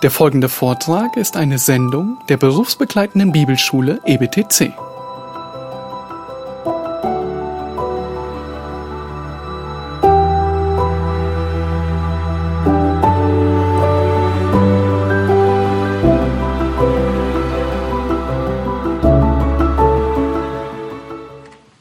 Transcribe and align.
Der 0.00 0.12
folgende 0.12 0.48
Vortrag 0.48 1.16
ist 1.16 1.36
eine 1.36 1.58
Sendung 1.58 2.18
der 2.28 2.36
berufsbegleitenden 2.36 3.32
Bibelschule 3.32 4.00
EBTC. 4.06 4.72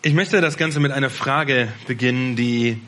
Ich 0.02 0.14
möchte 0.16 0.42
das 0.42 0.58
Ganze 0.58 0.80
mit 0.80 0.92
einer 0.92 1.12
Frage 1.12 1.68
beginnen, 1.86 2.36
die 2.36 2.82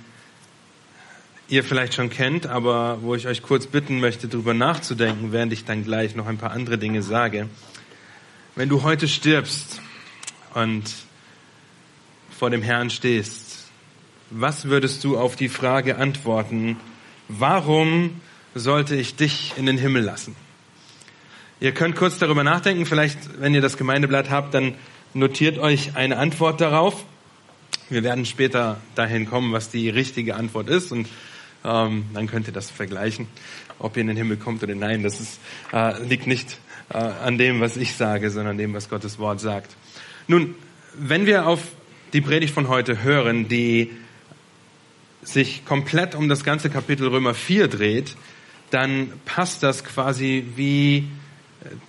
ihr 1.50 1.64
vielleicht 1.64 1.96
schon 1.96 2.10
kennt, 2.10 2.46
aber 2.46 3.00
wo 3.02 3.16
ich 3.16 3.28
euch 3.28 3.42
kurz 3.42 3.66
bitten 3.66 4.00
möchte, 4.00 4.28
darüber 4.28 4.54
nachzudenken, 4.54 5.32
während 5.32 5.52
ich 5.52 5.66
dann 5.66 5.84
gleich 5.84 6.16
noch 6.16 6.28
ein 6.28 6.38
paar 6.38 6.52
andere 6.52 6.78
Dinge 6.78 7.02
sage. 7.02 7.50
Wenn 8.56 8.70
du 8.70 8.84
heute 8.84 9.08
stirbst 9.08 9.82
und 10.54 10.84
vor 12.30 12.50
dem 12.52 12.62
Herrn 12.62 12.90
stehst, 12.90 13.68
was 14.30 14.66
würdest 14.66 15.04
du 15.04 15.18
auf 15.18 15.36
die 15.36 15.50
Frage 15.50 15.98
antworten, 15.98 16.78
warum 17.28 18.22
sollte 18.54 18.96
ich 18.96 19.16
dich 19.16 19.54
in 19.58 19.66
den 19.66 19.78
Himmel 19.78 20.04
lassen? 20.04 20.36
Ihr 21.60 21.74
könnt 21.74 21.96
kurz 21.96 22.20
darüber 22.20 22.44
nachdenken, 22.44 22.86
vielleicht, 22.86 23.42
wenn 23.42 23.56
ihr 23.56 23.62
das 23.62 23.76
Gemeindeblatt 23.76 24.30
habt, 24.30 24.54
dann 24.54 24.76
notiert 25.14 25.58
euch 25.58 25.96
eine 25.96 26.18
Antwort 26.18 26.62
darauf. 26.62 27.04
Wir 27.90 28.04
werden 28.04 28.26
später 28.26 28.80
dahin 28.94 29.26
kommen, 29.26 29.52
was 29.52 29.72
die 29.72 29.90
richtige 29.90 30.36
Antwort 30.36 30.70
ist 30.70 30.92
und 30.92 31.08
ähm, 31.64 32.06
dann 32.14 32.28
könnt 32.28 32.48
ihr 32.48 32.54
das 32.54 32.70
vergleichen, 32.70 33.28
ob 33.80 33.98
ihr 33.98 34.02
in 34.02 34.08
den 34.08 34.18
Himmel 34.18 34.38
kommt 34.38 34.64
oder 34.64 34.76
nein. 34.76 35.04
Das 35.04 35.20
ist, 35.20 35.40
äh, 35.74 36.02
liegt 36.04 36.28
nicht 36.28 36.58
äh, 36.90 36.98
an 36.98 37.38
dem, 37.38 37.60
was 37.62 37.78
ich 37.78 37.96
sage, 37.96 38.30
sondern 38.30 38.58
dem, 38.58 38.74
was 38.74 38.90
Gottes 38.90 39.20
Wort 39.20 39.40
sagt. 39.40 39.76
Nun, 40.28 40.56
wenn 40.94 41.26
wir 41.26 41.48
auf 41.48 41.62
die 42.14 42.22
Predigt 42.22 42.54
von 42.54 42.68
heute 42.68 43.04
hören, 43.04 43.48
die 43.48 43.92
sich 45.22 45.66
komplett 45.66 46.16
um 46.16 46.30
das 46.30 46.44
ganze 46.44 46.70
Kapitel 46.70 47.08
Römer 47.08 47.34
4 47.34 47.68
dreht, 47.68 48.16
dann 48.72 49.12
passt 49.26 49.64
das 49.64 49.84
quasi 49.84 50.46
wie 50.56 51.08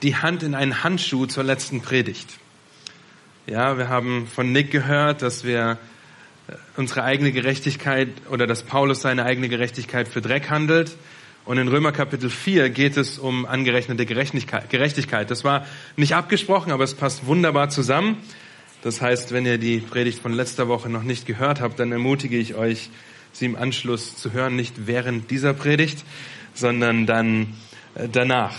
die 0.03 0.17
Hand 0.17 0.43
in 0.43 0.55
einen 0.55 0.83
Handschuh 0.83 1.27
zur 1.27 1.45
letzten 1.45 1.81
Predigt. 1.81 2.39
Ja, 3.47 3.79
wir 3.79 3.89
haben 3.89 4.27
von 4.27 4.53
Nick 4.53 4.71
gehört, 4.71 5.23
dass 5.23 5.45
wir 5.45 5.79
unsere 6.77 7.05
eigene 7.05 7.33
Gerechtigkeit 7.33 8.09
oder 8.31 8.47
dass 8.47 8.63
Paulus 8.63 9.03
seine 9.03 9.25
eigene 9.25 9.49
Gerechtigkeit 9.49 10.09
für 10.09 10.21
Dreck 10.21 10.51
handelt. 10.51 10.97
Und 11.45 11.59
in 11.59 11.69
Römer 11.69 11.93
Kapitel 11.93 12.31
4 12.31 12.71
geht 12.71 12.97
es 12.97 13.19
um 13.19 13.47
angerechnete 13.47 14.07
Gerechtigkeit. 14.07 15.31
Das 15.31 15.43
war 15.43 15.67
nicht 15.97 16.15
abgesprochen, 16.15 16.71
aber 16.71 16.85
es 16.85 16.95
passt 16.95 17.27
wunderbar 17.27 17.71
zusammen. 17.71 18.19
Das 18.83 19.01
heißt, 19.01 19.33
wenn 19.33 19.47
ihr 19.47 19.59
die 19.59 19.79
Predigt 19.79 20.21
von 20.21 20.33
letzter 20.33 20.69
Woche 20.69 20.89
noch 20.89 21.03
nicht 21.03 21.27
gehört 21.27 21.61
habt, 21.61 21.79
dann 21.81 21.93
ermutige 21.93 22.39
ich 22.39 22.55
euch, 22.55 22.91
sie 23.33 23.47
im 23.47 23.57
Anschluss 23.57 24.17
zu 24.17 24.33
hören, 24.33 24.57
nicht 24.57 24.87
während 24.87 25.31
dieser 25.31 25.55
Predigt, 25.55 26.05
sondern 26.55 27.07
dann 27.07 27.55
äh, 27.95 28.09
danach. 28.11 28.55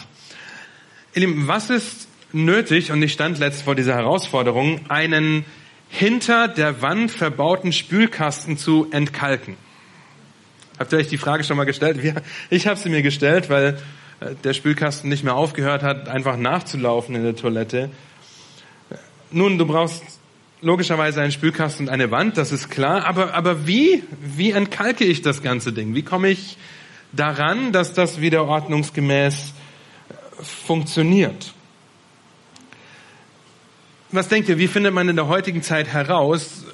Ihr 1.14 1.22
Lieben, 1.22 1.48
was 1.48 1.70
ist 1.70 2.08
nötig, 2.34 2.92
und 2.92 3.02
ich 3.02 3.14
stand 3.14 3.40
letzt 3.40 3.64
vor 3.64 3.76
dieser 3.76 3.96
Herausforderung, 3.96 4.82
einen 4.90 5.46
hinter 5.92 6.48
der 6.48 6.82
Wand 6.82 7.12
verbauten 7.12 7.74
Spülkasten 7.74 8.58
zu 8.58 8.88
entkalken. 8.92 9.58
Habt 10.80 10.94
ihr 10.94 10.98
euch 10.98 11.10
die 11.10 11.18
Frage 11.18 11.44
schon 11.44 11.58
mal 11.58 11.66
gestellt? 11.66 12.00
Ich 12.50 12.66
habe 12.66 12.80
sie 12.80 12.90
mir 12.90 13.04
gestellt, 13.04 13.50
weil 13.50 13.78
äh, 14.20 14.34
der 14.44 14.54
Spülkasten 14.54 15.10
nicht 15.10 15.24
mehr 15.24 15.36
aufgehört 15.36 15.84
hat, 15.84 16.08
einfach 16.08 16.38
nachzulaufen 16.38 17.14
in 17.16 17.24
der 17.24 17.36
Toilette. 17.36 17.92
Nun, 19.32 19.58
du 19.58 19.66
brauchst 19.66 20.04
logischerweise 20.62 21.22
einen 21.22 21.32
Spülkasten 21.32 21.88
und 21.88 21.94
eine 21.94 22.10
Wand, 22.10 22.38
das 22.38 22.52
ist 22.52 22.70
klar. 22.70 23.06
Aber, 23.06 23.34
aber 23.34 23.68
wie, 23.68 24.04
wie 24.22 24.52
entkalke 24.52 25.04
ich 25.04 25.22
das 25.22 25.44
ganze 25.44 25.74
Ding? 25.74 25.94
Wie 25.94 26.04
komme 26.04 26.30
ich 26.30 26.58
daran, 27.12 27.74
dass 27.74 27.94
das 27.94 28.22
wieder 28.22 28.46
ordnungsgemäß 28.46 29.54
funktioniert? 30.42 31.54
Was 34.14 34.28
denkt 34.28 34.50
ihr, 34.50 34.58
wie 34.58 34.68
findet 34.68 34.94
man 34.94 35.08
in 35.08 35.16
der 35.16 35.28
heutigen 35.28 35.64
Zeit 35.64 35.88
heraus, 35.88 36.66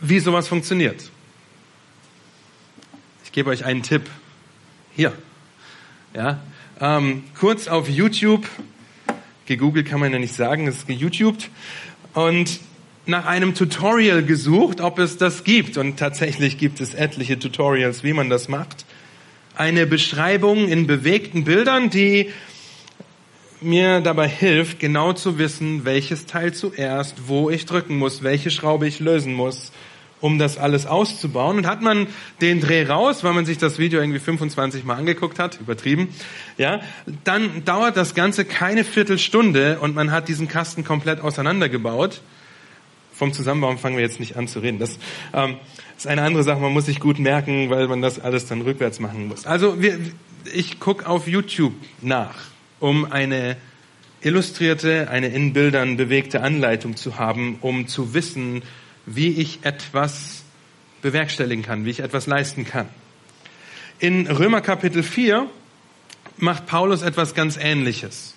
wie 0.00 0.20
sowas 0.20 0.48
funktioniert? 0.48 1.10
Ich 3.24 3.32
gebe 3.32 3.50
euch 3.50 3.66
einen 3.66 3.82
Tipp. 3.82 4.08
Hier. 4.94 5.12
Ja. 6.14 6.40
Ähm, 6.80 7.24
kurz 7.38 7.68
auf 7.68 7.90
YouTube, 7.90 8.46
gegoogelt 9.44 9.86
kann 9.86 10.00
man 10.00 10.12
ja 10.12 10.18
nicht 10.18 10.34
sagen, 10.34 10.66
es 10.66 10.76
ist 10.76 10.86
geYouTubed, 10.86 11.50
und 12.14 12.60
nach 13.04 13.26
einem 13.26 13.54
Tutorial 13.54 14.24
gesucht, 14.24 14.80
ob 14.80 14.98
es 14.98 15.18
das 15.18 15.44
gibt. 15.44 15.76
Und 15.76 15.98
tatsächlich 15.98 16.56
gibt 16.56 16.80
es 16.80 16.94
etliche 16.94 17.38
Tutorials, 17.38 18.02
wie 18.02 18.14
man 18.14 18.30
das 18.30 18.48
macht. 18.48 18.86
Eine 19.54 19.86
Beschreibung 19.86 20.68
in 20.68 20.86
bewegten 20.86 21.44
Bildern, 21.44 21.90
die 21.90 22.32
mir 23.60 24.00
dabei 24.00 24.28
hilft, 24.28 24.78
genau 24.78 25.12
zu 25.12 25.38
wissen, 25.38 25.84
welches 25.84 26.26
Teil 26.26 26.52
zuerst, 26.52 27.28
wo 27.28 27.50
ich 27.50 27.66
drücken 27.66 27.96
muss, 27.96 28.22
welche 28.22 28.50
Schraube 28.50 28.86
ich 28.86 29.00
lösen 29.00 29.34
muss, 29.34 29.72
um 30.20 30.38
das 30.38 30.58
alles 30.58 30.86
auszubauen. 30.86 31.58
Und 31.58 31.66
hat 31.66 31.82
man 31.82 32.06
den 32.40 32.60
Dreh 32.60 32.84
raus, 32.86 33.24
weil 33.24 33.32
man 33.32 33.46
sich 33.46 33.58
das 33.58 33.78
Video 33.78 34.00
irgendwie 34.00 34.18
25 34.18 34.84
Mal 34.84 34.96
angeguckt 34.96 35.38
hat, 35.38 35.60
übertrieben, 35.60 36.08
ja, 36.58 36.80
dann 37.24 37.64
dauert 37.64 37.96
das 37.96 38.14
Ganze 38.14 38.44
keine 38.44 38.84
Viertelstunde 38.84 39.78
und 39.80 39.94
man 39.94 40.10
hat 40.10 40.28
diesen 40.28 40.48
Kasten 40.48 40.84
komplett 40.84 41.20
auseinandergebaut. 41.20 42.20
Vom 43.12 43.32
Zusammenbauen 43.32 43.78
fangen 43.78 43.96
wir 43.96 44.02
jetzt 44.02 44.20
nicht 44.20 44.36
an 44.36 44.46
zu 44.46 44.58
reden. 44.58 44.78
Das 44.78 44.98
ähm, 45.32 45.56
ist 45.96 46.06
eine 46.06 46.22
andere 46.22 46.42
Sache, 46.42 46.60
man 46.60 46.74
muss 46.74 46.84
sich 46.84 47.00
gut 47.00 47.18
merken, 47.18 47.70
weil 47.70 47.88
man 47.88 48.02
das 48.02 48.18
alles 48.18 48.46
dann 48.46 48.60
rückwärts 48.60 49.00
machen 49.00 49.28
muss. 49.28 49.46
Also 49.46 49.80
wir, 49.80 49.98
ich 50.52 50.80
gucke 50.80 51.06
auf 51.06 51.26
YouTube 51.26 51.72
nach 52.02 52.34
um 52.80 53.10
eine 53.10 53.56
illustrierte, 54.20 55.08
eine 55.10 55.28
in 55.28 55.52
Bildern 55.52 55.96
bewegte 55.96 56.42
Anleitung 56.42 56.96
zu 56.96 57.18
haben, 57.18 57.58
um 57.60 57.86
zu 57.86 58.14
wissen, 58.14 58.62
wie 59.06 59.28
ich 59.28 59.60
etwas 59.62 60.42
bewerkstelligen 61.02 61.64
kann, 61.64 61.84
wie 61.84 61.90
ich 61.90 62.00
etwas 62.00 62.26
leisten 62.26 62.64
kann. 62.64 62.88
In 63.98 64.26
Römer 64.26 64.60
Kapitel 64.60 65.02
4 65.02 65.48
macht 66.38 66.66
Paulus 66.66 67.02
etwas 67.02 67.34
ganz 67.34 67.56
Ähnliches. 67.56 68.34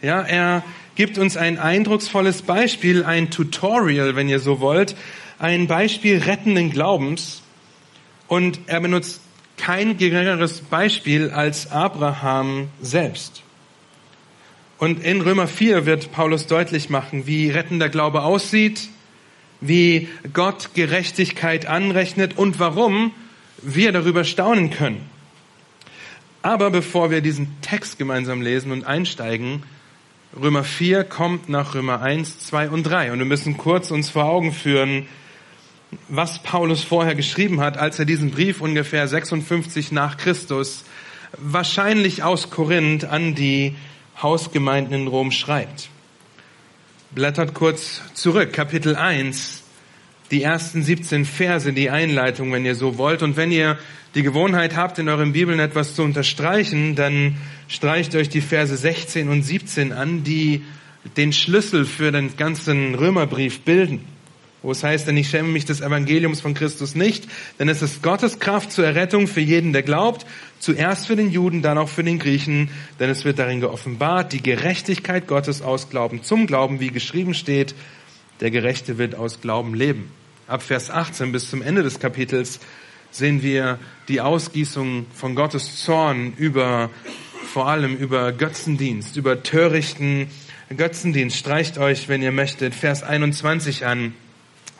Ja, 0.00 0.22
er 0.22 0.62
gibt 0.94 1.18
uns 1.18 1.36
ein 1.36 1.58
eindrucksvolles 1.58 2.42
Beispiel, 2.42 3.04
ein 3.04 3.30
Tutorial, 3.30 4.16
wenn 4.16 4.28
ihr 4.28 4.40
so 4.40 4.60
wollt, 4.60 4.96
ein 5.38 5.66
Beispiel 5.66 6.18
rettenden 6.18 6.70
Glaubens. 6.70 7.42
Und 8.28 8.60
er 8.66 8.80
benutzt 8.80 9.20
kein 9.56 9.98
geringeres 9.98 10.60
Beispiel 10.60 11.30
als 11.30 11.70
Abraham 11.70 12.68
selbst. 12.80 13.42
Und 14.80 15.04
in 15.04 15.20
Römer 15.20 15.46
4 15.46 15.84
wird 15.84 16.10
Paulus 16.10 16.46
deutlich 16.46 16.88
machen, 16.88 17.26
wie 17.26 17.50
rettender 17.50 17.90
Glaube 17.90 18.22
aussieht, 18.22 18.88
wie 19.60 20.08
Gott 20.32 20.70
Gerechtigkeit 20.72 21.66
anrechnet 21.66 22.38
und 22.38 22.58
warum 22.58 23.12
wir 23.60 23.92
darüber 23.92 24.24
staunen 24.24 24.70
können. 24.70 25.02
Aber 26.40 26.70
bevor 26.70 27.10
wir 27.10 27.20
diesen 27.20 27.60
Text 27.60 27.98
gemeinsam 27.98 28.40
lesen 28.40 28.72
und 28.72 28.84
einsteigen, 28.84 29.64
Römer 30.34 30.64
4 30.64 31.04
kommt 31.04 31.50
nach 31.50 31.74
Römer 31.74 32.00
1, 32.00 32.38
2 32.46 32.70
und 32.70 32.84
3. 32.84 33.12
Und 33.12 33.18
wir 33.18 33.26
müssen 33.26 33.58
kurz 33.58 33.90
uns 33.90 34.08
vor 34.08 34.24
Augen 34.24 34.50
führen, 34.50 35.06
was 36.08 36.42
Paulus 36.42 36.82
vorher 36.82 37.14
geschrieben 37.14 37.60
hat, 37.60 37.76
als 37.76 37.98
er 37.98 38.06
diesen 38.06 38.30
Brief 38.30 38.62
ungefähr 38.62 39.06
56 39.06 39.92
nach 39.92 40.16
Christus 40.16 40.84
wahrscheinlich 41.36 42.22
aus 42.22 42.50
Korinth 42.50 43.04
an 43.04 43.34
die 43.34 43.76
Hausgemeinden 44.22 44.94
in 44.94 45.06
Rom 45.06 45.30
schreibt. 45.30 45.88
Blättert 47.12 47.54
kurz 47.54 48.02
zurück, 48.14 48.52
Kapitel 48.52 48.94
1, 48.94 49.62
die 50.30 50.42
ersten 50.42 50.82
17 50.82 51.24
Verse, 51.24 51.72
die 51.72 51.90
Einleitung, 51.90 52.52
wenn 52.52 52.64
ihr 52.64 52.74
so 52.74 52.98
wollt. 52.98 53.22
Und 53.22 53.36
wenn 53.36 53.50
ihr 53.50 53.78
die 54.14 54.22
Gewohnheit 54.22 54.76
habt, 54.76 54.98
in 54.98 55.08
euren 55.08 55.32
Bibeln 55.32 55.58
etwas 55.58 55.94
zu 55.94 56.02
unterstreichen, 56.02 56.94
dann 56.94 57.36
streicht 57.68 58.14
euch 58.14 58.28
die 58.28 58.40
Verse 58.40 58.76
16 58.76 59.28
und 59.28 59.42
17 59.42 59.92
an, 59.92 60.22
die 60.22 60.64
den 61.16 61.32
Schlüssel 61.32 61.84
für 61.84 62.12
den 62.12 62.36
ganzen 62.36 62.94
Römerbrief 62.94 63.60
bilden 63.60 64.04
wo 64.62 64.72
es 64.72 64.84
heißt, 64.84 65.06
denn 65.06 65.16
ich 65.16 65.30
schäme 65.30 65.48
mich 65.48 65.64
des 65.64 65.80
Evangeliums 65.80 66.40
von 66.40 66.54
Christus 66.54 66.94
nicht, 66.94 67.26
denn 67.58 67.68
es 67.68 67.82
ist 67.82 68.02
Gottes 68.02 68.38
Kraft 68.38 68.72
zur 68.72 68.84
Errettung 68.84 69.26
für 69.26 69.40
jeden, 69.40 69.72
der 69.72 69.82
glaubt, 69.82 70.26
zuerst 70.58 71.06
für 71.06 71.16
den 71.16 71.30
Juden, 71.30 71.62
dann 71.62 71.78
auch 71.78 71.88
für 71.88 72.04
den 72.04 72.18
Griechen, 72.18 72.70
denn 72.98 73.10
es 73.10 73.24
wird 73.24 73.38
darin 73.38 73.60
geoffenbart, 73.60 74.32
die 74.32 74.42
Gerechtigkeit 74.42 75.26
Gottes 75.26 75.62
aus 75.62 75.88
Glauben 75.88 76.22
zum 76.22 76.46
Glauben, 76.46 76.80
wie 76.80 76.88
geschrieben 76.88 77.34
steht, 77.34 77.74
der 78.40 78.50
Gerechte 78.50 78.98
wird 78.98 79.14
aus 79.14 79.40
Glauben 79.40 79.74
leben. 79.74 80.10
Ab 80.46 80.62
Vers 80.62 80.90
18 80.90 81.32
bis 81.32 81.48
zum 81.48 81.62
Ende 81.62 81.82
des 81.82 82.00
Kapitels 82.00 82.60
sehen 83.10 83.42
wir 83.42 83.78
die 84.08 84.20
Ausgießung 84.20 85.06
von 85.14 85.34
Gottes 85.34 85.82
Zorn 85.84 86.32
über 86.36 86.90
vor 87.52 87.68
allem 87.68 87.96
über 87.96 88.32
Götzendienst, 88.32 89.16
über 89.16 89.42
törichten 89.42 90.28
Götzendienst. 90.76 91.36
Streicht 91.36 91.78
euch, 91.78 92.08
wenn 92.08 92.22
ihr 92.22 92.30
möchtet, 92.30 92.74
Vers 92.74 93.02
21 93.02 93.86
an, 93.86 94.14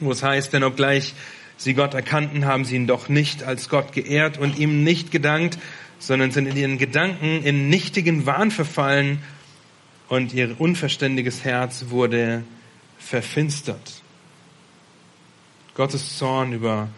wo 0.07 0.13
es 0.13 0.23
heißt, 0.23 0.53
denn 0.53 0.65
obgleich 0.65 1.15
sie 1.57 1.75
Gott 1.75 1.95
erkannten, 1.95 2.47
haben 2.47 2.65
sie 2.65 2.77
ihn 2.77 2.87
doch 2.87 3.09
nicht 3.09 3.43
als 3.43 3.69
Gott 3.69 3.93
geehrt 3.93 4.39
und 4.39 4.59
ihm 4.59 4.83
nicht 4.83 5.11
gedankt, 5.11 5.59
sondern 5.99 6.31
sind 6.31 6.47
in 6.47 6.57
ihren 6.57 6.79
Gedanken 6.79 7.43
in 7.43 7.69
nichtigen 7.69 8.27
Wahn 8.27 8.51
verfallen 8.51 9.23
und 10.09 10.33
ihr 10.33 10.59
unverständiges 10.59 11.45
Herz 11.45 11.87
wurde 11.89 12.43
verfinstert. 12.99 14.03
Gottes 15.75 16.19
Zorn 16.19 16.53
über 16.53 16.89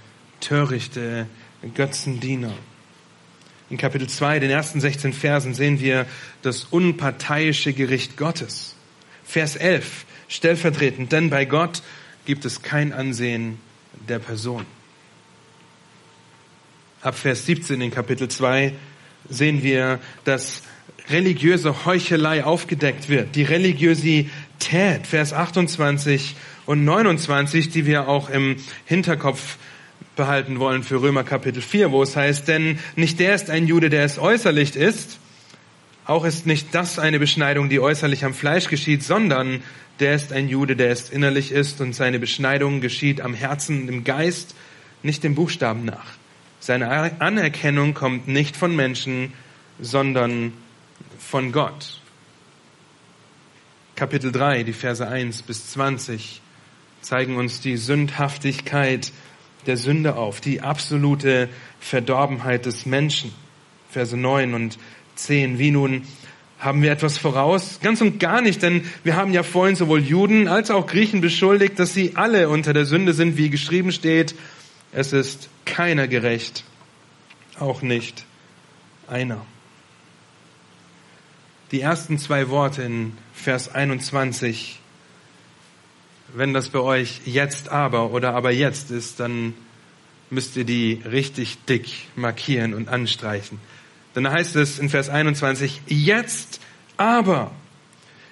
törichte 0.41 1.27
Götzendiener. 1.75 2.55
In 3.71 3.77
Kapitel 3.79 4.09
2, 4.09 4.41
den 4.41 4.51
ersten 4.51 4.81
16 4.81 5.13
Versen, 5.13 5.55
sehen 5.55 5.81
wir 5.81 6.07
das 6.43 6.65
unparteiische 6.65 7.73
Gericht 7.73 8.17
Gottes. 8.17 8.75
Vers 9.25 9.57
11, 9.57 10.05
stellvertretend, 10.29 11.13
denn 11.13 11.31
bei 11.31 11.45
Gott 11.45 11.83
gibt 12.25 12.45
es 12.45 12.63
kein 12.63 12.93
Ansehen 12.93 13.59
der 14.09 14.19
Person. 14.19 14.65
Ab 17.01 17.17
Vers 17.17 17.47
17 17.47 17.81
in 17.81 17.91
Kapitel 17.91 18.29
2 18.29 18.73
sehen 19.29 19.63
wir, 19.63 19.99
dass 20.25 20.63
religiöse 21.11 21.85
Heuchelei 21.85 22.45
aufgedeckt 22.45 23.09
wird. 23.09 23.35
Die 23.35 23.43
Religiosität, 23.43 25.07
Vers 25.07 25.33
28 25.33 26.37
und 26.67 26.85
29, 26.85 27.71
die 27.71 27.87
wir 27.87 28.09
auch 28.09 28.31
im 28.31 28.57
Hinterkopf 28.85 29.57
behalten 30.15 30.59
wollen 30.59 30.83
für 30.85 31.01
Römer 31.01 31.25
Kapitel 31.25 31.63
4, 31.63 31.91
wo 31.91 32.03
es 32.03 32.17
heißt, 32.17 32.47
denn 32.47 32.79
nicht 32.97 33.19
der 33.19 33.35
ist 33.35 33.51
ein 33.51 33.67
Jude, 33.67 33.91
der 33.91 34.05
es 34.05 34.19
äußerlich 34.19 34.77
ist, 34.77 35.19
auch 36.05 36.25
ist 36.25 36.47
nicht 36.47 36.75
das 36.75 36.99
eine 36.99 37.19
Beschneidung, 37.19 37.69
die 37.69 37.81
äußerlich 37.81 38.25
am 38.25 38.35
Fleisch 38.35 38.69
geschieht, 38.69 39.03
sondern 39.03 39.63
der 40.03 40.17
ist 40.17 40.33
ein 40.33 40.49
Jude, 40.49 40.75
der 40.75 40.91
es 40.91 41.11
innerlich 41.11 41.53
ist 41.53 41.81
und 41.81 41.95
seine 41.95 42.19
Beschneidung 42.19 42.81
geschieht 42.81 43.21
am 43.21 43.35
Herzen, 43.35 43.89
im 43.89 44.03
Geist, 44.03 44.57
nicht 45.05 45.23
dem 45.23 45.37
Buchstaben 45.37 45.85
nach. 45.85 46.15
Seine 46.59 47.21
Anerkennung 47.21 47.95
kommt 47.95 48.27
nicht 48.27 48.57
von 48.57 48.75
Menschen, 48.75 49.33
sondern 49.81 50.53
von 51.19 51.53
Gott. 51.53 52.01
Kapitel 53.95 54.33
3, 54.33 54.65
die 54.65 54.73
Verse 54.73 55.07
1 55.07 55.43
bis 55.43 55.71
20 55.71 56.41
zeigen 57.01 57.37
uns 57.37 57.61
die 57.61 57.77
Sündhaftigkeit 57.77 59.13
der 59.67 59.77
Sünde 59.77 60.17
auf, 60.17 60.41
die 60.41 60.63
absolute 60.63 61.49
Verdorbenheit 61.79 62.67
des 62.67 62.87
Menschen. 62.87 63.33
Verse 63.89 64.17
9 64.17 64.55
und 64.55 64.79
10. 65.15 65.61
Wie 65.61 65.71
nun 65.71 66.03
haben 66.63 66.83
wir 66.83 66.93
etwas 66.93 67.19
voraus? 67.19 67.81
Ganz 67.83 68.01
und 68.01 68.19
gar 68.21 68.41
nicht, 68.41 68.63
denn 68.63 68.85
wir 69.05 69.17
haben 69.17 69.33
ja 69.33 69.43
vorhin 69.43 69.77
sowohl 69.77 70.01
Juden 70.01 70.49
als 70.49 70.71
auch 70.71 70.87
Griechen 70.87 71.21
beschuldigt, 71.21 71.79
dass 71.79 71.93
sie 71.93 72.13
alle 72.15 72.49
unter 72.49 72.73
der 72.73 72.85
Sünde 72.87 73.13
sind, 73.13 73.37
wie 73.37 73.51
geschrieben 73.51 73.93
steht. 73.93 74.35
Es 74.93 75.13
ist 75.13 75.49
keiner 75.65 76.09
gerecht, 76.09 76.65
auch 77.59 77.83
nicht 77.83 78.25
einer. 79.09 79.45
Die 81.73 81.81
ersten 81.81 82.19
zwei 82.19 82.49
Worte 82.49 82.83
in 82.83 83.13
Vers 83.33 83.75
21 83.75 84.79
wenn 86.35 86.55
das 86.55 86.71
bei 86.71 86.79
euch 86.79 87.21
jetzt 87.27 87.69
aber 87.69 88.13
oder 88.13 88.35
aber 88.35 88.51
jetzt 88.51 88.91
ist, 88.91 89.21
dann 89.21 89.55
müsst 90.31 90.57
ihr 90.57 90.65
die 90.65 91.03
richtig 91.05 91.59
dick 91.67 91.91
markieren 92.17 92.75
und 92.75 92.89
anstreichen. 92.89 93.61
Dann 94.15 94.31
heißt 94.31 94.57
es 94.57 94.79
in 94.79 94.89
Vers 94.89 95.09
21, 95.09 95.83
jetzt 95.87 96.61
aber 96.97 97.53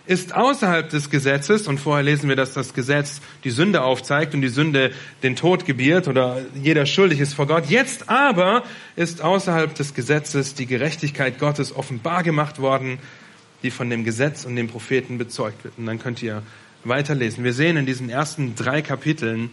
ist 0.07 0.35
außerhalb 0.35 0.91
des 0.91 1.09
Gesetzes, 1.09 1.69
und 1.69 1.79
vorher 1.79 2.03
lesen 2.03 2.29
wir, 2.29 2.35
dass 2.35 2.53
das 2.53 2.75
Gesetz 2.75 3.21
die 3.45 3.51
Sünde 3.51 3.83
aufzeigt 3.83 4.35
und 4.35 4.41
die 4.41 4.49
Sünde 4.49 4.93
den 5.23 5.37
Tod 5.37 5.67
gebiert 5.67 6.09
oder 6.09 6.43
jeder 6.61 6.85
schuldig 6.85 7.21
ist 7.21 7.35
vor 7.35 7.47
Gott. 7.47 7.67
Jetzt 7.67 8.09
aber 8.09 8.65
ist 8.97 9.23
außerhalb 9.23 9.73
des 9.75 9.95
Gesetzes 9.95 10.55
die 10.55 10.67
Gerechtigkeit 10.67 11.39
Gottes 11.39 11.75
offenbar 11.75 12.25
gemacht 12.25 12.59
worden, 12.59 12.99
die 13.63 13.71
von 13.71 13.89
dem 13.89 14.03
Gesetz 14.03 14.45
und 14.45 14.57
den 14.57 14.69
Propheten 14.69 15.17
bezeugt 15.17 15.63
wird. 15.63 15.75
Und 15.79 15.87
dann 15.87 16.01
könnt 16.01 16.23
ihr 16.23 16.43
weiterlesen. 16.83 17.45
Wir 17.45 17.53
sehen 17.53 17.77
in 17.77 17.87
diesen 17.87 18.11
ersten 18.11 18.57
drei 18.57 18.83
Kapiteln 18.83 19.51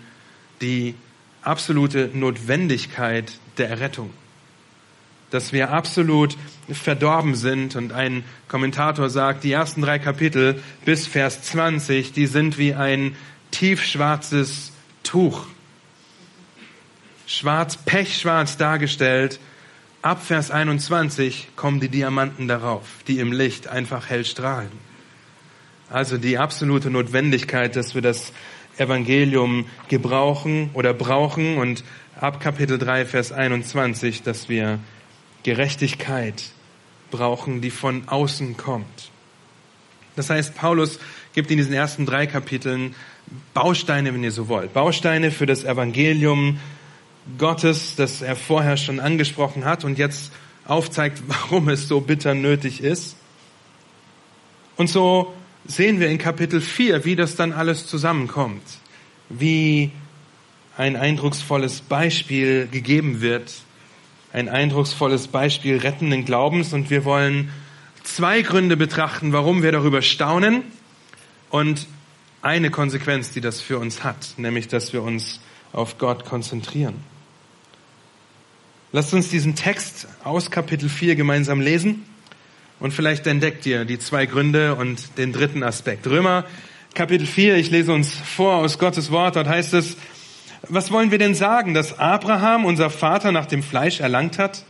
die 0.61 0.95
absolute 1.43 2.09
Notwendigkeit 2.13 3.31
der 3.57 3.69
Errettung. 3.69 4.09
Dass 5.29 5.51
wir 5.51 5.71
absolut 5.71 6.37
verdorben 6.71 7.35
sind 7.35 7.75
und 7.75 7.91
ein 7.91 8.23
Kommentator 8.47 9.09
sagt, 9.09 9.43
die 9.43 9.51
ersten 9.51 9.81
drei 9.81 9.99
Kapitel 9.99 10.61
bis 10.85 11.07
Vers 11.07 11.41
20, 11.43 12.13
die 12.13 12.27
sind 12.27 12.57
wie 12.57 12.73
ein 12.73 13.15
tiefschwarzes 13.51 14.71
Tuch. 15.03 15.45
Schwarz, 17.25 17.77
pechschwarz 17.77 18.57
dargestellt. 18.57 19.39
Ab 20.01 20.23
Vers 20.23 20.51
21 20.51 21.49
kommen 21.55 21.79
die 21.79 21.89
Diamanten 21.89 22.47
darauf, 22.47 22.85
die 23.07 23.19
im 23.19 23.31
Licht 23.31 23.67
einfach 23.67 24.09
hell 24.09 24.23
strahlen. 24.23 24.71
Also 25.89 26.17
die 26.17 26.37
absolute 26.37 26.89
Notwendigkeit, 26.89 27.75
dass 27.75 27.95
wir 27.95 28.01
das 28.01 28.33
Evangelium 28.77 29.65
gebrauchen 29.87 30.69
oder 30.73 30.93
brauchen 30.93 31.57
und 31.57 31.83
ab 32.19 32.39
Kapitel 32.39 32.77
3, 32.77 33.05
Vers 33.05 33.31
21, 33.31 34.23
dass 34.23 34.49
wir 34.49 34.79
Gerechtigkeit 35.47 36.43
brauchen, 37.09 37.61
die 37.61 37.71
von 37.71 38.09
außen 38.09 38.57
kommt. 38.57 39.11
Das 40.17 40.29
heißt, 40.29 40.55
Paulus 40.55 40.99
gibt 41.33 41.49
in 41.51 41.55
diesen 41.55 41.71
ersten 41.71 42.05
drei 42.05 42.27
Kapiteln 42.27 42.93
Bausteine, 43.53 44.13
wenn 44.13 44.25
ihr 44.25 44.33
so 44.33 44.49
wollt, 44.49 44.73
Bausteine 44.73 45.31
für 45.31 45.45
das 45.45 45.63
Evangelium 45.63 46.59
Gottes, 47.37 47.95
das 47.95 48.21
er 48.21 48.35
vorher 48.35 48.75
schon 48.75 48.99
angesprochen 48.99 49.63
hat 49.63 49.85
und 49.85 49.97
jetzt 49.97 50.33
aufzeigt, 50.65 51.23
warum 51.27 51.69
es 51.69 51.87
so 51.87 52.01
bitter 52.01 52.33
nötig 52.33 52.83
ist. 52.83 53.15
Und 54.75 54.89
so 54.89 55.33
sehen 55.65 56.01
wir 56.01 56.09
in 56.09 56.17
Kapitel 56.17 56.59
4, 56.59 57.05
wie 57.05 57.15
das 57.15 57.37
dann 57.37 57.53
alles 57.53 57.87
zusammenkommt, 57.87 58.63
wie 59.29 59.91
ein 60.75 60.97
eindrucksvolles 60.97 61.79
Beispiel 61.79 62.67
gegeben 62.69 63.21
wird, 63.21 63.61
ein 64.33 64.49
eindrucksvolles 64.49 65.27
Beispiel 65.27 65.77
rettenden 65.77 66.25
Glaubens 66.25 66.73
und 66.73 66.89
wir 66.89 67.05
wollen 67.05 67.49
zwei 68.03 68.41
Gründe 68.41 68.77
betrachten, 68.77 69.33
warum 69.33 69.63
wir 69.63 69.71
darüber 69.71 70.01
staunen 70.01 70.63
und 71.49 71.87
eine 72.41 72.69
Konsequenz, 72.69 73.31
die 73.31 73.41
das 73.41 73.61
für 73.61 73.79
uns 73.79 74.03
hat, 74.03 74.33
nämlich 74.37 74.67
dass 74.67 74.93
wir 74.93 75.01
uns 75.01 75.39
auf 75.73 75.97
Gott 75.97 76.25
konzentrieren. 76.25 76.95
Lasst 78.93 79.13
uns 79.13 79.29
diesen 79.29 79.55
Text 79.55 80.07
aus 80.23 80.49
Kapitel 80.49 80.87
4 80.87 81.15
gemeinsam 81.15 81.59
lesen. 81.59 82.05
Und 82.79 82.93
vielleicht 82.93 83.27
entdeckt 83.27 83.65
ihr 83.65 83.85
die 83.85 83.99
zwei 83.99 84.27
Gründe 84.27 84.75
und 84.75 85.17
den 85.17 85.33
dritten 85.33 85.63
Aspekt. 85.63 86.07
Römer 86.07 86.45
Kapitel 86.93 87.27
4, 87.27 87.57
ich 87.57 87.69
lese 87.69 87.91
uns 87.91 88.13
vor 88.13 88.55
aus 88.55 88.79
Gottes 88.79 89.11
Wort, 89.11 89.35
dort 89.35 89.47
heißt 89.47 89.73
es, 89.73 89.97
was 90.63 90.91
wollen 90.91 91.11
wir 91.11 91.17
denn 91.17 91.35
sagen, 91.35 91.73
dass 91.73 91.99
Abraham, 91.99 92.65
unser 92.65 92.89
Vater, 92.89 93.31
nach 93.31 93.45
dem 93.45 93.63
Fleisch 93.63 93.99
erlangt 93.99 94.39
hat? 94.39 94.63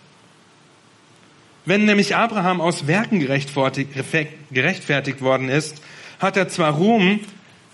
Wenn 1.65 1.85
nämlich 1.85 2.15
Abraham 2.15 2.61
aus 2.61 2.87
Werken 2.87 3.19
gerechtfertigt 3.19 5.21
worden 5.21 5.49
ist, 5.49 5.81
hat 6.19 6.37
er 6.37 6.47
zwar 6.47 6.73
Ruhm, 6.73 7.19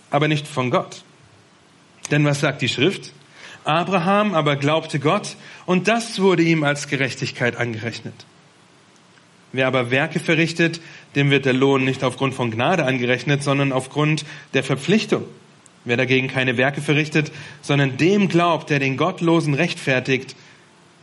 aber 0.09 0.27
nicht 0.27 0.47
von 0.47 0.71
Gott. 0.71 1.03
Denn 2.11 2.25
was 2.25 2.39
sagt 2.39 2.61
die 2.61 2.69
Schrift? 2.69 3.11
Abraham 3.63 4.33
aber 4.33 4.55
glaubte 4.55 4.99
Gott 4.99 5.35
und 5.65 5.87
das 5.87 6.19
wurde 6.19 6.43
ihm 6.43 6.63
als 6.63 6.87
Gerechtigkeit 6.87 7.55
angerechnet. 7.55 8.13
Wer 9.51 9.67
aber 9.67 9.91
Werke 9.91 10.19
verrichtet, 10.19 10.81
dem 11.15 11.29
wird 11.29 11.45
der 11.45 11.53
Lohn 11.53 11.85
nicht 11.85 12.03
aufgrund 12.03 12.33
von 12.33 12.49
Gnade 12.49 12.85
angerechnet, 12.85 13.43
sondern 13.43 13.71
aufgrund 13.71 14.25
der 14.53 14.63
Verpflichtung. 14.63 15.25
Wer 15.85 15.97
dagegen 15.97 16.27
keine 16.27 16.57
Werke 16.57 16.81
verrichtet, 16.81 17.31
sondern 17.61 17.97
dem 17.97 18.29
glaubt, 18.29 18.69
der 18.69 18.79
den 18.79 18.95
Gottlosen 18.95 19.53
rechtfertigt, 19.53 20.35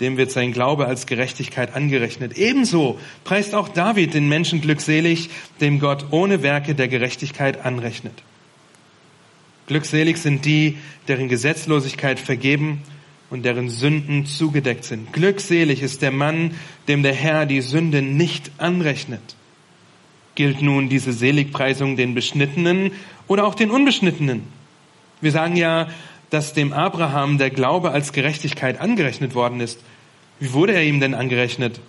dem 0.00 0.16
wird 0.16 0.30
sein 0.30 0.52
Glaube 0.52 0.86
als 0.86 1.06
Gerechtigkeit 1.06 1.74
angerechnet. 1.74 2.38
Ebenso 2.38 2.98
preist 3.24 3.54
auch 3.54 3.68
David 3.68 4.14
den 4.14 4.28
Menschen 4.28 4.62
glückselig, 4.62 5.28
dem 5.60 5.78
Gott 5.78 6.06
ohne 6.10 6.42
Werke 6.42 6.74
der 6.74 6.88
Gerechtigkeit 6.88 7.64
anrechnet. 7.64 8.22
Glückselig 9.66 10.16
sind 10.16 10.46
die, 10.46 10.78
deren 11.06 11.28
Gesetzlosigkeit 11.28 12.18
vergeben 12.18 12.82
und 13.28 13.44
deren 13.44 13.68
Sünden 13.68 14.26
zugedeckt 14.26 14.84
sind. 14.84 15.12
Glückselig 15.12 15.82
ist 15.82 16.02
der 16.02 16.10
Mann, 16.10 16.54
dem 16.88 17.02
der 17.02 17.14
Herr 17.14 17.46
die 17.46 17.60
Sünde 17.60 18.02
nicht 18.02 18.50
anrechnet. 18.58 19.36
Gilt 20.34 20.62
nun 20.62 20.88
diese 20.88 21.12
Seligpreisung 21.12 21.96
den 21.96 22.14
Beschnittenen 22.14 22.92
oder 23.28 23.46
auch 23.46 23.54
den 23.54 23.70
Unbeschnittenen? 23.70 24.42
Wir 25.20 25.32
sagen 25.32 25.56
ja, 25.56 25.88
dass 26.30 26.54
dem 26.54 26.72
Abraham 26.72 27.38
der 27.38 27.50
Glaube 27.50 27.90
als 27.90 28.12
Gerechtigkeit 28.12 28.80
angerechnet 28.80 29.34
worden 29.34 29.60
ist. 29.60 29.80
Wie 30.38 30.52
wurde 30.52 30.72
er 30.72 30.84
ihm 30.84 31.00
denn 31.00 31.14
angerechnet? 31.14 31.80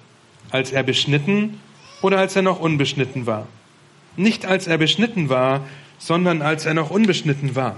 Als 0.50 0.72
er 0.72 0.84
beschnitten 0.84 1.60
oder 2.02 2.18
als 2.18 2.36
er 2.36 2.42
noch 2.42 2.60
unbeschnitten 2.60 3.26
war? 3.26 3.48
Nicht 4.18 4.46
als 4.46 4.68
er 4.68 4.78
beschnitten 4.78 5.30
war, 5.30 5.66
sondern 5.98 6.42
als 6.42 6.66
er 6.66 6.74
noch 6.74 6.90
unbeschnitten 6.90 7.56
war. 7.56 7.78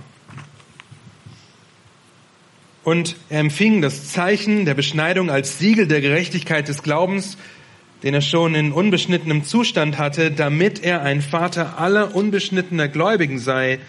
Und 2.84 3.16
er 3.30 3.40
empfing 3.40 3.82
das 3.82 4.12
Zeichen 4.12 4.66
der 4.66 4.74
Beschneidung 4.74 5.30
als 5.30 5.60
Siegel 5.60 5.88
der 5.88 6.02
Gerechtigkeit 6.02 6.68
des 6.68 6.84
Glaubens, 6.84 7.38
den 8.02 8.14
er 8.14 8.22
schon 8.22 8.56
in 8.56 8.74
unbeschnittenem 8.74 9.46
Zustand 9.46 9.98
hatte, 9.98 10.32
damit 10.32 10.84
er 10.84 11.02
ein 11.02 11.22
Vater 11.22 11.80
aller 11.80 12.16
unbeschnittener 12.16 12.90
Gläubigen 12.90 13.40
sei, 13.40 13.80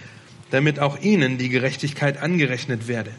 damit 0.50 0.78
auch 0.78 1.00
ihnen 1.00 1.38
die 1.38 1.48
Gerechtigkeit 1.48 2.20
angerechnet 2.22 2.88
werde. 2.88 3.10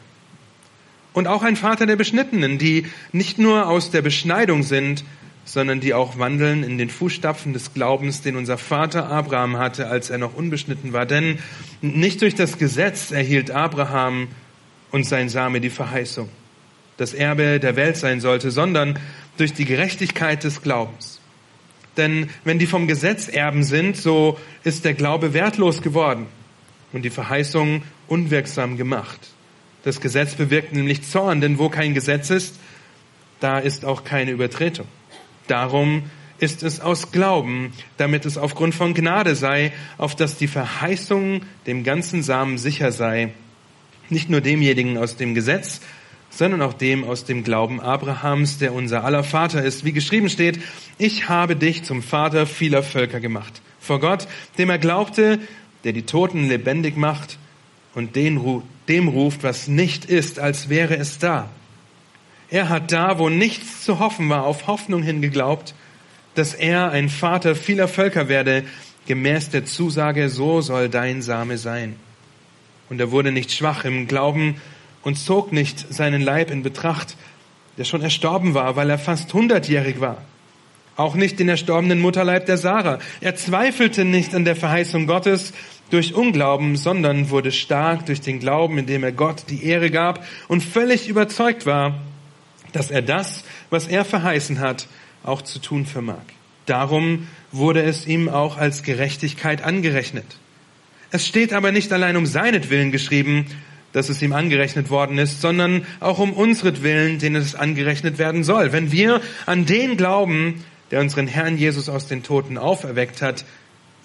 Und 1.14 1.28
auch 1.28 1.44
ein 1.44 1.56
Vater 1.56 1.86
der 1.86 1.96
Beschnittenen, 1.96 2.58
die 2.58 2.88
nicht 3.14 3.40
nur 3.40 3.68
aus 3.68 3.90
der 3.90 4.02
Beschneidung 4.02 4.64
sind, 4.64 5.06
sondern 5.46 5.80
die 5.80 5.94
auch 5.94 6.18
wandeln 6.18 6.64
in 6.64 6.78
den 6.78 6.90
Fußstapfen 6.90 7.54
des 7.54 7.74
Glaubens, 7.74 8.22
den 8.22 8.36
unser 8.36 8.58
Vater 8.58 9.10
Abraham 9.10 9.58
hatte, 9.58 9.88
als 9.88 10.10
er 10.10 10.18
noch 10.18 10.36
unbeschnitten 10.36 10.92
war. 10.92 11.06
Denn 11.06 11.40
nicht 11.82 12.22
durch 12.22 12.36
das 12.36 12.58
Gesetz 12.58 13.12
erhielt 13.12 13.52
Abraham 13.52 14.28
und 14.92 15.06
sein 15.06 15.30
Same 15.30 15.62
die 15.62 15.70
Verheißung, 15.70 16.30
das 16.98 17.14
Erbe 17.14 17.60
der 17.60 17.76
Welt 17.76 17.96
sein 17.96 18.20
sollte, 18.20 18.52
sondern 18.52 19.00
durch 19.38 19.54
die 19.54 19.66
Gerechtigkeit 19.66 20.44
des 20.44 20.64
Glaubens. 20.64 21.22
Denn 21.96 22.30
wenn 22.44 22.60
die 22.60 22.68
vom 22.68 22.88
Gesetz 22.88 23.30
Erben 23.30 23.64
sind, 23.64 23.96
so 23.96 24.38
ist 24.64 24.84
der 24.84 24.96
Glaube 24.96 25.34
wertlos 25.34 25.82
geworden 25.82 26.28
und 26.96 27.04
die 27.04 27.10
Verheißung 27.10 27.84
unwirksam 28.08 28.78
gemacht. 28.78 29.20
Das 29.84 30.02
Gesetz 30.02 30.34
bewirkt 30.34 30.74
nämlich 30.74 31.04
Zorn, 31.04 31.42
denn 31.42 31.60
wo 31.60 31.70
kein 31.70 31.94
Gesetz 31.94 32.30
ist, 32.30 32.56
da 33.42 33.60
ist 33.60 33.86
auch 33.86 34.06
keine 34.06 34.32
Übertretung. 34.32 34.88
Darum 35.48 36.04
ist 36.40 36.64
es 36.64 36.80
aus 36.80 37.12
Glauben, 37.12 37.74
damit 37.98 38.26
es 38.26 38.38
aufgrund 38.38 38.74
von 38.74 38.94
Gnade 38.94 39.36
sei, 39.36 39.74
auf 39.98 40.16
dass 40.16 40.38
die 40.38 40.48
Verheißung 40.48 41.42
dem 41.68 41.84
ganzen 41.84 42.24
Samen 42.24 42.58
sicher 42.58 42.94
sei, 42.94 43.34
nicht 44.10 44.30
nur 44.30 44.42
demjenigen 44.42 44.98
aus 44.98 45.18
dem 45.18 45.36
Gesetz, 45.36 45.82
sondern 46.30 46.62
auch 46.62 46.74
dem 46.74 47.04
aus 47.04 47.26
dem 47.26 47.44
Glauben 47.44 47.82
Abrahams, 47.82 48.58
der 48.58 48.74
unser 48.74 49.04
aller 49.04 49.24
Vater 49.24 49.64
ist. 49.64 49.84
Wie 49.84 49.94
geschrieben 49.94 50.30
steht, 50.30 50.60
ich 50.98 51.28
habe 51.28 51.58
dich 51.58 51.84
zum 51.84 52.02
Vater 52.02 52.48
vieler 52.48 52.84
Völker 52.84 53.20
gemacht. 53.20 53.62
Vor 53.80 54.00
Gott, 54.00 54.28
dem 54.58 54.70
er 54.70 54.80
glaubte, 54.80 55.40
der 55.86 55.94
die 55.94 56.06
Toten 56.06 56.50
lebendig 56.50 56.98
macht 56.98 57.38
und 57.94 58.18
den, 58.18 58.62
dem 58.90 59.08
ruft, 59.08 59.44
was 59.44 59.70
nicht 59.70 60.04
ist, 60.04 60.40
als 60.40 60.68
wäre 60.68 60.98
es 60.98 61.20
da. 61.20 61.50
Er 62.50 62.70
hat 62.70 62.92
da, 62.92 63.18
wo 63.20 63.30
nichts 63.30 63.84
zu 63.84 64.00
hoffen 64.00 64.30
war, 64.30 64.46
auf 64.46 64.68
Hoffnung 64.68 65.02
hin 65.02 65.22
geglaubt, 65.22 65.74
dass 66.34 66.54
er 66.54 66.92
ein 66.92 67.10
Vater 67.10 67.56
vieler 67.56 67.88
Völker 67.88 68.28
werde, 68.28 68.66
gemäß 69.08 69.52
der 69.52 69.66
Zusage, 69.66 70.30
so 70.30 70.62
soll 70.62 70.90
dein 70.90 71.22
Same 71.22 71.58
sein. 71.58 71.96
Und 72.90 73.00
er 73.00 73.12
wurde 73.12 73.32
nicht 73.32 73.52
schwach 73.52 73.86
im 73.86 74.08
Glauben 74.08 74.56
und 75.04 75.18
zog 75.18 75.52
nicht 75.52 75.94
seinen 75.94 76.22
Leib 76.22 76.52
in 76.52 76.64
Betracht, 76.64 77.16
der 77.78 77.84
schon 77.84 78.02
erstorben 78.02 78.54
war, 78.54 78.76
weil 78.76 78.90
er 78.90 79.00
fast 79.00 79.34
hundertjährig 79.34 80.00
war. 80.00 80.22
Auch 80.98 81.16
nicht 81.16 81.40
den 81.40 81.50
erstorbenen 81.50 82.00
Mutterleib 82.00 82.46
der 82.46 82.58
Sarah. 82.58 83.00
Er 83.20 83.36
zweifelte 83.36 84.06
nicht 84.06 84.34
an 84.34 84.46
der 84.46 84.56
Verheißung 84.56 85.08
Gottes 85.08 85.52
durch 85.90 86.14
Unglauben, 86.14 86.76
sondern 86.76 87.30
wurde 87.30 87.52
stark 87.52 88.06
durch 88.06 88.22
den 88.22 88.40
Glauben, 88.40 88.78
indem 88.78 89.04
er 89.04 89.12
Gott 89.12 89.44
die 89.50 89.66
Ehre 89.66 89.92
gab 89.92 90.26
und 90.48 90.64
völlig 90.64 91.08
überzeugt 91.08 91.66
war, 91.66 92.00
dass 92.74 92.92
er 92.92 93.02
das, 93.02 93.44
was 93.70 93.88
er 93.88 94.04
verheißen 94.04 94.60
hat, 94.60 94.88
auch 95.24 95.42
zu 95.42 95.60
tun 95.60 95.86
vermag. 95.86 96.24
Darum 96.66 97.28
wurde 97.52 97.84
es 97.84 98.08
ihm 98.08 98.28
auch 98.28 98.58
als 98.58 98.84
Gerechtigkeit 98.84 99.64
angerechnet. 99.64 100.26
Es 101.12 101.26
steht 101.26 101.54
aber 101.54 101.72
nicht 101.72 101.94
allein 101.94 102.18
um 102.18 102.26
seinetwillen 102.26 102.92
geschrieben, 102.92 103.46
dass 103.94 104.10
es 104.10 104.22
ihm 104.22 104.34
angerechnet 104.34 104.90
worden 104.90 105.18
ist, 105.18 105.40
sondern 105.40 105.86
auch 106.02 106.20
um 106.20 106.34
unsretwillen, 106.34 107.20
denen 107.20 107.38
es 107.38 107.56
angerechnet 107.56 108.18
werden 108.18 108.44
soll. 108.44 108.74
Wenn 108.74 108.92
wir 108.92 109.22
an 109.46 109.66
den 109.66 109.96
glauben, 109.96 110.66
der 110.92 111.00
unseren 111.00 111.28
Herrn 111.28 111.58
Jesus 111.58 111.88
aus 111.88 112.08
den 112.08 112.22
Toten 112.22 112.58
auferweckt 112.58 113.22
hat, 113.22 113.46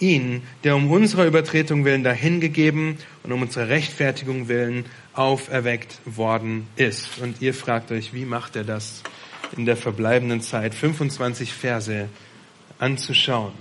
ihn, 0.01 0.43
der 0.63 0.75
um 0.75 0.91
unserer 0.91 1.25
Übertretung 1.25 1.85
willen 1.85 2.03
dahingegeben 2.03 2.97
und 3.23 3.31
um 3.31 3.41
unserer 3.41 3.69
Rechtfertigung 3.69 4.47
willen 4.47 4.85
auferweckt 5.13 5.99
worden 6.05 6.67
ist. 6.75 7.19
Und 7.19 7.41
ihr 7.41 7.53
fragt 7.53 7.91
euch, 7.91 8.13
wie 8.13 8.25
macht 8.25 8.55
er 8.55 8.63
das 8.63 9.03
in 9.55 9.65
der 9.65 9.77
verbleibenden 9.77 10.41
Zeit? 10.41 10.73
25 10.73 11.53
Verse 11.53 12.09
anzuschauen. 12.79 13.53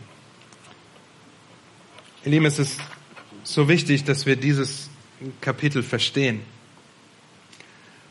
Ihr 2.25 2.33
Lieben, 2.33 2.47
es 2.47 2.59
ist 2.59 2.81
so 3.43 3.69
wichtig, 3.69 4.05
dass 4.05 4.27
wir 4.27 4.37
dieses 4.37 4.91
Kapitel 5.41 5.83
verstehen. 5.83 6.41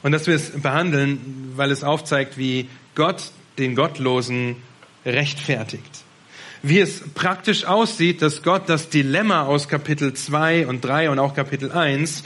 Und 0.01 0.11
dass 0.11 0.27
wir 0.27 0.35
es 0.35 0.51
behandeln, 0.51 1.53
weil 1.55 1.71
es 1.71 1.83
aufzeigt, 1.83 2.37
wie 2.37 2.69
Gott 2.95 3.31
den 3.57 3.75
Gottlosen 3.75 4.55
rechtfertigt 5.05 6.03
wie 6.61 6.79
es 6.79 7.01
praktisch 7.13 7.65
aussieht, 7.65 8.21
dass 8.21 8.43
Gott 8.43 8.67
das 8.67 8.89
Dilemma 8.89 9.43
aus 9.43 9.67
Kapitel 9.67 10.13
2 10.13 10.67
und 10.67 10.81
3 10.83 11.09
und 11.09 11.19
auch 11.19 11.33
Kapitel 11.33 11.71
1, 11.71 12.23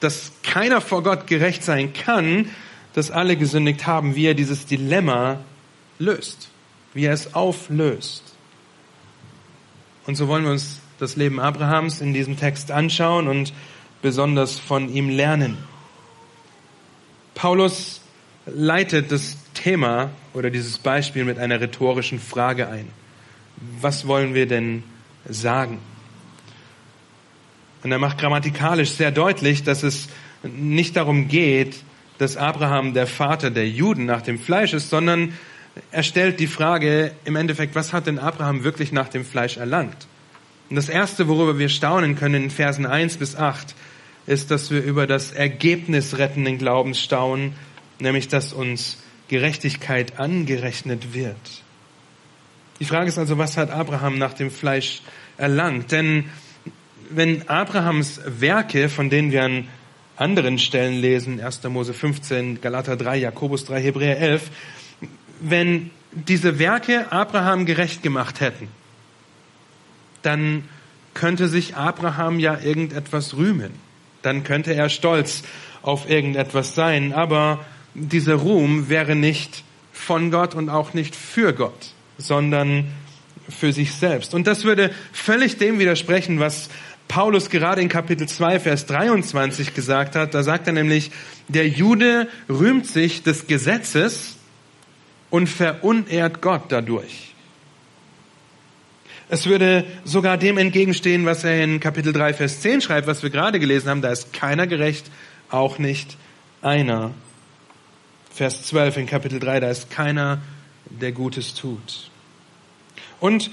dass 0.00 0.32
keiner 0.42 0.80
vor 0.80 1.02
Gott 1.02 1.26
gerecht 1.26 1.64
sein 1.64 1.92
kann, 1.92 2.50
dass 2.94 3.10
alle 3.10 3.36
gesündigt 3.36 3.86
haben, 3.86 4.14
wie 4.14 4.26
er 4.26 4.34
dieses 4.34 4.66
Dilemma 4.66 5.40
löst, 5.98 6.48
wie 6.94 7.04
er 7.04 7.12
es 7.12 7.34
auflöst. 7.34 8.22
Und 10.06 10.14
so 10.14 10.28
wollen 10.28 10.44
wir 10.44 10.52
uns 10.52 10.80
das 10.98 11.16
Leben 11.16 11.40
Abrahams 11.40 12.00
in 12.00 12.14
diesem 12.14 12.38
Text 12.38 12.70
anschauen 12.70 13.26
und 13.26 13.52
besonders 14.00 14.58
von 14.58 14.88
ihm 14.88 15.08
lernen. 15.08 15.58
Paulus 17.34 18.00
leitet 18.46 19.10
das 19.10 19.36
Thema 19.52 20.10
oder 20.32 20.50
dieses 20.50 20.78
Beispiel 20.78 21.24
mit 21.24 21.38
einer 21.38 21.60
rhetorischen 21.60 22.20
Frage 22.20 22.68
ein 22.68 22.88
was 23.80 24.06
wollen 24.06 24.34
wir 24.34 24.46
denn 24.46 24.82
sagen? 25.28 25.78
Und 27.82 27.92
er 27.92 27.98
macht 27.98 28.18
grammatikalisch 28.18 28.90
sehr 28.90 29.10
deutlich, 29.10 29.62
dass 29.62 29.82
es 29.82 30.08
nicht 30.42 30.96
darum 30.96 31.28
geht, 31.28 31.76
dass 32.18 32.36
Abraham 32.36 32.94
der 32.94 33.06
Vater 33.06 33.50
der 33.50 33.68
Juden 33.68 34.06
nach 34.06 34.22
dem 34.22 34.38
Fleisch 34.38 34.72
ist, 34.72 34.90
sondern 34.90 35.34
er 35.90 36.02
stellt 36.02 36.40
die 36.40 36.46
Frage 36.46 37.12
im 37.24 37.36
Endeffekt, 37.36 37.74
was 37.74 37.92
hat 37.92 38.06
denn 38.06 38.18
Abraham 38.18 38.64
wirklich 38.64 38.92
nach 38.92 39.08
dem 39.08 39.24
Fleisch 39.24 39.56
erlangt? 39.56 40.06
Und 40.70 40.76
das 40.76 40.88
Erste, 40.88 41.28
worüber 41.28 41.58
wir 41.58 41.68
staunen 41.68 42.16
können 42.16 42.44
in 42.44 42.50
Versen 42.50 42.86
1 42.86 43.18
bis 43.18 43.36
8, 43.36 43.74
ist, 44.26 44.50
dass 44.50 44.70
wir 44.70 44.82
über 44.82 45.06
das 45.06 45.32
Ergebnis 45.32 46.18
rettenden 46.18 46.58
Glaubens 46.58 47.00
staunen, 47.00 47.52
nämlich 48.00 48.28
dass 48.28 48.52
uns 48.52 48.98
Gerechtigkeit 49.28 50.18
angerechnet 50.18 51.14
wird. 51.14 51.36
Die 52.78 52.84
Frage 52.84 53.08
ist 53.08 53.18
also, 53.18 53.38
was 53.38 53.56
hat 53.56 53.70
Abraham 53.70 54.18
nach 54.18 54.34
dem 54.34 54.50
Fleisch 54.50 55.00
erlangt? 55.38 55.92
Denn 55.92 56.24
wenn 57.08 57.48
Abrahams 57.48 58.20
Werke, 58.26 58.88
von 58.88 59.08
denen 59.08 59.32
wir 59.32 59.44
an 59.44 59.68
anderen 60.16 60.58
Stellen 60.58 61.00
lesen, 61.00 61.40
1. 61.40 61.62
Mose 61.64 61.94
15, 61.94 62.60
Galater 62.60 62.96
3, 62.96 63.16
Jakobus 63.16 63.64
3, 63.64 63.80
Hebräer 63.80 64.18
11, 64.18 64.50
wenn 65.40 65.90
diese 66.12 66.58
Werke 66.58 67.10
Abraham 67.12 67.64
gerecht 67.64 68.02
gemacht 68.02 68.40
hätten, 68.40 68.68
dann 70.22 70.64
könnte 71.14 71.48
sich 71.48 71.76
Abraham 71.76 72.38
ja 72.38 72.58
irgendetwas 72.58 73.36
rühmen. 73.36 73.72
Dann 74.20 74.44
könnte 74.44 74.74
er 74.74 74.90
stolz 74.90 75.44
auf 75.82 76.10
irgendetwas 76.10 76.74
sein. 76.74 77.12
Aber 77.14 77.64
dieser 77.94 78.34
Ruhm 78.34 78.88
wäre 78.90 79.14
nicht 79.14 79.62
von 79.92 80.30
Gott 80.30 80.54
und 80.54 80.68
auch 80.68 80.92
nicht 80.92 81.16
für 81.16 81.54
Gott 81.54 81.94
sondern 82.18 82.86
für 83.48 83.72
sich 83.72 83.92
selbst. 83.92 84.34
Und 84.34 84.46
das 84.46 84.64
würde 84.64 84.90
völlig 85.12 85.58
dem 85.58 85.78
widersprechen, 85.78 86.40
was 86.40 86.68
Paulus 87.08 87.50
gerade 87.50 87.80
in 87.80 87.88
Kapitel 87.88 88.28
2, 88.28 88.60
Vers 88.60 88.86
23 88.86 89.74
gesagt 89.74 90.16
hat. 90.16 90.34
Da 90.34 90.42
sagt 90.42 90.66
er 90.66 90.72
nämlich, 90.72 91.10
der 91.48 91.68
Jude 91.68 92.28
rühmt 92.48 92.86
sich 92.86 93.22
des 93.22 93.46
Gesetzes 93.46 94.36
und 95.30 95.48
verunehrt 95.48 96.42
Gott 96.42 96.64
dadurch. 96.68 97.34
Es 99.28 99.46
würde 99.46 99.84
sogar 100.04 100.38
dem 100.38 100.56
entgegenstehen, 100.56 101.26
was 101.26 101.42
er 101.42 101.62
in 101.62 101.80
Kapitel 101.80 102.12
3, 102.12 102.34
Vers 102.34 102.60
10 102.60 102.80
schreibt, 102.80 103.06
was 103.08 103.22
wir 103.22 103.30
gerade 103.30 103.58
gelesen 103.58 103.88
haben. 103.88 104.02
Da 104.02 104.10
ist 104.10 104.32
keiner 104.32 104.66
gerecht, 104.66 105.10
auch 105.50 105.78
nicht 105.78 106.16
einer. 106.62 107.12
Vers 108.32 108.64
12 108.64 108.98
in 108.98 109.06
Kapitel 109.06 109.40
3, 109.40 109.60
da 109.60 109.70
ist 109.70 109.90
keiner 109.90 110.40
der 110.90 111.12
Gutes 111.12 111.54
tut. 111.54 112.10
Und 113.20 113.50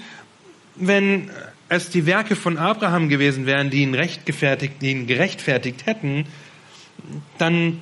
wenn 0.75 1.29
es 1.69 1.89
die 1.89 2.05
Werke 2.05 2.35
von 2.35 2.57
Abraham 2.57 3.09
gewesen 3.09 3.45
wären, 3.45 3.69
die 3.69 3.83
ihn, 3.83 3.95
rechtfertigt, 3.95 4.75
die 4.81 4.91
ihn 4.91 5.07
gerechtfertigt 5.07 5.85
hätten, 5.85 6.25
dann 7.37 7.81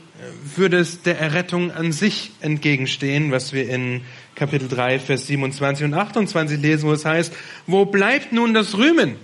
würde 0.56 0.78
es 0.78 1.02
der 1.02 1.20
Errettung 1.20 1.72
an 1.72 1.92
sich 1.92 2.32
entgegenstehen, 2.42 3.32
was 3.32 3.54
wir 3.54 3.70
in 3.70 4.02
Kapitel 4.36 4.68
3, 4.68 5.00
Vers 5.00 5.28
27 5.28 5.86
und 5.86 5.94
28 5.94 6.60
lesen, 6.60 6.88
wo 6.88 6.94
es 6.94 7.06
heißt, 7.06 7.34
wo 7.68 7.86
bleibt 7.86 8.32
nun 8.32 8.54
das 8.54 8.78
Rühmen? 8.78 9.16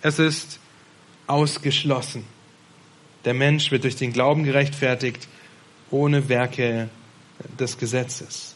Es 0.00 0.18
ist 0.18 0.60
ausgeschlossen. 1.26 2.24
Der 3.24 3.34
Mensch 3.34 3.70
wird 3.70 3.84
durch 3.84 3.96
den 3.96 4.12
Glauben 4.12 4.44
gerechtfertigt, 4.44 5.28
ohne 5.90 6.28
Werke 6.28 6.88
des 7.58 7.78
Gesetzes. 7.78 8.51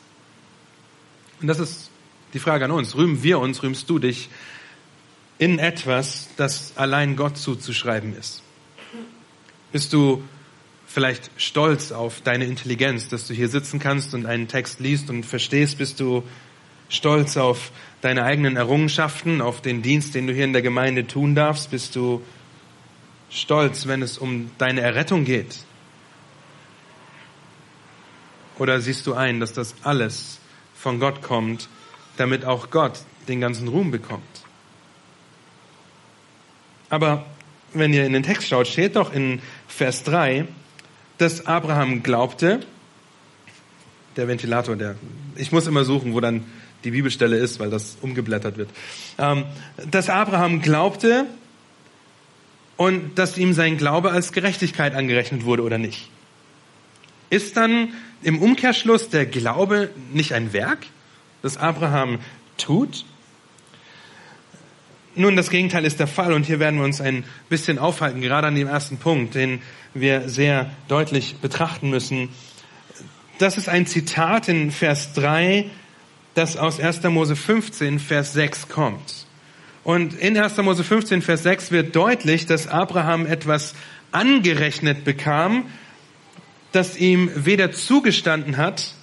Und 1.41 1.49
das 1.49 1.59
ist 1.59 1.91
die 2.33 2.39
Frage 2.39 2.65
an 2.65 2.71
uns. 2.71 2.95
Rühmen 2.95 3.23
wir 3.23 3.39
uns, 3.39 3.63
rühmst 3.63 3.89
du 3.91 3.99
dich 3.99 4.29
in 5.39 5.59
etwas, 5.59 6.29
das 6.37 6.73
allein 6.77 7.17
Gott 7.17 7.37
zuzuschreiben 7.37 8.17
ist? 8.17 8.43
Bist 9.73 9.93
du 9.93 10.23
vielleicht 10.87 11.31
stolz 11.37 11.93
auf 11.93 12.23
deine 12.23 12.47
Intelligenz, 12.47 13.09
dass 13.09 13.27
du 13.27 13.35
hier 13.35 13.49
sitzen 13.49 13.79
kannst 13.79 14.15
und 14.15 14.25
einen 14.25 14.49
Text 14.49 14.81
liest 14.81 15.11
und 15.11 15.25
verstehst? 15.25 15.79
Bist 15.79 16.01
du 16.01 16.23
stolz 16.89 17.37
auf 17.37 17.73
deine 18.01 18.25
eigenen 18.25 18.57
Errungenschaften, 18.57 19.43
auf 19.43 19.61
den 19.61 19.83
Dienst, 19.83 20.15
den 20.15 20.27
du 20.27 20.33
hier 20.33 20.45
in 20.45 20.53
der 20.53 20.63
Gemeinde 20.63 21.07
tun 21.07 21.35
darfst? 21.35 21.71
Bist 21.71 21.97
du 21.97 22.23
stolz, 23.29 23.87
wenn 23.87 24.03
es 24.03 24.17
um 24.17 24.51
deine 24.59 24.81
Errettung 24.81 25.25
geht? 25.25 25.59
Oder 28.59 28.81
siehst 28.81 29.07
du 29.07 29.13
ein, 29.13 29.41
dass 29.41 29.53
das 29.53 29.75
alles 29.83 30.39
von 30.87 31.01
Gott 31.01 31.21
kommt, 31.21 31.69
damit 32.17 32.45
auch 32.45 32.71
Gott 32.71 33.01
den 33.27 33.41
ganzen 33.41 33.67
Ruhm 33.67 33.91
bekommt? 33.91 34.23
Aber 36.91 37.27
wenn 37.73 37.93
ihr 37.93 38.07
in 38.07 38.13
den 38.13 38.23
Text 38.23 38.47
schaut, 38.47 38.69
steht 38.69 38.95
doch 38.95 39.13
in 39.13 39.41
Vers 39.67 40.05
3, 40.05 40.47
dass 41.19 41.45
Abraham 41.45 42.05
glaubte, 42.05 42.61
der 44.15 44.29
Ventilator, 44.29 44.77
der, 44.77 44.95
ich 45.35 45.51
muss 45.51 45.67
immer 45.67 45.83
suchen, 45.83 46.15
wo 46.15 46.21
dann 46.21 46.45
die 46.85 46.93
Bibelstelle 46.93 47.37
ist, 47.37 47.59
weil 47.59 47.71
das 47.71 47.97
umgeblättert 48.01 48.57
wird, 48.57 48.71
ähm, 49.19 49.43
dass 49.91 50.09
Abraham 50.09 50.63
glaubte 50.63 51.27
und 52.77 53.19
dass 53.19 53.37
ihm 53.37 53.55
sein 53.55 53.77
Glaube 53.77 54.13
als 54.13 54.31
Gerechtigkeit 54.31 54.95
angerechnet 54.95 55.45
wurde 55.45 55.65
oder 55.65 55.79
nicht. 55.79 56.11
Ist 57.29 57.57
dann 57.57 57.89
im 58.27 58.43
Umkehrschluss 58.43 59.09
der 59.09 59.25
Glaube 59.25 59.91
nicht 60.13 60.35
ein 60.35 60.53
Werk, 60.53 60.87
das 61.43 61.57
Abraham 61.57 62.19
tut? 62.59 63.05
Nun, 65.15 65.37
das 65.37 65.49
Gegenteil 65.49 65.85
ist 65.85 66.01
der 66.01 66.09
Fall 66.09 66.33
und 66.33 66.45
hier 66.45 66.59
werden 66.59 66.81
wir 66.81 66.85
uns 66.85 67.01
ein 67.01 67.23
bisschen 67.49 67.79
aufhalten, 67.79 68.21
gerade 68.21 68.49
an 68.49 68.57
dem 68.57 68.67
ersten 68.67 68.97
Punkt, 68.97 69.37
den 69.37 69.63
wir 69.95 70.29
sehr 70.29 70.69
deutlich 70.89 71.37
betrachten 71.37 71.89
müssen. 71.89 72.29
Das 73.39 73.59
ist 73.59 73.69
ein 73.69 73.87
Zitat 73.87 74.49
in 74.49 74.73
Vers 74.73 75.13
3, 75.13 75.71
das 76.35 76.57
aus 76.57 76.81
1. 76.81 77.05
Mose 77.05 77.37
15, 77.37 78.01
Vers 78.01 78.33
6 78.33 78.69
kommt. 78.69 79.27
Und 79.85 80.15
in 80.15 80.37
1. 80.37 80.57
Mose 80.59 80.83
15, 80.83 81.23
Vers 81.23 81.45
6 81.45 81.71
wird 81.71 81.95
deutlich, 81.95 82.45
dass 82.47 82.67
Abraham 82.67 83.25
etwas 83.25 83.77
angerechnet 84.11 85.05
bekam, 85.05 85.67
das 86.77 86.97
ihm 86.97 87.31
weder 87.35 87.73
zugestanden 87.73 88.57
hat, 88.59 88.95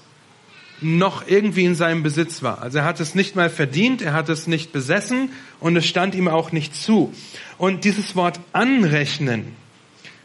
noch 0.80 1.28
irgendwie 1.28 1.66
in 1.66 1.76
seinem 1.76 2.04
Besitz 2.04 2.44
war. 2.44 2.62
Also 2.62 2.80
er 2.80 2.86
hat 2.86 3.00
es 3.00 3.16
nicht 3.16 3.36
mal 3.36 3.50
verdient, 3.50 4.02
er 4.02 4.14
hat 4.14 4.30
es 4.30 4.48
nicht 4.48 4.72
besessen 4.72 5.30
und 5.60 5.76
es 5.76 5.86
stand 5.86 6.14
ihm 6.14 6.28
auch 6.28 6.52
nicht 6.52 6.76
zu. 6.76 7.14
Und 7.58 7.84
dieses 7.84 8.16
Wort 8.16 8.40
anrechnen, 8.52 9.56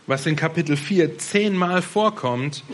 was 0.07 0.26
in 0.26 0.37
Kapitel 0.37 0.76
4 0.76 1.19
zehnmal 1.19 1.83
vorkommt, 1.83 2.64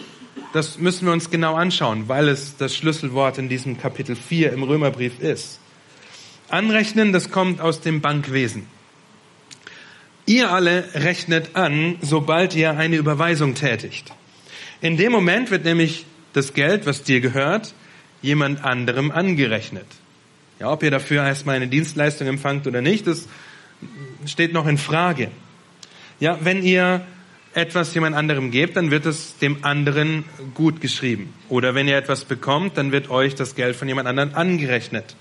das 0.52 0.78
müssen 0.78 1.06
wir 1.06 1.12
uns 1.12 1.30
genau 1.30 1.54
anschauen, 1.54 2.08
weil 2.08 2.28
es 2.28 2.56
das 2.56 2.74
Schlüsselwort 2.74 3.38
in 3.38 3.48
diesem 3.48 3.78
Kapitel 3.78 4.16
4 4.16 4.52
im 4.52 4.62
Römerbrief 4.62 5.20
ist. 5.20 5.60
Anrechnen, 6.48 7.12
das 7.12 7.30
kommt 7.30 7.60
aus 7.60 7.80
dem 7.80 8.00
Bankwesen. 8.00 8.66
Ihr 10.26 10.50
alle 10.50 10.88
rechnet 10.94 11.54
an, 11.54 11.96
sobald 12.00 12.54
ihr 12.54 12.76
eine 12.76 12.96
Überweisung 12.96 13.54
tätigt. 13.54 14.12
In 14.84 14.98
dem 14.98 15.12
Moment 15.12 15.50
wird 15.50 15.64
nämlich 15.64 16.04
das 16.34 16.52
Geld, 16.52 16.84
was 16.84 17.02
dir 17.02 17.22
gehört, 17.22 17.72
jemand 18.20 18.62
anderem 18.62 19.10
angerechnet. 19.10 19.86
Ja, 20.60 20.70
ob 20.70 20.82
ihr 20.82 20.90
dafür 20.90 21.24
erstmal 21.24 21.56
eine 21.56 21.68
Dienstleistung 21.68 22.28
empfangt 22.28 22.66
oder 22.66 22.82
nicht, 22.82 23.06
das 23.06 23.26
steht 24.26 24.52
noch 24.52 24.66
in 24.66 24.76
Frage. 24.76 25.30
Ja, 26.20 26.38
wenn 26.42 26.62
ihr 26.62 27.00
etwas 27.54 27.94
jemand 27.94 28.14
anderem 28.14 28.50
gebt, 28.50 28.76
dann 28.76 28.90
wird 28.90 29.06
es 29.06 29.38
dem 29.38 29.64
anderen 29.64 30.24
gut 30.52 30.82
geschrieben. 30.82 31.32
Oder 31.48 31.74
wenn 31.74 31.88
ihr 31.88 31.96
etwas 31.96 32.26
bekommt, 32.26 32.76
dann 32.76 32.92
wird 32.92 33.08
euch 33.08 33.34
das 33.34 33.54
Geld 33.54 33.76
von 33.76 33.88
jemand 33.88 34.06
anderem 34.06 34.34
angerechnet. 34.34 35.16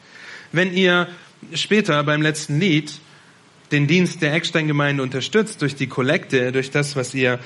Wenn 0.51 0.73
ihr 0.73 1.07
später 1.53 2.03
beim 2.03 2.21
letzten 2.21 2.59
Lied 2.59 2.99
den 3.73 3.87
Dienst 3.87 4.21
der 4.21 4.33
Eckstein-Gemeinde 4.33 5.01
unterstützt 5.01 5.61
durch 5.61 5.75
die 5.75 5.87
Kollekte, 5.87 6.51
durch 6.51 6.69
das, 6.69 6.95
was 6.95 7.13
ihr 7.15 7.39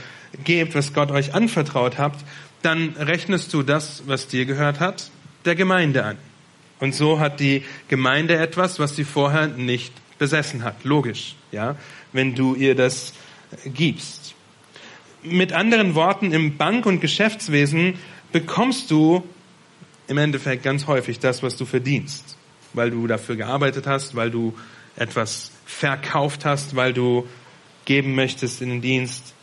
gebt, 0.43 0.75
was 0.75 0.93
Gott 0.93 1.09
euch 1.09 1.33
anvertraut 1.33 1.97
habt, 1.97 2.23
dann 2.61 2.89
rechnest 2.97 3.53
du 3.53 3.63
das, 3.63 4.03
was 4.07 4.27
dir 4.27 4.45
gehört 4.45 4.81
hat, 4.81 5.09
der 5.45 5.55
Gemeinde 5.55 6.03
an. 6.03 6.17
Und 6.79 6.93
so 6.93 7.19
hat 7.19 7.39
die 7.39 7.63
Gemeinde 7.87 8.35
etwas, 8.37 8.77
was 8.77 8.95
sie 8.95 9.05
vorher 9.05 9.47
nicht 9.47 9.93
besessen 10.19 10.63
hat. 10.63 10.83
Logisch, 10.83 11.35
ja, 11.51 11.77
wenn 12.11 12.35
du 12.35 12.55
ihr 12.55 12.75
das 12.75 13.13
gibst. 13.65 14.35
Mit 15.23 15.53
anderen 15.53 15.95
Worten, 15.95 16.33
im 16.33 16.57
Bank- 16.57 16.85
und 16.85 16.99
Geschäftswesen 16.99 17.95
bekommst 18.33 18.91
du 18.91 19.23
im 20.07 20.17
Endeffekt 20.17 20.63
ganz 20.63 20.87
häufig 20.87 21.19
das, 21.19 21.41
was 21.41 21.55
du 21.55 21.65
verdienst, 21.65 22.37
weil 22.73 22.91
du 22.91 23.07
dafür 23.07 23.37
gearbeitet 23.37 23.87
hast, 23.87 24.15
weil 24.15 24.29
du 24.29 24.53
etwas 24.97 25.51
verkauft 25.65 26.45
hast, 26.45 26.75
weil 26.75 26.93
du 26.93 27.27
geben 27.85 28.15
möchtest 28.15 28.61
in 28.61 28.69
den 28.69 28.81
Dienst. 28.81 29.33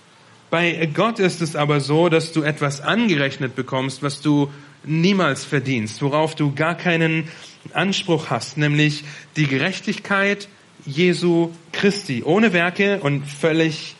Bei 0.50 0.86
Gott 0.92 1.18
ist 1.18 1.40
es 1.40 1.56
aber 1.56 1.80
so, 1.80 2.08
dass 2.08 2.32
du 2.32 2.42
etwas 2.42 2.80
angerechnet 2.80 3.56
bekommst, 3.56 4.02
was 4.02 4.20
du 4.20 4.52
niemals 4.84 5.44
verdienst, 5.44 6.02
worauf 6.02 6.34
du 6.34 6.54
gar 6.54 6.76
keinen 6.76 7.28
Anspruch 7.72 8.30
hast, 8.30 8.58
nämlich 8.58 9.04
die 9.36 9.46
Gerechtigkeit 9.46 10.48
Jesu 10.84 11.50
Christi, 11.72 12.22
ohne 12.22 12.52
Werke 12.52 13.00
und 13.00 13.26
völlig 13.26 13.96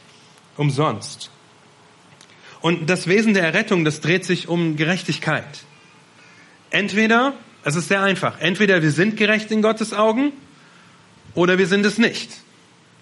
umsonst. 0.56 1.30
Und 2.60 2.88
das 2.88 3.06
Wesen 3.06 3.34
der 3.34 3.42
Errettung, 3.42 3.84
das 3.84 4.00
dreht 4.00 4.24
sich 4.24 4.48
um 4.48 4.76
Gerechtigkeit. 4.76 5.64
Entweder, 6.70 7.34
es 7.64 7.76
ist 7.76 7.88
sehr 7.88 8.02
einfach, 8.02 8.40
entweder 8.40 8.82
wir 8.82 8.90
sind 8.90 9.16
gerecht 9.16 9.50
in 9.50 9.62
Gottes 9.62 9.92
Augen 9.92 10.32
oder 11.34 11.58
wir 11.58 11.66
sind 11.66 11.84
es 11.84 11.98
nicht. 11.98 12.30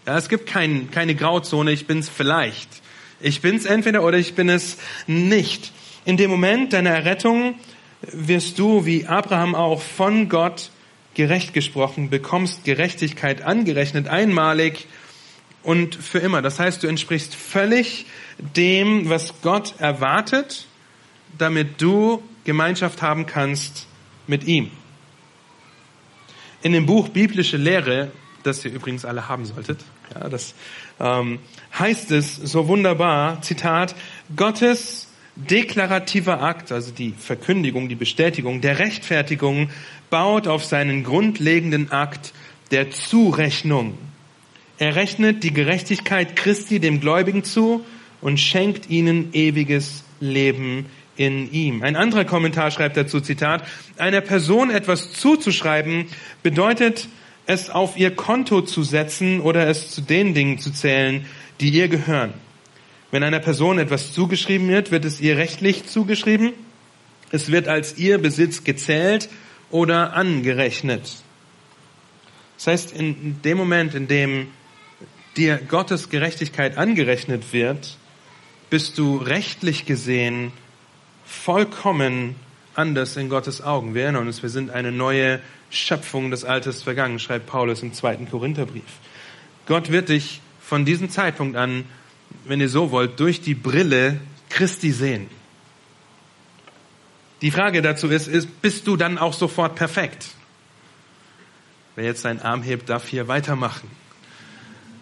Ja, 0.06 0.18
es 0.18 0.28
gibt 0.28 0.46
kein, 0.46 0.90
keine 0.90 1.14
Grauzone, 1.14 1.72
ich 1.72 1.86
bin 1.86 1.98
es 1.98 2.08
vielleicht. 2.08 2.68
Ich 3.20 3.40
bin 3.40 3.56
es 3.56 3.66
entweder 3.66 4.02
oder 4.02 4.18
ich 4.18 4.34
bin 4.34 4.48
es 4.48 4.78
nicht. 5.06 5.72
In 6.04 6.16
dem 6.16 6.30
Moment 6.30 6.72
deiner 6.72 6.90
Errettung 6.90 7.54
wirst 8.00 8.58
du, 8.58 8.84
wie 8.84 9.06
Abraham 9.06 9.54
auch, 9.54 9.80
von 9.80 10.28
Gott 10.28 10.70
gerecht 11.14 11.54
gesprochen, 11.54 12.10
bekommst 12.10 12.64
Gerechtigkeit 12.64 13.42
angerechnet, 13.42 14.08
einmalig 14.08 14.86
und 15.62 15.94
für 15.94 16.18
immer. 16.18 16.42
Das 16.42 16.58
heißt, 16.58 16.82
du 16.82 16.88
entsprichst 16.88 17.34
völlig 17.34 18.06
dem, 18.56 19.08
was 19.08 19.34
Gott 19.42 19.74
erwartet, 19.78 20.66
damit 21.38 21.80
du 21.80 22.22
Gemeinschaft 22.44 23.02
haben 23.02 23.26
kannst 23.26 23.86
mit 24.26 24.44
ihm. 24.44 24.70
In 26.62 26.72
dem 26.72 26.86
Buch 26.86 27.08
Biblische 27.08 27.56
Lehre, 27.56 28.10
das 28.42 28.64
ihr 28.64 28.72
übrigens 28.72 29.04
alle 29.04 29.28
haben 29.28 29.44
solltet, 29.44 29.80
ja, 30.14 30.28
das 30.28 30.54
ähm, 31.00 31.38
heißt 31.78 32.10
es 32.12 32.36
so 32.36 32.68
wunderbar, 32.68 33.42
Zitat, 33.42 33.94
Gottes 34.36 35.08
deklarativer 35.36 36.42
Akt, 36.42 36.72
also 36.72 36.92
die 36.92 37.14
Verkündigung, 37.18 37.88
die 37.88 37.94
Bestätigung 37.94 38.60
der 38.60 38.78
Rechtfertigung, 38.78 39.70
baut 40.10 40.46
auf 40.46 40.64
seinen 40.64 41.04
grundlegenden 41.04 41.90
Akt 41.90 42.32
der 42.70 42.90
Zurechnung. 42.90 43.96
Er 44.78 44.96
rechnet 44.96 45.42
die 45.42 45.52
Gerechtigkeit 45.52 46.36
Christi 46.36 46.80
dem 46.80 47.00
Gläubigen 47.00 47.44
zu 47.44 47.84
und 48.20 48.38
schenkt 48.40 48.90
ihnen 48.90 49.32
ewiges 49.32 50.04
Leben 50.20 50.86
in 51.16 51.52
ihm. 51.52 51.82
Ein 51.82 51.96
anderer 51.96 52.24
Kommentar 52.24 52.70
schreibt 52.70 52.96
dazu, 52.96 53.20
Zitat, 53.20 53.66
einer 53.98 54.20
Person 54.20 54.70
etwas 54.70 55.12
zuzuschreiben 55.12 56.06
bedeutet, 56.42 57.08
es 57.46 57.70
auf 57.70 57.96
ihr 57.96 58.14
Konto 58.14 58.62
zu 58.62 58.82
setzen 58.82 59.40
oder 59.40 59.66
es 59.68 59.90
zu 59.90 60.00
den 60.00 60.34
Dingen 60.34 60.58
zu 60.58 60.72
zählen, 60.72 61.26
die 61.60 61.70
ihr 61.70 61.88
gehören. 61.88 62.32
Wenn 63.10 63.22
einer 63.22 63.40
Person 63.40 63.78
etwas 63.78 64.12
zugeschrieben 64.12 64.68
wird, 64.68 64.90
wird 64.90 65.04
es 65.04 65.20
ihr 65.20 65.36
rechtlich 65.36 65.86
zugeschrieben. 65.86 66.52
Es 67.30 67.50
wird 67.50 67.68
als 67.68 67.98
ihr 67.98 68.18
Besitz 68.18 68.64
gezählt 68.64 69.28
oder 69.70 70.14
angerechnet. 70.14 71.16
Das 72.56 72.66
heißt, 72.68 72.92
in 72.92 73.42
dem 73.42 73.58
Moment, 73.58 73.94
in 73.94 74.08
dem 74.08 74.48
dir 75.36 75.56
Gottes 75.56 76.10
Gerechtigkeit 76.10 76.78
angerechnet 76.78 77.52
wird, 77.52 77.96
bist 78.70 78.98
du 78.98 79.16
rechtlich 79.16 79.84
gesehen 79.84 80.52
vollkommen 81.24 82.36
anders 82.74 83.16
in 83.16 83.28
Gottes 83.28 83.62
Augen. 83.62 83.94
Wir 83.94 84.04
erinnern 84.04 84.26
uns, 84.26 84.42
wir 84.42 84.50
sind 84.50 84.70
eine 84.70 84.92
neue 84.92 85.40
Schöpfung 85.70 86.30
des 86.30 86.44
Altes 86.44 86.82
vergangen, 86.82 87.18
schreibt 87.18 87.46
Paulus 87.46 87.82
im 87.82 87.92
zweiten 87.92 88.28
Korintherbrief. 88.28 88.82
Gott 89.66 89.90
wird 89.90 90.08
dich 90.08 90.40
von 90.60 90.84
diesem 90.84 91.10
Zeitpunkt 91.10 91.56
an, 91.56 91.84
wenn 92.44 92.60
ihr 92.60 92.68
so 92.68 92.90
wollt, 92.90 93.20
durch 93.20 93.40
die 93.40 93.54
Brille 93.54 94.18
Christi 94.48 94.92
sehen. 94.92 95.28
Die 97.42 97.50
Frage 97.50 97.82
dazu 97.82 98.08
ist, 98.08 98.28
ist, 98.28 98.62
bist 98.62 98.86
du 98.86 98.96
dann 98.96 99.18
auch 99.18 99.32
sofort 99.32 99.74
perfekt? 99.74 100.28
Wer 101.96 102.04
jetzt 102.04 102.22
seinen 102.22 102.40
Arm 102.40 102.62
hebt, 102.62 102.88
darf 102.88 103.08
hier 103.08 103.28
weitermachen. 103.28 103.90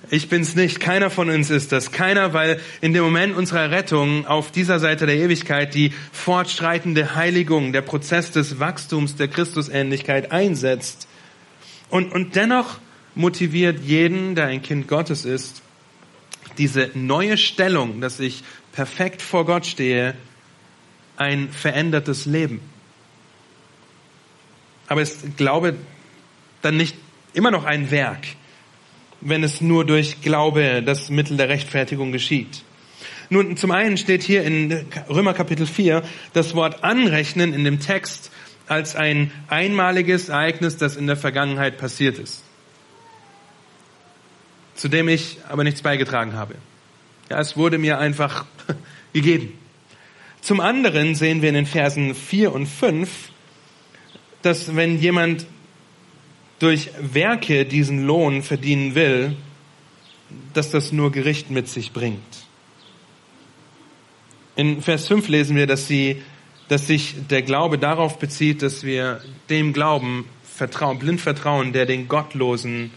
Ich 0.09 0.29
bin's 0.29 0.57
nicht. 0.57 0.81
Keiner 0.81 1.11
von 1.11 1.29
uns 1.29 1.51
ist 1.51 1.73
das. 1.73 1.93
Keiner, 1.93 2.33
weil 2.33 2.61
in 2.81 2.95
dem 2.95 3.05
Moment 3.05 3.37
unserer 3.37 3.71
Rettung 3.71 4.27
auf 4.27 4.51
dieser 4.51 4.81
Seite 4.81 5.07
der 5.07 5.17
Ewigkeit 5.17 5.75
die 5.75 5.93
fortschreitende 6.13 7.15
Heiligung, 7.15 7.73
der 7.73 7.83
Prozess 7.83 8.31
des 8.31 8.59
Wachstums 8.59 9.17
der 9.17 9.29
Christusähnlichkeit 9.29 10.33
einsetzt. 10.33 11.07
Und, 11.91 12.13
und 12.13 12.35
dennoch 12.35 12.79
motiviert 13.15 13.81
jeden, 13.81 14.35
der 14.35 14.47
ein 14.47 14.63
Kind 14.63 14.89
Gottes 14.89 15.25
ist, 15.25 15.63
diese 16.57 16.91
neue 16.95 17.37
Stellung, 17.37 18.01
dass 18.01 18.21
ich 18.21 18.43
perfekt 18.73 19.23
vor 19.23 19.45
Gott 19.45 19.67
stehe, 19.67 20.15
ein 21.17 21.51
verändertes 21.51 22.25
Leben. 22.25 22.61
Aber 24.89 25.03
es 25.03 25.19
glaube 25.37 25.77
dann 26.63 26.77
nicht 26.77 26.97
immer 27.35 27.51
noch 27.51 27.65
ein 27.65 27.91
Werk 27.91 28.27
wenn 29.21 29.45
es 29.45 29.61
nur 29.61 29.85
durch 29.85 30.21
Glaube 30.23 30.83
das 30.85 31.11
Mittel 31.11 31.37
der 31.37 31.49
Rechtfertigung 31.49 32.13
geschieht. 32.13 32.63
Nun, 33.29 33.57
zum 33.57 33.71
einen 33.71 33.97
steht 33.97 34.23
hier 34.23 34.43
in 34.43 34.87
Römer 35.09 35.35
Kapitel 35.35 35.67
4 35.67 36.03
das 36.33 36.55
Wort 36.55 36.83
anrechnen 36.83 37.55
in 37.55 37.65
dem 37.65 37.79
Text 37.79 38.33
als 38.67 38.97
ein 38.97 39.31
einmaliges 39.49 40.29
Ereignis, 40.29 40.77
das 40.77 40.97
in 40.97 41.07
der 41.07 41.17
Vergangenheit 41.17 41.79
passiert 41.79 42.19
ist, 42.19 42.43
zu 44.75 44.89
dem 44.89 45.09
ich 45.09 45.39
aber 45.49 45.65
nichts 45.65 45.83
beigetragen 45.83 46.35
habe. 46.35 46.55
Ja, 47.31 47.39
es 47.41 47.57
wurde 47.57 47.79
mir 47.79 47.99
einfach 47.99 48.47
gegeben. 49.13 49.57
Zum 50.41 50.61
anderen 50.61 51.15
sehen 51.15 51.43
wir 51.43 51.51
in 51.51 51.55
den 51.55 51.67
Versen 51.67 52.15
4 52.15 52.53
und 52.53 52.67
5, 52.67 53.09
dass 54.43 54.75
wenn 54.75 54.99
jemand 54.99 55.47
durch 56.61 56.91
Werke 57.01 57.65
diesen 57.65 58.07
Lohn 58.07 58.43
verdienen 58.43 58.95
will, 58.95 59.37
dass 60.53 60.71
das 60.71 60.93
nur 60.93 61.11
Gericht 61.11 61.51
mit 61.51 61.69
sich 61.69 61.93
bringt. 61.93 62.21
In 64.55 64.83
Vers 64.83 65.09
5 65.09 65.29
lesen 65.29 65.57
wir, 65.57 65.67
dass, 65.67 65.89
sie, 65.89 66.23
dass 66.69 66.87
sich 66.87 67.15
der 67.31 67.43
Glaube 67.43 67.79
darauf 67.79 68.19
bezieht, 68.19 68.63
dass 68.63 68.85
wir 68.85 69.21
dem 69.49 69.73
Glauben 69.73 70.27
vertrauen, 70.45 70.99
blind 70.99 71.21
vertrauen, 71.21 71.73
der 71.73 71.87
den 71.87 72.09
Gottlosen 72.09 72.91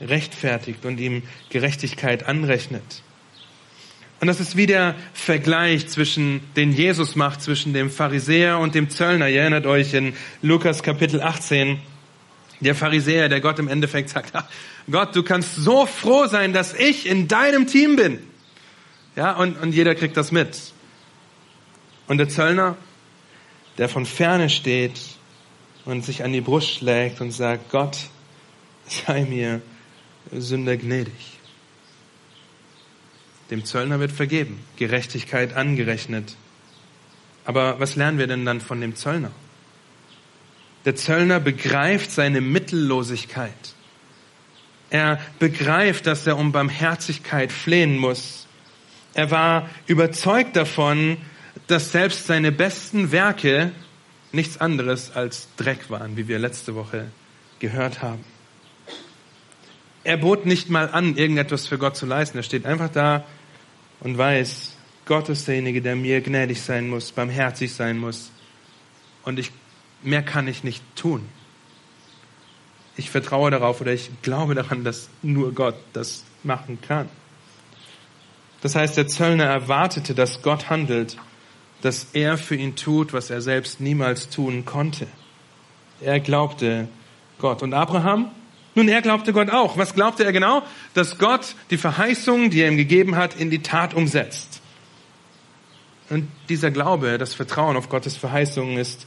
rechtfertigt 0.00 0.84
und 0.84 0.98
ihm 0.98 1.22
Gerechtigkeit 1.50 2.26
anrechnet. 2.26 3.02
Und 4.20 4.26
das 4.26 4.40
ist 4.40 4.56
wie 4.56 4.66
der 4.66 4.96
Vergleich 5.14 5.86
zwischen, 5.86 6.40
den 6.56 6.72
Jesus 6.72 7.16
macht 7.16 7.40
zwischen 7.40 7.72
dem 7.72 7.90
Pharisäer 7.90 8.58
und 8.58 8.74
dem 8.74 8.90
Zöllner. 8.90 9.28
Ihr 9.28 9.42
erinnert 9.42 9.66
euch 9.66 9.94
in 9.94 10.12
Lukas 10.42 10.82
Kapitel 10.82 11.22
18, 11.22 11.78
der 12.60 12.74
Pharisäer, 12.74 13.28
der 13.28 13.40
Gott 13.40 13.58
im 13.58 13.68
Endeffekt 13.68 14.10
sagt, 14.10 14.32
Gott, 14.90 15.16
du 15.16 15.22
kannst 15.22 15.56
so 15.56 15.86
froh 15.86 16.26
sein, 16.26 16.52
dass 16.52 16.74
ich 16.74 17.06
in 17.06 17.26
deinem 17.26 17.66
Team 17.66 17.96
bin. 17.96 18.18
Ja, 19.16 19.32
und, 19.32 19.60
und 19.60 19.72
jeder 19.72 19.94
kriegt 19.94 20.16
das 20.16 20.30
mit. 20.30 20.72
Und 22.06 22.18
der 22.18 22.28
Zöllner, 22.28 22.76
der 23.78 23.88
von 23.88 24.04
ferne 24.04 24.50
steht 24.50 25.00
und 25.84 26.04
sich 26.04 26.22
an 26.22 26.32
die 26.32 26.40
Brust 26.40 26.70
schlägt 26.70 27.20
und 27.20 27.30
sagt, 27.30 27.70
Gott, 27.70 27.98
sei 28.86 29.24
mir 29.24 29.62
Sünder 30.32 30.76
gnädig. 30.76 31.38
Dem 33.50 33.64
Zöllner 33.64 33.98
wird 33.98 34.12
vergeben, 34.12 34.60
Gerechtigkeit 34.76 35.54
angerechnet. 35.54 36.36
Aber 37.44 37.80
was 37.80 37.96
lernen 37.96 38.18
wir 38.18 38.26
denn 38.26 38.44
dann 38.44 38.60
von 38.60 38.80
dem 38.80 38.94
Zöllner? 38.94 39.32
Der 40.84 40.96
Zöllner 40.96 41.40
begreift 41.40 42.10
seine 42.10 42.40
Mittellosigkeit. 42.40 43.74
Er 44.88 45.20
begreift, 45.38 46.06
dass 46.06 46.26
er 46.26 46.36
um 46.36 46.52
Barmherzigkeit 46.52 47.52
flehen 47.52 47.98
muss. 47.98 48.46
Er 49.14 49.30
war 49.30 49.68
überzeugt 49.86 50.56
davon, 50.56 51.16
dass 51.66 51.92
selbst 51.92 52.26
seine 52.26 52.50
besten 52.50 53.12
Werke 53.12 53.72
nichts 54.32 54.60
anderes 54.60 55.14
als 55.14 55.48
Dreck 55.56 55.90
waren, 55.90 56.16
wie 56.16 56.28
wir 56.28 56.38
letzte 56.38 56.74
Woche 56.74 57.08
gehört 57.58 58.02
haben. 58.02 58.24
Er 60.02 60.16
bot 60.16 60.46
nicht 60.46 60.70
mal 60.70 60.88
an, 60.88 61.16
irgendetwas 61.16 61.66
für 61.66 61.78
Gott 61.78 61.96
zu 61.96 62.06
leisten. 62.06 62.38
Er 62.38 62.42
steht 62.42 62.64
einfach 62.64 62.90
da 62.90 63.24
und 64.00 64.16
weiß, 64.16 64.76
Gott 65.04 65.28
ist 65.28 65.46
derjenige, 65.46 65.82
der 65.82 65.94
mir 65.94 66.20
gnädig 66.20 66.62
sein 66.62 66.88
muss, 66.88 67.12
barmherzig 67.12 67.72
sein 67.74 67.98
muss. 67.98 68.30
Und 69.24 69.38
ich 69.38 69.52
mehr 70.02 70.22
kann 70.22 70.48
ich 70.48 70.64
nicht 70.64 70.82
tun. 70.96 71.28
Ich 72.96 73.10
vertraue 73.10 73.50
darauf 73.50 73.80
oder 73.80 73.92
ich 73.92 74.10
glaube 74.22 74.54
daran, 74.54 74.84
dass 74.84 75.08
nur 75.22 75.52
Gott 75.54 75.76
das 75.92 76.24
machen 76.42 76.78
kann. 76.80 77.08
Das 78.62 78.74
heißt, 78.74 78.96
der 78.96 79.08
Zöllner 79.08 79.44
erwartete, 79.44 80.14
dass 80.14 80.42
Gott 80.42 80.68
handelt, 80.68 81.16
dass 81.80 82.08
er 82.12 82.36
für 82.36 82.56
ihn 82.56 82.76
tut, 82.76 83.12
was 83.12 83.30
er 83.30 83.40
selbst 83.40 83.80
niemals 83.80 84.28
tun 84.28 84.64
konnte. 84.64 85.06
Er 86.00 86.20
glaubte 86.20 86.88
Gott. 87.38 87.62
Und 87.62 87.72
Abraham? 87.72 88.30
Nun, 88.74 88.88
er 88.88 89.02
glaubte 89.02 89.32
Gott 89.32 89.50
auch. 89.50 89.76
Was 89.78 89.94
glaubte 89.94 90.24
er 90.24 90.32
genau? 90.32 90.62
Dass 90.94 91.18
Gott 91.18 91.54
die 91.70 91.78
Verheißung, 91.78 92.50
die 92.50 92.60
er 92.60 92.68
ihm 92.68 92.76
gegeben 92.76 93.16
hat, 93.16 93.34
in 93.34 93.50
die 93.50 93.62
Tat 93.62 93.94
umsetzt. 93.94 94.60
Und 96.10 96.28
dieser 96.48 96.70
Glaube, 96.70 97.18
das 97.18 97.34
Vertrauen 97.34 97.76
auf 97.76 97.88
Gottes 97.88 98.16
Verheißungen 98.16 98.76
ist 98.78 99.06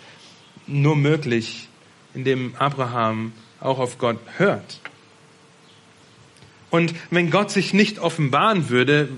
nur 0.68 0.96
möglich, 0.96 1.68
indem 2.14 2.56
Abraham 2.56 3.34
auch 3.60 3.80
auf 3.80 3.98
Gott 3.98 4.20
hört. 4.38 4.80
Und 6.70 6.94
wenn 7.12 7.30
Gott 7.30 7.52
sich 7.52 7.74
nicht 7.74 8.00
offenbaren 8.00 8.70
würde, 8.70 9.10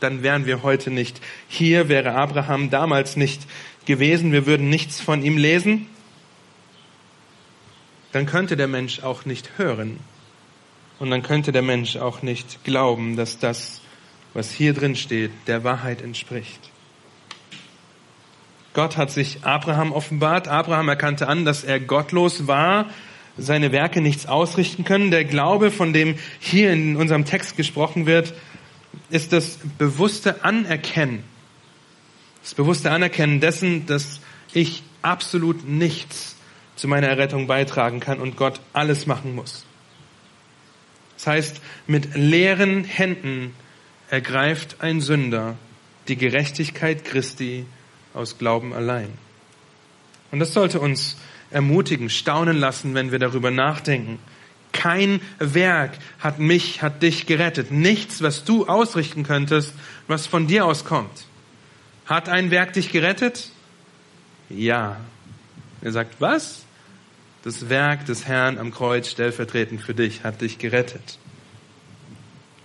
dann 0.00 0.22
wären 0.22 0.46
wir 0.46 0.62
heute 0.62 0.90
nicht 0.90 1.20
hier, 1.48 1.88
wäre 1.88 2.12
Abraham 2.12 2.70
damals 2.70 3.16
nicht 3.16 3.42
gewesen, 3.86 4.32
wir 4.32 4.46
würden 4.46 4.68
nichts 4.68 5.00
von 5.00 5.22
ihm 5.24 5.36
lesen, 5.36 5.86
dann 8.12 8.26
könnte 8.26 8.56
der 8.56 8.68
Mensch 8.68 9.00
auch 9.00 9.24
nicht 9.24 9.58
hören. 9.58 9.98
Und 10.98 11.10
dann 11.10 11.22
könnte 11.22 11.50
der 11.50 11.62
Mensch 11.62 11.96
auch 11.96 12.22
nicht 12.22 12.62
glauben, 12.64 13.16
dass 13.16 13.38
das, 13.38 13.80
was 14.34 14.52
hier 14.52 14.72
drin 14.74 14.94
steht, 14.94 15.32
der 15.46 15.64
Wahrheit 15.64 16.02
entspricht. 16.02 16.71
Gott 18.74 18.96
hat 18.96 19.10
sich 19.10 19.44
Abraham 19.44 19.92
offenbart. 19.92 20.48
Abraham 20.48 20.88
erkannte 20.88 21.28
an, 21.28 21.44
dass 21.44 21.64
er 21.64 21.78
gottlos 21.78 22.46
war, 22.46 22.86
seine 23.36 23.72
Werke 23.72 24.00
nichts 24.00 24.26
ausrichten 24.26 24.84
können. 24.84 25.10
Der 25.10 25.24
Glaube, 25.24 25.70
von 25.70 25.92
dem 25.92 26.16
hier 26.38 26.72
in 26.72 26.96
unserem 26.96 27.24
Text 27.24 27.56
gesprochen 27.56 28.06
wird, 28.06 28.34
ist 29.10 29.32
das 29.32 29.58
bewusste 29.78 30.44
Anerkennen. 30.44 31.24
Das 32.42 32.54
bewusste 32.54 32.90
Anerkennen 32.90 33.40
dessen, 33.40 33.86
dass 33.86 34.20
ich 34.52 34.82
absolut 35.02 35.68
nichts 35.68 36.36
zu 36.76 36.88
meiner 36.88 37.08
Errettung 37.08 37.46
beitragen 37.46 38.00
kann 38.00 38.20
und 38.20 38.36
Gott 38.36 38.60
alles 38.72 39.06
machen 39.06 39.34
muss. 39.34 39.64
Das 41.16 41.26
heißt, 41.26 41.60
mit 41.86 42.16
leeren 42.16 42.84
Händen 42.84 43.54
ergreift 44.08 44.76
ein 44.80 45.00
Sünder 45.00 45.56
die 46.08 46.16
Gerechtigkeit 46.16 47.04
Christi 47.04 47.66
aus 48.14 48.38
Glauben 48.38 48.72
allein. 48.72 49.12
Und 50.30 50.40
das 50.40 50.52
sollte 50.52 50.80
uns 50.80 51.16
ermutigen, 51.50 52.10
staunen 52.10 52.56
lassen, 52.56 52.94
wenn 52.94 53.12
wir 53.12 53.18
darüber 53.18 53.50
nachdenken. 53.50 54.18
Kein 54.72 55.20
Werk 55.38 55.92
hat 56.18 56.38
mich, 56.38 56.82
hat 56.82 57.02
dich 57.02 57.26
gerettet. 57.26 57.70
Nichts, 57.70 58.22
was 58.22 58.44
du 58.44 58.66
ausrichten 58.66 59.22
könntest, 59.22 59.74
was 60.06 60.26
von 60.26 60.46
dir 60.46 60.64
auskommt. 60.64 61.26
Hat 62.06 62.28
ein 62.28 62.50
Werk 62.50 62.72
dich 62.72 62.90
gerettet? 62.90 63.50
Ja. 64.48 64.98
Er 65.82 65.92
sagt, 65.92 66.20
was? 66.20 66.64
Das 67.42 67.68
Werk 67.68 68.06
des 68.06 68.26
Herrn 68.26 68.58
am 68.58 68.72
Kreuz 68.72 69.08
stellvertretend 69.08 69.82
für 69.82 69.94
dich 69.94 70.24
hat 70.24 70.40
dich 70.40 70.58
gerettet. 70.58 71.18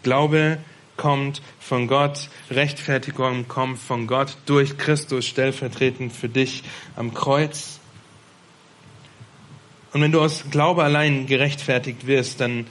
Glaube 0.03 0.59
kommt 0.97 1.41
von 1.59 1.87
Gott, 1.87 2.29
Rechtfertigung 2.49 3.47
kommt 3.47 3.79
von 3.79 4.07
Gott 4.07 4.37
durch 4.45 4.77
Christus 4.77 5.25
stellvertretend 5.25 6.11
für 6.11 6.29
dich 6.29 6.63
am 6.95 7.13
Kreuz. 7.13 7.79
Und 9.93 10.01
wenn 10.01 10.11
du 10.11 10.21
aus 10.21 10.45
Glaube 10.51 10.83
allein 10.83 11.27
gerechtfertigt 11.27 12.07
wirst, 12.07 12.41
dann 12.41 12.67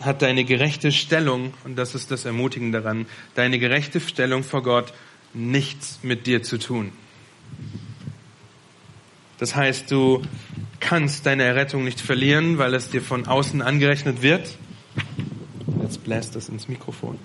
hat 0.00 0.22
deine 0.22 0.44
gerechte 0.44 0.92
Stellung, 0.92 1.54
und 1.64 1.76
das 1.76 1.94
ist 1.94 2.10
das 2.10 2.24
Ermutigende 2.24 2.80
daran, 2.80 3.06
deine 3.34 3.58
gerechte 3.58 4.00
Stellung 4.00 4.42
vor 4.42 4.62
Gott 4.62 4.92
nichts 5.32 6.00
mit 6.02 6.26
dir 6.26 6.42
zu 6.42 6.58
tun. 6.58 6.92
Das 9.38 9.56
heißt, 9.56 9.90
du 9.90 10.22
kannst 10.80 11.26
deine 11.26 11.42
Errettung 11.42 11.84
nicht 11.84 12.00
verlieren, 12.00 12.58
weil 12.58 12.74
es 12.74 12.90
dir 12.90 13.02
von 13.02 13.26
außen 13.26 13.62
angerechnet 13.62 14.22
wird. 14.22 14.56
Bläst 16.04 16.36
das 16.36 16.48
ins 16.48 16.68
Mikrofon. 16.68 17.18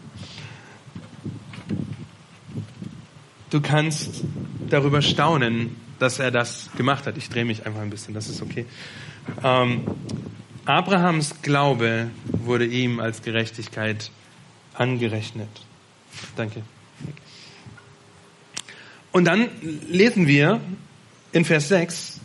Du 3.49 3.61
kannst 3.61 4.23
darüber 4.69 5.01
staunen, 5.01 5.75
dass 5.99 6.19
er 6.19 6.31
das 6.31 6.69
gemacht 6.77 7.05
hat. 7.05 7.17
Ich 7.17 7.29
drehe 7.29 7.45
mich 7.45 7.65
einfach 7.65 7.81
ein 7.81 7.89
bisschen, 7.89 8.13
das 8.13 8.29
ist 8.29 8.41
okay. 8.41 8.65
Ähm, 9.43 9.83
Abrahams 10.65 11.41
Glaube 11.41 12.09
wurde 12.25 12.65
ihm 12.65 12.99
als 12.99 13.21
Gerechtigkeit 13.21 14.11
angerechnet. 14.73 15.49
Danke. 16.35 16.61
Und 19.11 19.25
dann 19.25 19.49
lesen 19.89 20.27
wir 20.27 20.61
in 21.31 21.45
Vers 21.45 21.69
6 21.69 22.19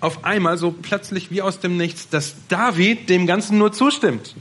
auf 0.00 0.24
einmal 0.24 0.56
so 0.58 0.70
plötzlich 0.70 1.30
wie 1.30 1.42
aus 1.42 1.58
dem 1.58 1.76
Nichts, 1.76 2.08
dass 2.08 2.36
David 2.48 3.08
dem 3.08 3.26
Ganzen 3.26 3.58
nur 3.58 3.72
zustimmt. 3.72 4.36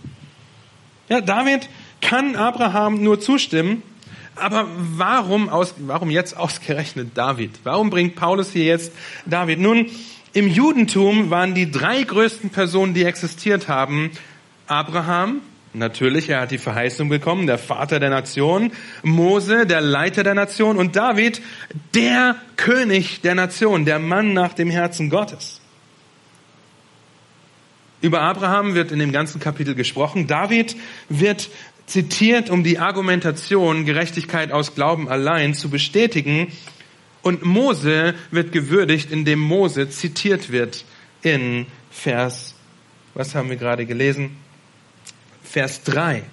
Ja, 1.09 1.21
David 1.21 1.69
kann 2.01 2.35
Abraham 2.35 3.01
nur 3.01 3.19
zustimmen, 3.19 3.81
aber 4.35 4.67
warum, 4.77 5.49
aus, 5.49 5.75
warum 5.79 6.09
jetzt 6.09 6.37
ausgerechnet 6.37 7.11
David? 7.15 7.51
Warum 7.63 7.89
bringt 7.89 8.15
Paulus 8.15 8.51
hier 8.51 8.65
jetzt 8.65 8.91
David? 9.25 9.59
Nun, 9.59 9.87
im 10.33 10.47
Judentum 10.47 11.29
waren 11.29 11.55
die 11.55 11.71
drei 11.71 12.03
größten 12.03 12.49
Personen, 12.49 12.93
die 12.93 13.05
existiert 13.05 13.67
haben, 13.67 14.11
Abraham, 14.67 15.41
natürlich, 15.73 16.29
er 16.29 16.41
hat 16.41 16.51
die 16.51 16.57
Verheißung 16.57 17.07
bekommen, 17.07 17.47
der 17.47 17.57
Vater 17.57 17.99
der 17.99 18.09
Nation, 18.09 18.71
Mose, 19.01 19.65
der 19.65 19.79
Leiter 19.79 20.23
der 20.23 20.35
Nation 20.35 20.77
und 20.77 20.97
David, 20.97 21.41
der 21.95 22.35
König 22.57 23.21
der 23.21 23.35
Nation, 23.35 23.85
der 23.85 23.99
Mann 23.99 24.33
nach 24.33 24.53
dem 24.53 24.69
Herzen 24.69 25.09
Gottes. 25.09 25.56
Über 28.01 28.21
Abraham 28.21 28.75
wird 28.75 28.91
in 28.91 28.99
dem 28.99 29.11
ganzen 29.11 29.39
Kapitel 29.39 29.73
gesprochen. 29.73 30.27
David 30.27 30.75
wird 31.09 31.49
zitiert, 31.87 32.49
um 32.49 32.63
die 32.63 32.79
Argumentation 32.79 33.85
Gerechtigkeit 33.85 34.51
aus 34.51 34.75
Glauben 34.75 35.09
allein 35.09 35.55
zu 35.55 35.69
bestätigen. 35.69 36.51
Und 37.23 37.43
Mose 37.43 38.13
wird 38.29 38.51
gewürdigt, 38.51 39.11
indem 39.11 39.39
Mose 39.39 39.89
zitiert 39.89 40.51
wird 40.51 40.85
in 41.23 41.65
Vers, 41.89 42.53
was 43.15 43.33
haben 43.33 43.49
wir 43.49 43.57
gerade 43.57 43.85
gelesen? 43.85 44.37
Vers 45.43 45.83
3. 45.83 46.23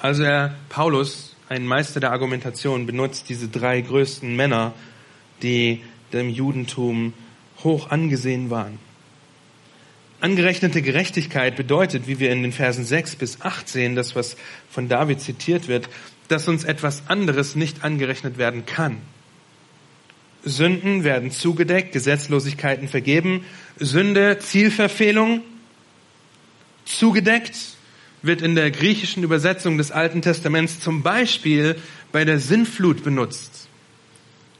Also 0.00 0.24
er, 0.24 0.56
Paulus, 0.68 1.36
ein 1.48 1.66
Meister 1.66 2.00
der 2.00 2.12
Argumentation, 2.12 2.86
benutzt 2.86 3.28
diese 3.28 3.48
drei 3.48 3.80
größten 3.80 4.34
Männer, 4.34 4.74
die 5.42 5.82
dem 6.12 6.28
Judentum 6.28 7.14
hoch 7.62 7.90
angesehen 7.90 8.50
waren. 8.50 8.78
Angerechnete 10.22 10.82
Gerechtigkeit 10.82 11.56
bedeutet, 11.56 12.06
wie 12.06 12.20
wir 12.20 12.30
in 12.30 12.42
den 12.42 12.52
Versen 12.52 12.84
6 12.84 13.16
bis 13.16 13.40
8 13.40 13.68
sehen, 13.68 13.96
das 13.96 14.14
was 14.14 14.36
von 14.70 14.88
David 14.88 15.20
zitiert 15.20 15.66
wird, 15.66 15.88
dass 16.28 16.46
uns 16.46 16.62
etwas 16.62 17.02
anderes 17.08 17.56
nicht 17.56 17.82
angerechnet 17.82 18.38
werden 18.38 18.64
kann. 18.64 18.98
Sünden 20.44 21.02
werden 21.02 21.32
zugedeckt, 21.32 21.90
Gesetzlosigkeiten 21.90 22.86
vergeben, 22.86 23.44
Sünde, 23.80 24.38
Zielverfehlung 24.38 25.42
zugedeckt, 26.84 27.56
wird 28.22 28.42
in 28.42 28.54
der 28.54 28.70
griechischen 28.70 29.24
Übersetzung 29.24 29.76
des 29.76 29.90
Alten 29.90 30.22
Testaments 30.22 30.78
zum 30.78 31.02
Beispiel 31.02 31.74
bei 32.12 32.24
der 32.24 32.38
Sinnflut 32.38 33.02
benutzt, 33.02 33.66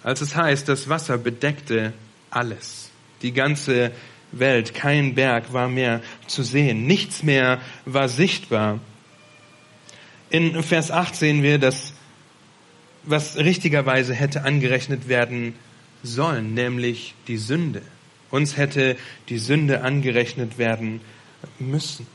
als 0.03 0.23
es 0.23 0.35
heißt, 0.35 0.69
das 0.69 0.89
Wasser 0.89 1.19
bedeckte 1.19 1.93
alles, 2.31 2.91
die 3.23 3.33
ganche 3.33 3.93
Welt, 4.33 4.75
kein 4.75 5.15
Berg 5.15 5.53
war 5.53 5.69
mehr 5.69 6.01
zu 6.27 6.43
sehen, 6.43 6.87
nichts 6.87 7.23
mehr 7.23 7.61
war 7.85 8.09
sichtbar. 8.09 8.81
In 10.31 10.63
Vers 10.63 10.91
8 10.91 11.15
sehen 11.15 11.43
wir, 11.43 11.59
dass 11.59 11.93
was 13.05 13.37
richtigerweise 13.37 14.15
hätte 14.15 14.45
angerechnet 14.45 15.09
werden 15.09 15.55
sollen, 16.03 16.55
nämlich 16.55 17.15
die 17.29 17.37
Sünde. 17.37 17.83
Uns 18.31 18.57
hätte 18.57 18.97
die 19.29 19.39
Sünde 19.39 19.83
angerechnet 19.83 20.57
werden 20.57 21.01
müssen. 21.59 22.07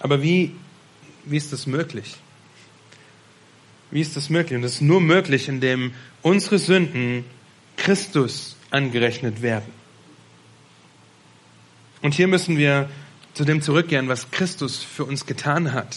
Aber 0.00 0.22
wie, 0.22 0.52
wie 1.24 1.36
ist 1.36 1.52
das 1.52 1.66
möglich? 1.66 2.16
Wie 3.90 4.00
ist 4.00 4.16
das 4.16 4.28
möglich? 4.28 4.56
Und 4.56 4.62
das 4.62 4.74
ist 4.74 4.80
nur 4.82 5.00
möglich, 5.00 5.48
indem 5.48 5.92
unsere 6.22 6.58
Sünden 6.58 7.24
Christus 7.76 8.56
angerechnet 8.70 9.40
werden. 9.40 9.77
Und 12.02 12.14
hier 12.14 12.28
müssen 12.28 12.56
wir 12.56 12.88
zu 13.34 13.44
dem 13.44 13.62
zurückkehren, 13.62 14.08
was 14.08 14.30
Christus 14.30 14.82
für 14.82 15.04
uns 15.04 15.26
getan 15.26 15.72
hat. 15.72 15.96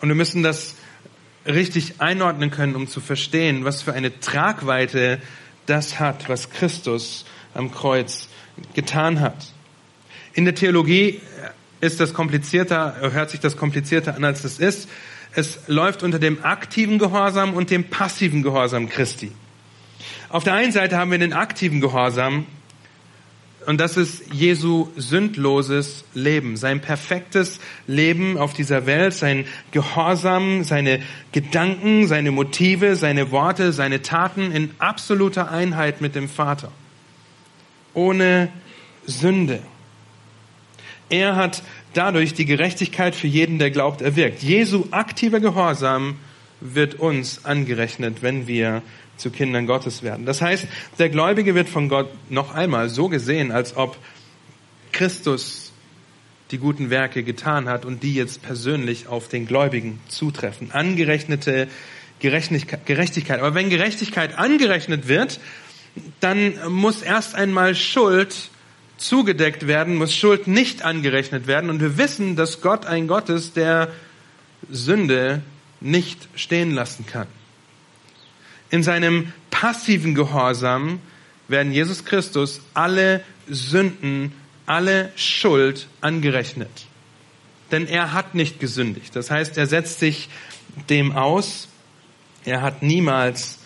Und 0.00 0.08
wir 0.08 0.14
müssen 0.14 0.42
das 0.42 0.74
richtig 1.46 2.00
einordnen 2.00 2.50
können, 2.50 2.74
um 2.74 2.88
zu 2.88 3.00
verstehen, 3.00 3.64
was 3.64 3.82
für 3.82 3.92
eine 3.92 4.20
Tragweite 4.20 5.20
das 5.66 5.98
hat, 5.98 6.28
was 6.28 6.50
Christus 6.50 7.24
am 7.54 7.72
Kreuz 7.72 8.28
getan 8.74 9.20
hat. 9.20 9.52
In 10.34 10.44
der 10.44 10.54
Theologie 10.54 11.20
ist 11.80 12.00
das 12.00 12.14
komplizierter, 12.14 12.96
hört 13.12 13.30
sich 13.30 13.40
das 13.40 13.56
komplizierter 13.56 14.16
an, 14.16 14.24
als 14.24 14.44
es 14.44 14.58
ist. 14.58 14.88
Es 15.32 15.60
läuft 15.66 16.02
unter 16.02 16.18
dem 16.18 16.44
aktiven 16.44 16.98
Gehorsam 16.98 17.54
und 17.54 17.70
dem 17.70 17.84
passiven 17.84 18.42
Gehorsam 18.42 18.88
Christi. 18.88 19.32
Auf 20.28 20.44
der 20.44 20.54
einen 20.54 20.72
Seite 20.72 20.96
haben 20.96 21.10
wir 21.10 21.18
den 21.18 21.32
aktiven 21.32 21.80
Gehorsam, 21.80 22.46
und 23.66 23.80
das 23.80 23.96
ist 23.96 24.32
Jesu 24.32 24.88
sündloses 24.96 26.04
Leben, 26.14 26.56
sein 26.56 26.80
perfektes 26.80 27.60
Leben 27.86 28.38
auf 28.38 28.52
dieser 28.52 28.86
Welt, 28.86 29.14
sein 29.14 29.46
Gehorsam, 29.70 30.64
seine 30.64 31.00
Gedanken, 31.32 32.06
seine 32.06 32.30
Motive, 32.30 32.96
seine 32.96 33.30
Worte, 33.30 33.72
seine 33.72 34.02
Taten 34.02 34.52
in 34.52 34.70
absoluter 34.78 35.50
Einheit 35.50 36.00
mit 36.00 36.14
dem 36.14 36.28
Vater. 36.28 36.70
Ohne 37.94 38.48
Sünde. 39.06 39.60
Er 41.08 41.36
hat 41.36 41.62
dadurch 41.92 42.34
die 42.34 42.46
Gerechtigkeit 42.46 43.14
für 43.14 43.26
jeden, 43.28 43.58
der 43.58 43.70
glaubt, 43.70 44.02
erwirkt. 44.02 44.42
Jesu 44.42 44.86
aktiver 44.90 45.40
Gehorsam 45.40 46.16
wird 46.60 46.94
uns 46.94 47.44
angerechnet, 47.44 48.22
wenn 48.22 48.46
wir 48.46 48.82
zu 49.16 49.30
Kindern 49.30 49.66
Gottes 49.66 50.02
werden. 50.02 50.26
Das 50.26 50.40
heißt, 50.40 50.66
der 50.98 51.08
Gläubige 51.08 51.54
wird 51.54 51.68
von 51.68 51.88
Gott 51.88 52.08
noch 52.30 52.54
einmal 52.54 52.88
so 52.88 53.08
gesehen, 53.08 53.52
als 53.52 53.76
ob 53.76 53.96
Christus 54.92 55.72
die 56.50 56.58
guten 56.58 56.90
Werke 56.90 57.22
getan 57.22 57.68
hat 57.68 57.84
und 57.84 58.02
die 58.02 58.14
jetzt 58.14 58.42
persönlich 58.42 59.08
auf 59.08 59.28
den 59.28 59.46
Gläubigen 59.46 60.00
zutreffen. 60.08 60.72
Angerechnete 60.72 61.68
Gerechtigkeit. 62.20 63.40
Aber 63.40 63.54
wenn 63.54 63.70
Gerechtigkeit 63.70 64.38
angerechnet 64.38 65.08
wird, 65.08 65.40
dann 66.20 66.54
muss 66.68 67.02
erst 67.02 67.34
einmal 67.34 67.74
Schuld 67.74 68.50
zugedeckt 68.96 69.66
werden, 69.66 69.96
muss 69.96 70.14
Schuld 70.14 70.46
nicht 70.46 70.82
angerechnet 70.82 71.46
werden. 71.46 71.70
Und 71.70 71.80
wir 71.80 71.98
wissen, 71.98 72.36
dass 72.36 72.60
Gott 72.60 72.86
ein 72.86 73.08
Gott 73.08 73.28
ist, 73.28 73.56
der 73.56 73.88
Sünde 74.70 75.42
nicht 75.80 76.28
stehen 76.34 76.70
lassen 76.70 77.04
kann. 77.06 77.26
In 78.74 78.82
seinem 78.82 79.32
passiven 79.52 80.16
Gehorsam 80.16 80.98
werden 81.46 81.70
Jesus 81.70 82.04
Christus 82.04 82.60
alle 82.74 83.22
Sünden, 83.48 84.32
alle 84.66 85.12
Schuld 85.14 85.86
angerechnet. 86.00 86.86
Denn 87.70 87.86
er 87.86 88.12
hat 88.12 88.34
nicht 88.34 88.58
gesündigt. 88.58 89.14
Das 89.14 89.30
heißt, 89.30 89.56
er 89.58 89.68
setzt 89.68 90.00
sich 90.00 90.28
dem 90.90 91.12
aus. 91.12 91.68
Er 92.44 92.62
hat 92.62 92.82
niemals 92.82 93.60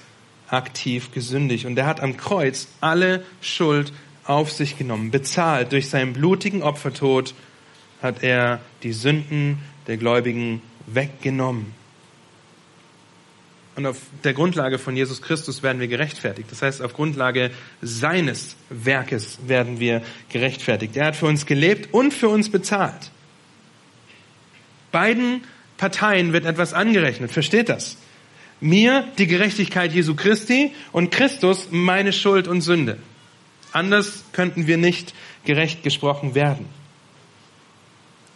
aktiv 0.46 1.10
gesündigt. 1.12 1.64
Und 1.64 1.78
er 1.78 1.86
hat 1.86 2.02
am 2.02 2.18
Kreuz 2.18 2.68
alle 2.82 3.24
Schuld 3.40 3.94
auf 4.24 4.52
sich 4.52 4.76
genommen. 4.76 5.10
Bezahlt 5.10 5.72
durch 5.72 5.88
seinen 5.88 6.12
blutigen 6.12 6.62
Opfertod 6.62 7.32
hat 8.02 8.22
er 8.22 8.60
die 8.82 8.92
Sünden 8.92 9.58
der 9.86 9.96
Gläubigen 9.96 10.60
weggenommen. 10.86 11.77
Und 13.78 13.86
auf 13.86 13.98
der 14.24 14.34
Grundlage 14.34 14.76
von 14.76 14.96
Jesus 14.96 15.22
Christus 15.22 15.62
werden 15.62 15.80
wir 15.80 15.86
gerechtfertigt. 15.86 16.50
Das 16.50 16.62
heißt, 16.62 16.82
auf 16.82 16.94
Grundlage 16.94 17.52
seines 17.80 18.56
Werkes 18.70 19.38
werden 19.46 19.78
wir 19.78 20.02
gerechtfertigt. 20.30 20.96
Er 20.96 21.06
hat 21.06 21.14
für 21.14 21.26
uns 21.26 21.46
gelebt 21.46 21.94
und 21.94 22.12
für 22.12 22.28
uns 22.28 22.50
bezahlt. 22.50 23.12
Beiden 24.90 25.44
Parteien 25.76 26.32
wird 26.32 26.44
etwas 26.44 26.74
angerechnet. 26.74 27.30
Versteht 27.30 27.68
das? 27.68 27.98
Mir 28.60 29.06
die 29.16 29.28
Gerechtigkeit 29.28 29.92
Jesu 29.92 30.16
Christi 30.16 30.72
und 30.90 31.12
Christus 31.12 31.68
meine 31.70 32.12
Schuld 32.12 32.48
und 32.48 32.62
Sünde. 32.62 32.98
Anders 33.70 34.24
könnten 34.32 34.66
wir 34.66 34.76
nicht 34.76 35.14
gerecht 35.44 35.84
gesprochen 35.84 36.34
werden. 36.34 36.66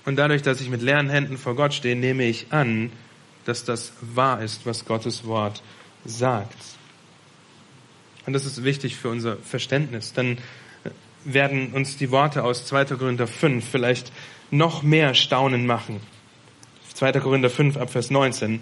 Und 0.05 0.15
dadurch, 0.15 0.43
dass 0.43 0.61
ich 0.61 0.71
mit 0.71 0.83
leeren 0.83 1.11
Händen 1.11 1.37
vor 1.37 1.57
Gott 1.57 1.75
stehe, 1.75 1.97
nehme 1.97 2.27
ich 2.27 2.47
an, 2.51 2.93
dass 3.45 3.65
das 3.65 3.93
wahr 4.01 4.43
ist, 4.43 4.67
was 4.67 4.85
Gottes 4.85 5.27
Wort 5.27 5.63
sagt. 6.05 6.57
Und 8.27 8.33
das 8.33 8.45
ist 8.45 8.63
wichtig 8.65 8.97
für 8.97 9.09
unser 9.09 9.37
Verständnis. 9.37 10.13
Dann 10.13 10.39
werden 11.25 11.73
uns 11.73 11.97
die 11.97 12.11
Worte 12.11 12.45
aus 12.45 12.67
2. 12.67 12.85
Korinther 12.97 13.27
5 13.27 13.65
vielleicht 13.69 14.13
noch 14.51 14.83
mehr 14.83 15.15
Staunen 15.15 15.67
machen. 15.67 16.01
2. 16.95 17.13
Korinther 17.21 17.51
5 17.51 17.77
ab 17.77 17.91
Vers 17.91 18.11
19. 18.11 18.61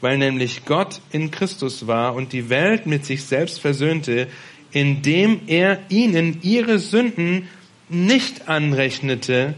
Weil 0.00 0.18
nämlich 0.18 0.64
Gott 0.64 1.00
in 1.12 1.30
Christus 1.30 1.86
war 1.86 2.14
und 2.14 2.32
die 2.32 2.50
Welt 2.50 2.86
mit 2.86 3.04
sich 3.04 3.24
selbst 3.24 3.60
versöhnte, 3.60 4.28
indem 4.72 5.42
er 5.46 5.80
ihnen 5.88 6.38
ihre 6.42 6.78
Sünden 6.78 7.48
nicht 7.88 8.48
anrechnete 8.48 9.54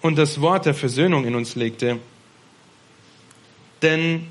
und 0.00 0.16
das 0.16 0.40
Wort 0.40 0.66
der 0.66 0.74
Versöhnung 0.74 1.24
in 1.24 1.34
uns 1.34 1.54
legte. 1.54 1.98
Denn, 3.82 4.26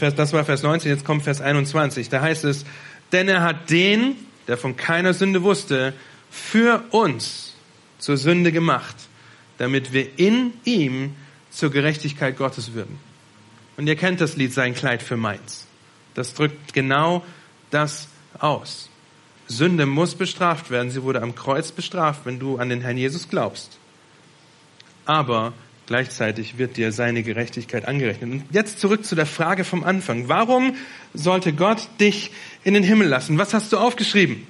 das 0.00 0.32
war 0.32 0.44
Vers 0.44 0.62
19, 0.62 0.90
jetzt 0.90 1.04
kommt 1.04 1.22
Vers 1.22 1.40
21, 1.40 2.08
da 2.08 2.20
heißt 2.20 2.44
es, 2.44 2.64
denn 3.12 3.28
er 3.28 3.42
hat 3.42 3.70
den, 3.70 4.16
der 4.46 4.58
von 4.58 4.76
keiner 4.76 5.14
Sünde 5.14 5.42
wusste, 5.42 5.94
für 6.30 6.84
uns 6.90 7.54
zur 7.98 8.16
Sünde 8.16 8.52
gemacht, 8.52 8.96
damit 9.56 9.92
wir 9.92 10.18
in 10.18 10.52
ihm 10.64 11.16
zur 11.50 11.70
Gerechtigkeit 11.70 12.36
Gottes 12.36 12.74
würden. 12.74 12.98
Und 13.76 13.86
ihr 13.86 13.96
kennt 13.96 14.20
das 14.20 14.36
Lied 14.36 14.52
Sein 14.52 14.74
Kleid 14.74 15.02
für 15.02 15.16
meins. 15.16 15.66
Das 16.14 16.34
drückt 16.34 16.74
genau 16.74 17.24
das 17.70 18.08
aus. 18.38 18.90
Sünde 19.46 19.86
muss 19.86 20.14
bestraft 20.14 20.70
werden. 20.70 20.90
Sie 20.90 21.02
wurde 21.02 21.22
am 21.22 21.34
Kreuz 21.34 21.72
bestraft, 21.72 22.22
wenn 22.24 22.38
du 22.38 22.58
an 22.58 22.68
den 22.68 22.82
Herrn 22.82 22.98
Jesus 22.98 23.28
glaubst. 23.28 23.78
Aber 25.04 25.54
gleichzeitig 25.88 26.58
wird 26.58 26.76
dir 26.76 26.92
seine 26.92 27.22
Gerechtigkeit 27.24 27.88
angerechnet. 27.88 28.30
Und 28.30 28.44
jetzt 28.52 28.78
zurück 28.78 29.04
zu 29.04 29.16
der 29.16 29.26
Frage 29.26 29.64
vom 29.64 29.82
Anfang. 29.82 30.28
Warum 30.28 30.76
sollte 31.14 31.52
Gott 31.52 31.88
dich 31.98 32.30
in 32.62 32.74
den 32.74 32.84
Himmel 32.84 33.08
lassen? 33.08 33.38
Was 33.38 33.54
hast 33.54 33.72
du 33.72 33.78
aufgeschrieben? 33.78 34.46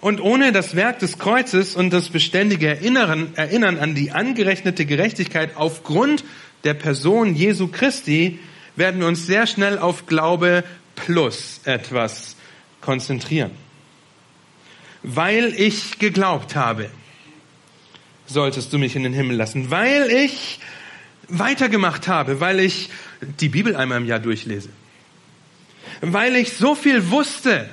Und 0.00 0.20
ohne 0.20 0.52
das 0.52 0.74
Werk 0.74 0.98
des 0.98 1.18
Kreuzes 1.18 1.76
und 1.76 1.92
das 1.92 2.08
beständige 2.08 2.68
Erinnern, 2.68 3.34
Erinnern 3.36 3.78
an 3.78 3.94
die 3.94 4.10
angerechnete 4.10 4.86
Gerechtigkeit 4.86 5.56
aufgrund 5.56 6.24
der 6.64 6.74
Person 6.74 7.34
Jesu 7.34 7.68
Christi 7.68 8.38
werden 8.74 9.00
wir 9.00 9.06
uns 9.06 9.26
sehr 9.26 9.46
schnell 9.46 9.78
auf 9.78 10.06
Glaube 10.06 10.64
plus 10.96 11.60
etwas 11.64 12.36
konzentrieren 12.80 13.50
weil 15.02 15.52
ich 15.56 15.98
geglaubt 15.98 16.56
habe, 16.56 16.90
solltest 18.26 18.72
du 18.72 18.78
mich 18.78 18.96
in 18.96 19.02
den 19.02 19.12
Himmel 19.12 19.36
lassen, 19.36 19.70
weil 19.70 20.10
ich 20.10 20.60
weitergemacht 21.28 22.08
habe, 22.08 22.40
weil 22.40 22.60
ich 22.60 22.90
die 23.40 23.48
Bibel 23.48 23.76
einmal 23.76 23.98
im 23.98 24.06
Jahr 24.06 24.18
durchlese, 24.18 24.68
weil 26.00 26.36
ich 26.36 26.52
so 26.52 26.74
viel 26.74 27.10
wusste 27.10 27.68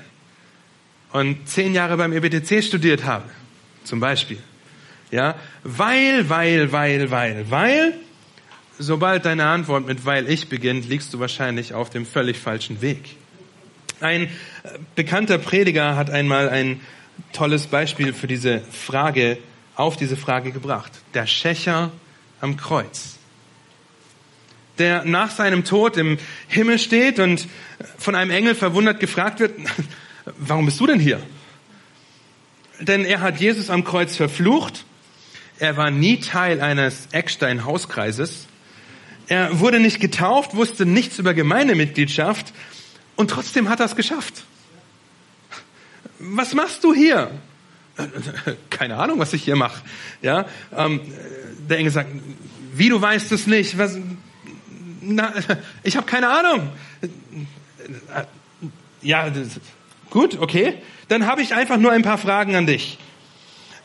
und 1.12 1.48
zehn 1.48 1.74
Jahre 1.74 1.98
beim 1.98 2.14
EBTC 2.14 2.64
studiert 2.64 3.06
habe, 3.06 3.26
zum 3.84 4.00
Beispiel. 4.00 4.38
Ja, 5.12 5.36
weil, 5.64 6.30
weil, 6.30 6.72
weil, 6.72 7.10
weil, 7.10 7.50
weil, 7.50 7.94
sobald 8.78 9.26
deine 9.26 9.46
Antwort 9.46 9.88
mit 9.88 10.06
weil 10.06 10.30
ich 10.30 10.50
beginnt, 10.50 10.88
liegst 10.88 11.14
du 11.14 11.20
wahrscheinlich 11.20 11.74
auf 11.74 11.90
dem 11.90 12.06
völlig 12.06 12.38
falschen 12.38 12.82
Weg. 12.82 13.16
Ein 14.02 14.30
bekannter 14.96 15.40
Prediger 15.40 15.96
hat 15.96 16.10
einmal 16.10 16.48
ein 16.50 16.80
tolles 17.34 17.68
Beispiel 17.68 18.14
für 18.14 18.28
diese 18.28 18.62
Frage, 18.72 19.40
auf 19.80 19.98
diese 19.98 20.18
Frage 20.18 20.52
gebracht. 20.52 20.92
Der 21.14 21.26
Schächer 21.26 21.92
am 22.42 22.58
Kreuz. 22.58 23.18
Der 24.78 25.06
nach 25.06 25.32
seinem 25.32 25.66
Tod 25.66 25.98
im 25.98 26.18
Himmel 26.48 26.80
steht 26.80 27.20
und 27.20 27.48
von 27.98 28.16
einem 28.16 28.32
Engel 28.32 28.56
verwundert 28.56 29.00
gefragt 29.00 29.40
wird, 29.40 29.58
warum 30.38 30.66
bist 30.66 30.80
du 30.80 30.88
denn 30.88 31.00
hier? 31.00 31.22
Denn 32.80 33.06
er 33.06 33.22
hat 33.22 33.40
Jesus 33.40 33.70
am 33.70 33.84
Kreuz 33.84 34.16
verflucht. 34.16 34.86
Er 35.60 35.76
war 35.76 35.92
nie 35.92 36.20
Teil 36.20 36.62
eines 36.62 37.08
Eckstein-Hauskreises. 37.12 38.48
Er 39.28 39.60
wurde 39.60 39.80
nicht 39.80 40.00
getauft, 40.00 40.56
wusste 40.56 40.86
nichts 40.86 41.20
über 41.20 41.34
Gemeindemitgliedschaft 41.34 42.54
und 43.16 43.30
trotzdem 43.30 43.70
hat 43.70 43.80
er 43.80 43.86
es 43.86 43.96
geschafft 43.96 44.44
was 46.20 46.54
machst 46.54 46.84
du 46.84 46.94
hier? 46.94 47.32
Keine 48.70 48.98
Ahnung, 48.98 49.20
was 49.20 49.34
ich 49.34 49.44
hier 49.44 49.56
mache. 49.56 49.82
Ja, 50.22 50.46
ähm, 50.76 51.02
der 51.70 51.78
Engel 51.78 51.92
sagt, 51.92 52.10
wie 52.74 52.90
du 52.90 53.02
weißt 53.02 53.32
es 53.32 53.48
nicht? 53.48 53.78
Was, 53.78 53.98
na, 55.02 55.34
ich 55.84 55.98
habe 55.98 56.06
keine 56.06 56.30
Ahnung. 56.30 56.70
Ja, 59.02 59.32
gut, 60.10 60.40
okay. 60.40 60.76
Dann 61.08 61.26
habe 61.26 61.42
ich 61.42 61.54
einfach 61.54 61.78
nur 61.78 61.92
ein 61.92 62.04
paar 62.04 62.18
Fragen 62.18 62.56
an 62.56 62.66
dich. 62.66 63.00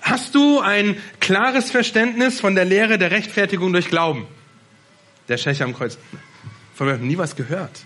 Hast 0.03 0.35
du 0.35 0.61
ein 0.61 0.96
klares 1.20 1.70
Verständnis 1.70 2.40
von 2.40 2.55
der 2.55 2.66
Lehre 2.66 2.98
der 2.98 3.11
Rechtfertigung 3.11 3.72
durch 3.72 3.88
Glauben? 3.88 4.27
Der 5.29 5.38
Schächer 5.38 5.64
am 5.64 5.74
Kreuz. 5.74 5.98
Von 6.74 6.88
mir 6.88 6.98
nie 6.98 7.16
was 7.16 7.37
gehört. 7.37 7.85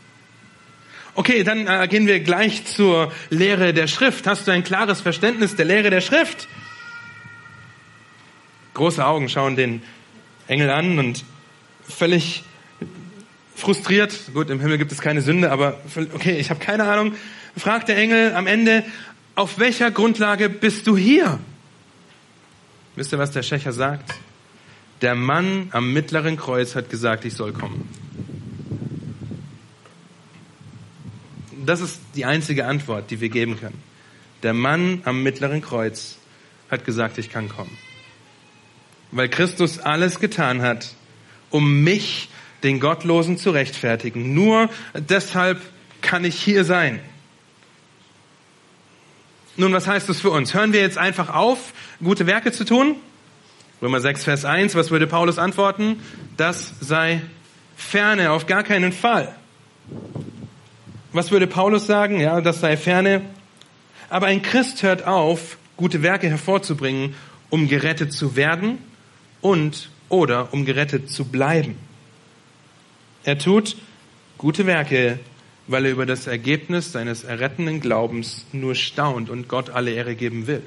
Okay, 1.14 1.42
dann 1.42 1.66
äh, 1.66 1.88
gehen 1.88 2.06
wir 2.06 2.20
gleich 2.20 2.64
zur 2.64 3.12
Lehre 3.30 3.74
der 3.74 3.86
Schrift. 3.86 4.26
Hast 4.26 4.46
du 4.46 4.52
ein 4.52 4.64
klares 4.64 5.00
Verständnis 5.00 5.56
der 5.56 5.64
Lehre 5.64 5.90
der 5.90 6.00
Schrift? 6.00 6.48
Große 8.74 9.04
Augen 9.04 9.28
schauen 9.28 9.56
den 9.56 9.82
Engel 10.46 10.70
an 10.70 10.98
und 10.98 11.24
völlig 11.88 12.44
frustriert, 13.56 14.14
gut, 14.32 14.50
im 14.50 14.60
Himmel 14.60 14.78
gibt 14.78 14.92
es 14.92 15.00
keine 15.00 15.20
Sünde, 15.20 15.50
aber 15.50 15.80
okay, 16.14 16.38
ich 16.38 16.50
habe 16.50 16.60
keine 16.60 16.84
Ahnung, 16.84 17.14
fragt 17.56 17.88
der 17.88 17.96
Engel 17.96 18.34
am 18.34 18.46
Ende, 18.46 18.84
auf 19.34 19.58
welcher 19.58 19.90
Grundlage 19.90 20.48
bist 20.48 20.86
du 20.86 20.96
hier? 20.96 21.40
Wisst 22.94 23.12
ihr, 23.12 23.18
was 23.18 23.32
der 23.32 23.42
Schächer 23.42 23.72
sagt? 23.72 24.14
Der 25.02 25.14
Mann 25.14 25.68
am 25.72 25.92
mittleren 25.92 26.36
Kreuz 26.36 26.74
hat 26.74 26.90
gesagt, 26.90 27.24
ich 27.24 27.34
soll 27.34 27.52
kommen. 27.52 27.88
Das 31.68 31.80
ist 31.80 32.00
die 32.14 32.24
einzige 32.24 32.66
Antwort, 32.66 33.10
die 33.10 33.20
wir 33.20 33.28
geben 33.28 33.58
können. 33.60 33.82
Der 34.42 34.54
Mann 34.54 35.02
am 35.04 35.22
mittleren 35.22 35.60
Kreuz 35.60 36.16
hat 36.70 36.84
gesagt, 36.84 37.18
ich 37.18 37.30
kann 37.30 37.48
kommen. 37.48 37.76
Weil 39.10 39.28
Christus 39.28 39.78
alles 39.78 40.20
getan 40.20 40.62
hat, 40.62 40.94
um 41.50 41.82
mich, 41.82 42.28
den 42.62 42.80
Gottlosen, 42.80 43.38
zu 43.38 43.50
rechtfertigen. 43.50 44.34
Nur 44.34 44.70
deshalb 44.94 45.60
kann 46.00 46.24
ich 46.24 46.40
hier 46.40 46.64
sein. 46.64 47.00
Nun, 49.56 49.72
was 49.72 49.86
heißt 49.86 50.08
das 50.08 50.20
für 50.20 50.30
uns? 50.30 50.54
Hören 50.54 50.72
wir 50.72 50.80
jetzt 50.80 50.98
einfach 50.98 51.34
auf, 51.34 51.72
gute 52.02 52.26
Werke 52.26 52.52
zu 52.52 52.64
tun? 52.64 52.96
Römer 53.82 54.00
6, 54.00 54.24
Vers 54.24 54.44
1, 54.44 54.74
was 54.74 54.90
würde 54.90 55.06
Paulus 55.06 55.38
antworten? 55.38 56.00
Das 56.36 56.74
sei 56.80 57.20
ferne, 57.76 58.32
auf 58.32 58.46
gar 58.46 58.62
keinen 58.62 58.92
Fall. 58.92 59.34
Was 61.12 61.30
würde 61.30 61.46
Paulus 61.46 61.86
sagen? 61.86 62.20
Ja, 62.20 62.40
das 62.42 62.60
sei 62.60 62.76
ferne. 62.76 63.22
Aber 64.10 64.26
ein 64.26 64.42
Christ 64.42 64.82
hört 64.82 65.06
auf, 65.06 65.56
gute 65.76 66.02
Werke 66.02 66.28
hervorzubringen, 66.28 67.14
um 67.48 67.68
gerettet 67.68 68.12
zu 68.12 68.36
werden 68.36 68.78
und 69.40 69.88
oder 70.10 70.52
um 70.52 70.66
gerettet 70.66 71.10
zu 71.10 71.24
bleiben. 71.24 71.76
Er 73.24 73.38
tut 73.38 73.76
gute 74.36 74.66
Werke, 74.66 75.18
weil 75.66 75.86
er 75.86 75.92
über 75.92 76.06
das 76.06 76.26
Ergebnis 76.26 76.92
seines 76.92 77.24
errettenden 77.24 77.80
Glaubens 77.80 78.46
nur 78.52 78.74
staunt 78.74 79.30
und 79.30 79.48
Gott 79.48 79.70
alle 79.70 79.92
Ehre 79.92 80.14
geben 80.14 80.46
will. 80.46 80.62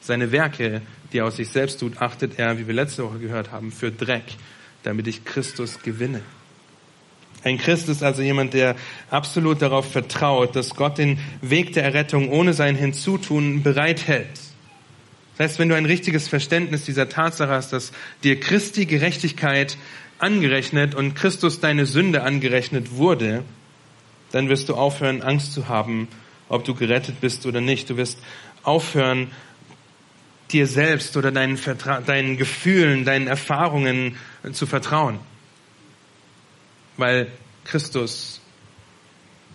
Seine 0.00 0.32
Werke, 0.32 0.82
die 1.12 1.18
er 1.18 1.26
aus 1.26 1.36
sich 1.36 1.48
selbst 1.48 1.80
tut, 1.80 2.00
achtet 2.00 2.38
er, 2.38 2.58
wie 2.58 2.66
wir 2.66 2.74
letzte 2.74 3.04
Woche 3.04 3.18
gehört 3.18 3.50
haben, 3.50 3.72
für 3.72 3.90
Dreck, 3.90 4.24
damit 4.82 5.06
ich 5.08 5.24
Christus 5.24 5.82
gewinne. 5.82 6.22
Ein 7.42 7.58
Christ 7.58 7.88
ist 7.88 8.02
also 8.02 8.22
jemand, 8.22 8.54
der 8.54 8.76
absolut 9.10 9.60
darauf 9.62 9.90
vertraut, 9.90 10.56
dass 10.56 10.76
Gott 10.76 10.98
den 10.98 11.18
Weg 11.42 11.72
der 11.72 11.84
Errettung 11.84 12.30
ohne 12.30 12.54
sein 12.54 12.76
Hinzutun 12.76 13.62
bereithält. 13.62 14.28
Das 15.36 15.50
heißt, 15.50 15.58
wenn 15.58 15.68
du 15.68 15.74
ein 15.74 15.86
richtiges 15.86 16.28
Verständnis 16.28 16.84
dieser 16.84 17.08
Tatsache 17.08 17.50
hast, 17.50 17.72
dass 17.72 17.92
dir 18.22 18.38
Christi 18.38 18.86
Gerechtigkeit 18.86 19.76
angerechnet 20.18 20.94
und 20.94 21.14
Christus 21.14 21.60
deine 21.60 21.86
Sünde 21.86 22.22
angerechnet 22.22 22.96
wurde, 22.96 23.42
dann 24.32 24.48
wirst 24.48 24.68
du 24.68 24.74
aufhören, 24.74 25.22
Angst 25.22 25.52
zu 25.52 25.68
haben, 25.68 26.08
ob 26.48 26.64
du 26.64 26.74
gerettet 26.74 27.20
bist 27.20 27.46
oder 27.46 27.60
nicht. 27.60 27.90
Du 27.90 27.96
wirst 27.96 28.18
aufhören, 28.62 29.30
dir 30.52 30.66
selbst 30.66 31.16
oder 31.16 31.32
deinen, 31.32 31.56
Vertra 31.56 32.00
deinen 32.00 32.36
Gefühlen, 32.36 33.04
deinen 33.04 33.28
Erfahrungen 33.28 34.16
zu 34.52 34.66
vertrauen 34.66 35.18
weil 37.00 37.28
Christus 37.64 38.40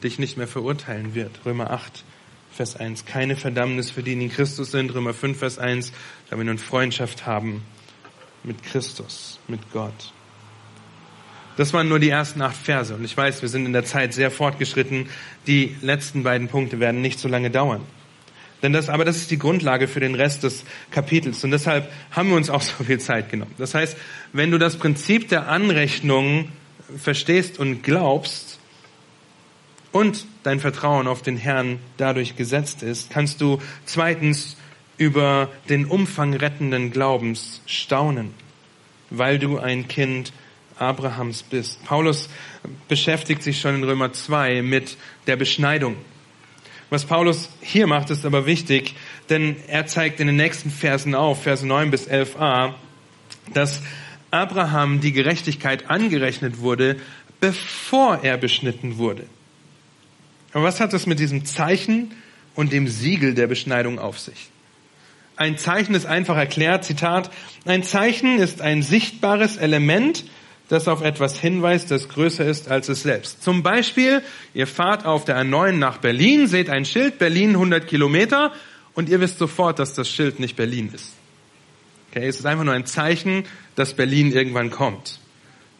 dich 0.05 0.19
nicht 0.19 0.37
mehr 0.37 0.47
verurteilen 0.47 1.15
wird. 1.15 1.31
Römer 1.45 1.71
8, 1.71 2.03
Vers 2.51 2.77
1. 2.77 3.05
Keine 3.05 3.35
Verdammnis 3.35 3.91
für 3.91 4.03
die, 4.03 4.15
die 4.15 4.23
in 4.23 4.31
Christus 4.31 4.71
sind. 4.71 4.93
Römer 4.93 5.13
5, 5.13 5.37
Vers 5.37 5.59
1. 5.59 5.91
Da 6.29 6.37
wir 6.37 6.45
nun 6.45 6.57
Freundschaft 6.57 7.25
haben 7.25 7.63
mit 8.43 8.63
Christus, 8.63 9.39
mit 9.47 9.59
Gott. 9.73 10.13
Das 11.57 11.73
waren 11.73 11.87
nur 11.87 11.99
die 11.99 12.09
ersten 12.09 12.41
acht 12.41 12.55
Verse. 12.55 12.93
Und 12.93 13.03
ich 13.03 13.15
weiß, 13.15 13.41
wir 13.41 13.49
sind 13.49 13.65
in 13.65 13.73
der 13.73 13.85
Zeit 13.85 14.13
sehr 14.13 14.29
fortgeschritten. 14.29 15.09
Die 15.47 15.75
letzten 15.81 16.23
beiden 16.23 16.47
Punkte 16.47 16.79
werden 16.79 17.01
nicht 17.01 17.19
so 17.19 17.27
lange 17.27 17.49
dauern. 17.49 17.81
Denn 18.61 18.73
das, 18.73 18.89
aber 18.89 19.05
das 19.05 19.17
ist 19.17 19.31
die 19.31 19.37
Grundlage 19.37 19.87
für 19.87 19.99
den 19.99 20.15
Rest 20.15 20.43
des 20.43 20.63
Kapitels. 20.91 21.43
Und 21.43 21.51
deshalb 21.51 21.91
haben 22.11 22.29
wir 22.29 22.35
uns 22.35 22.49
auch 22.49 22.61
so 22.61 22.83
viel 22.83 22.99
Zeit 22.99 23.29
genommen. 23.29 23.53
Das 23.57 23.73
heißt, 23.73 23.97
wenn 24.33 24.51
du 24.51 24.57
das 24.57 24.77
Prinzip 24.77 25.29
der 25.29 25.47
Anrechnung 25.47 26.49
verstehst 26.97 27.57
und 27.59 27.83
glaubst 27.83 28.54
und 29.95 30.25
dein 30.43 30.59
Vertrauen 30.59 31.07
auf 31.07 31.21
den 31.21 31.37
Herrn 31.37 31.79
dadurch 31.95 32.35
gesetzt 32.35 32.83
ist, 32.83 33.11
kannst 33.11 33.39
du 33.39 33.61
zweitens 33.85 34.57
über 34.97 35.49
den 35.69 35.85
Umfang 35.85 36.33
rettenden 36.33 36.91
Glaubens 36.91 37.61
staunen, 37.65 38.31
weil 39.09 39.39
du 39.39 39.57
ein 39.57 39.87
Kind 39.87 40.33
Abrahams 40.77 41.43
bist. 41.43 41.81
Paulus 41.85 42.27
beschäftigt 42.89 43.41
sich 43.41 43.61
schon 43.61 43.75
in 43.75 43.83
Römer 43.85 44.11
2 44.11 44.63
mit 44.63 44.97
der 45.27 45.37
Beschneidung. 45.37 45.95
Was 46.89 47.05
Paulus 47.05 47.47
hier 47.61 47.87
macht, 47.87 48.09
ist 48.09 48.25
aber 48.25 48.45
wichtig, 48.45 48.95
denn 49.29 49.55
er 49.69 49.87
zeigt 49.87 50.19
in 50.19 50.27
den 50.27 50.35
nächsten 50.35 50.71
Versen 50.71 51.15
auf, 51.15 51.43
Verse 51.43 51.65
9 51.65 51.89
bis 51.89 52.09
11a, 52.09 52.73
dass 53.53 53.81
Abraham 54.29 54.99
die 54.99 55.13
Gerechtigkeit 55.13 55.89
angerechnet 55.89 56.59
wurde, 56.59 56.97
bevor 57.39 58.19
er 58.23 58.35
beschnitten 58.35 58.97
wurde. 58.97 59.25
Aber 60.55 60.63
was 60.63 60.79
hat 60.79 60.93
das 60.93 61.05
mit 61.05 61.19
diesem 61.19 61.43
Zeichen 61.43 62.13
und 62.55 62.71
dem 62.71 62.87
Siegel 62.87 63.33
der 63.33 63.45
Beschneidung 63.45 63.99
auf 63.99 64.17
sich? 64.17 64.51
Ein 65.35 65.57
Zeichen 65.57 65.93
ist 65.93 66.05
einfach 66.05 66.37
erklärt, 66.37 66.85
Zitat, 66.85 67.29
ein 67.65 67.83
Zeichen 67.83 68.39
ist 68.39 68.61
ein 68.61 68.81
sichtbares 68.81 69.57
Element, 69.57 70.23
das 70.69 70.87
auf 70.87 71.01
etwas 71.01 71.37
hinweist, 71.37 71.91
das 71.91 72.07
größer 72.07 72.45
ist 72.45 72.71
als 72.71 72.87
es 72.87 73.03
selbst. 73.03 73.43
Zum 73.43 73.63
Beispiel, 73.63 74.21
ihr 74.53 74.65
fahrt 74.65 75.05
auf 75.05 75.25
der 75.25 75.37
A9 75.41 75.73
nach 75.73 75.97
Berlin, 75.97 76.47
seht 76.47 76.69
ein 76.69 76.85
Schild, 76.85 77.19
Berlin 77.19 77.49
100 77.49 77.85
Kilometer, 77.85 78.53
und 78.93 79.09
ihr 79.09 79.19
wisst 79.19 79.39
sofort, 79.39 79.77
dass 79.77 79.93
das 79.93 80.07
Schild 80.07 80.39
nicht 80.39 80.55
Berlin 80.55 80.89
ist. 80.95 81.11
Okay, 82.11 82.29
es 82.29 82.39
ist 82.39 82.45
einfach 82.45 82.63
nur 82.63 82.73
ein 82.73 82.85
Zeichen, 82.85 83.43
dass 83.75 83.93
Berlin 83.93 84.31
irgendwann 84.31 84.71
kommt. 84.71 85.19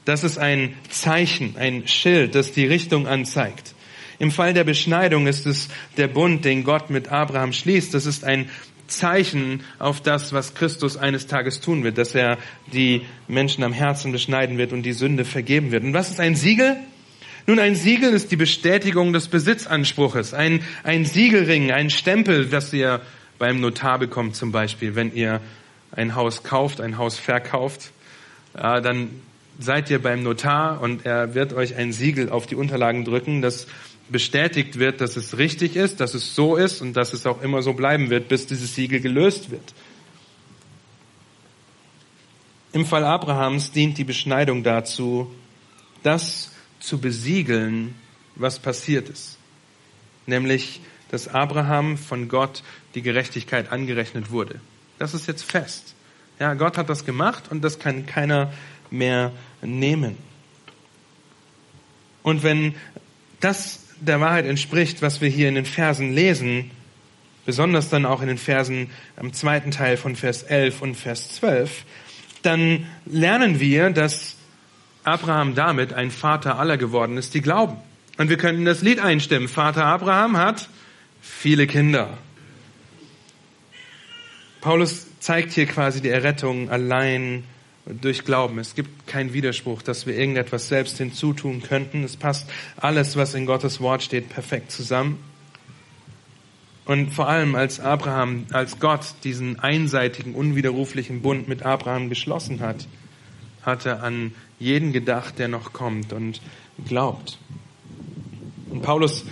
Das 0.04 0.26
ist 0.26 0.38
ein 0.38 0.74
Zeichen, 0.90 1.56
ein 1.58 1.88
Schild, 1.88 2.36
das 2.36 2.52
die 2.52 2.66
Richtung 2.66 3.08
anzeigt. 3.08 3.75
Im 4.20 4.32
Fall 4.32 4.54
der 4.54 4.64
Beschneidung 4.64 5.28
ist 5.28 5.46
es 5.46 5.70
der 5.98 6.08
Bund, 6.08 6.46
den 6.46 6.64
Gott 6.64 6.90
mit 6.90 7.10
Abraham 7.10 7.54
schließt. 7.54 7.94
Das 7.94 8.06
ist 8.06 8.24
ein 8.24 8.50
Zeichen 8.88 9.62
auf 9.80 10.02
das, 10.02 10.32
was 10.32 10.54
Christus 10.54 10.96
eines 10.96 11.28
Tages 11.28 11.60
tun 11.60 11.84
wird, 11.84 11.98
dass 11.98 12.14
er 12.14 12.38
die 12.72 13.02
Menschen 13.28 13.64
am 13.64 13.74
Herzen 13.74 14.12
beschneiden 14.12 14.58
wird 14.58 14.74
und 14.74 14.84
die 14.84 14.94
Sünde 14.94 15.26
vergeben 15.26 15.72
wird. 15.72 15.84
Und 15.84 15.94
was 15.94 16.12
ist 16.12 16.20
ein 16.20 16.36
Siegel? 16.36 16.78
Nun, 17.48 17.60
ein 17.60 17.76
Siegel 17.76 18.12
ist 18.12 18.32
die 18.32 18.38
Bestätigung 18.38 19.14
des 19.14 19.28
Besitzanspruches. 19.28 20.34
Ein, 20.34 20.62
ein 20.84 21.06
Siegelring, 21.06 21.72
ein 21.72 21.90
Stempel, 21.90 22.48
das 22.48 22.74
ihr 22.74 23.02
beim 23.38 23.60
Notar 23.60 24.00
bekommt 24.00 24.36
zum 24.36 24.52
Beispiel, 24.52 24.96
wenn 24.96 25.14
ihr 25.14 25.42
ein 25.92 26.16
Haus 26.16 26.44
kauft, 26.44 26.82
ein 26.82 26.98
Haus 26.98 27.20
verkauft, 27.20 27.92
dann 28.54 29.10
seid 29.60 29.90
ihr 29.90 30.02
beim 30.02 30.24
Notar 30.24 30.82
und 30.82 31.06
er 31.06 31.36
wird 31.36 31.54
euch 31.54 31.76
ein 31.76 31.92
Siegel 31.92 32.30
auf 32.30 32.48
die 32.48 32.56
Unterlagen 32.56 33.06
drücken, 33.06 33.42
das 33.42 33.68
bestätigt 34.10 34.78
wird, 34.78 35.02
dass 35.02 35.18
es 35.18 35.38
richtig 35.38 35.76
ist, 35.76 36.00
dass 36.00 36.14
es 36.14 36.36
so 36.36 36.56
ist 36.56 36.82
und 36.82 36.94
dass 36.94 37.14
es 37.14 37.26
auch 37.26 37.42
immer 37.42 37.62
so 37.62 37.74
bleiben 37.74 38.10
wird, 38.10 38.28
bis 38.28 38.46
dieses 38.46 38.76
Siegel 38.76 39.00
gelöst 39.00 39.50
wird. 39.52 39.74
Im 42.72 42.86
Fall 42.86 43.04
Abrahams 43.04 43.72
dient 43.72 43.98
die 43.98 44.04
Beschneidung 44.04 44.64
dazu, 44.64 45.34
das 46.04 46.52
zu 46.80 47.00
besiegeln, 47.00 47.96
was 48.36 48.60
passiert 48.60 49.10
ist. 49.10 49.38
Nämlich, 50.26 50.82
dass 51.10 51.28
Abraham 51.28 51.98
von 51.98 52.28
Gott 52.28 52.64
die 52.94 53.02
Gerechtigkeit 53.02 53.72
angerechnet 53.72 54.30
wurde. 54.30 54.60
Das 55.00 55.14
ist 55.14 55.28
jetzt 55.28 55.44
fest. 55.44 55.96
Ja, 56.40 56.54
Gott 56.54 56.78
hat 56.78 56.90
das 56.90 57.06
gemacht 57.06 57.46
und 57.50 57.64
das 57.64 57.80
kann 57.80 58.06
keiner 58.06 58.52
mehr 58.92 59.32
nehmen. 59.62 60.18
Und 62.24 62.44
wenn 62.44 62.76
das 63.40 63.85
der 64.08 64.20
Wahrheit 64.20 64.46
entspricht, 64.46 65.02
was 65.02 65.22
wir 65.22 65.30
hier 65.30 65.50
in 65.50 65.56
den 65.56 65.66
Versen 65.66 66.14
lesen, 66.14 66.72
besonders 67.46 67.90
dann 67.90 68.06
auch 68.06 68.22
in 68.22 68.28
den 68.28 68.38
Versen 68.38 68.90
am 69.18 69.34
zweiten 69.34 69.72
Teil 69.72 69.98
von 69.98 70.16
Vers 70.16 70.44
11 70.44 70.82
und 70.82 70.96
Vers 70.96 71.36
12, 71.36 71.84
dann 72.42 72.86
lernen 73.06 73.60
wir, 73.60 73.90
dass 73.90 74.36
Abraham 75.04 75.56
damit 75.56 75.94
ein 75.94 76.12
Vater 76.12 76.58
aller 76.60 76.78
geworden 76.78 77.18
ist, 77.18 77.34
die 77.34 77.42
glauben. 77.42 77.78
Und 78.18 78.30
wir 78.30 78.38
könnten 78.38 78.66
das 78.66 78.82
Lied 78.82 79.00
einstimmen. 79.00 79.48
Vater 79.48 79.86
Abraham 79.86 80.38
hat 80.38 80.70
viele 81.22 81.68
Kinder. 81.68 82.18
Paulus 84.62 85.08
zeigt 85.20 85.54
hier 85.54 85.66
quasi 85.68 86.02
die 86.02 86.10
Errettung 86.10 86.70
allein 86.70 87.44
durch 87.86 88.26
Glauben. 88.26 88.58
Es 88.60 88.76
gibt 88.76 89.08
keinen 89.08 89.34
Widerspruch, 89.34 89.82
dass 89.82 90.08
wir 90.08 90.18
irgendetwas 90.18 90.68
selbst 90.68 90.98
hinzutun 90.98 91.62
könnten. 91.62 92.04
Es 92.04 92.18
passt 92.18 92.50
alles, 92.78 93.16
was 93.16 93.36
in 93.36 93.46
Gottes 93.46 93.80
Wort 93.80 94.02
steht, 94.02 94.30
perfekt 94.30 94.72
zusammen. 94.72 95.20
Und 96.86 97.12
vor 97.14 97.28
allem 97.28 97.56
als 97.56 97.80
Abraham, 97.80 98.46
als 98.52 98.80
Gott 98.80 99.16
diesen 99.24 99.60
einseitigen, 99.60 100.36
unwiderruflichen 100.36 101.22
Bund 101.22 101.48
mit 101.48 101.64
Abraham 101.64 102.10
geschlossen 102.10 102.60
hat, 102.60 102.88
hat 103.64 103.86
er 103.86 104.04
an 104.04 104.34
jeden 104.60 104.94
gedacht, 104.94 105.40
der 105.40 105.48
noch 105.48 105.74
kommt 105.74 106.14
und 106.14 106.42
glaubt. 106.88 107.40
Und 108.70 108.82
Paulus 108.82 109.26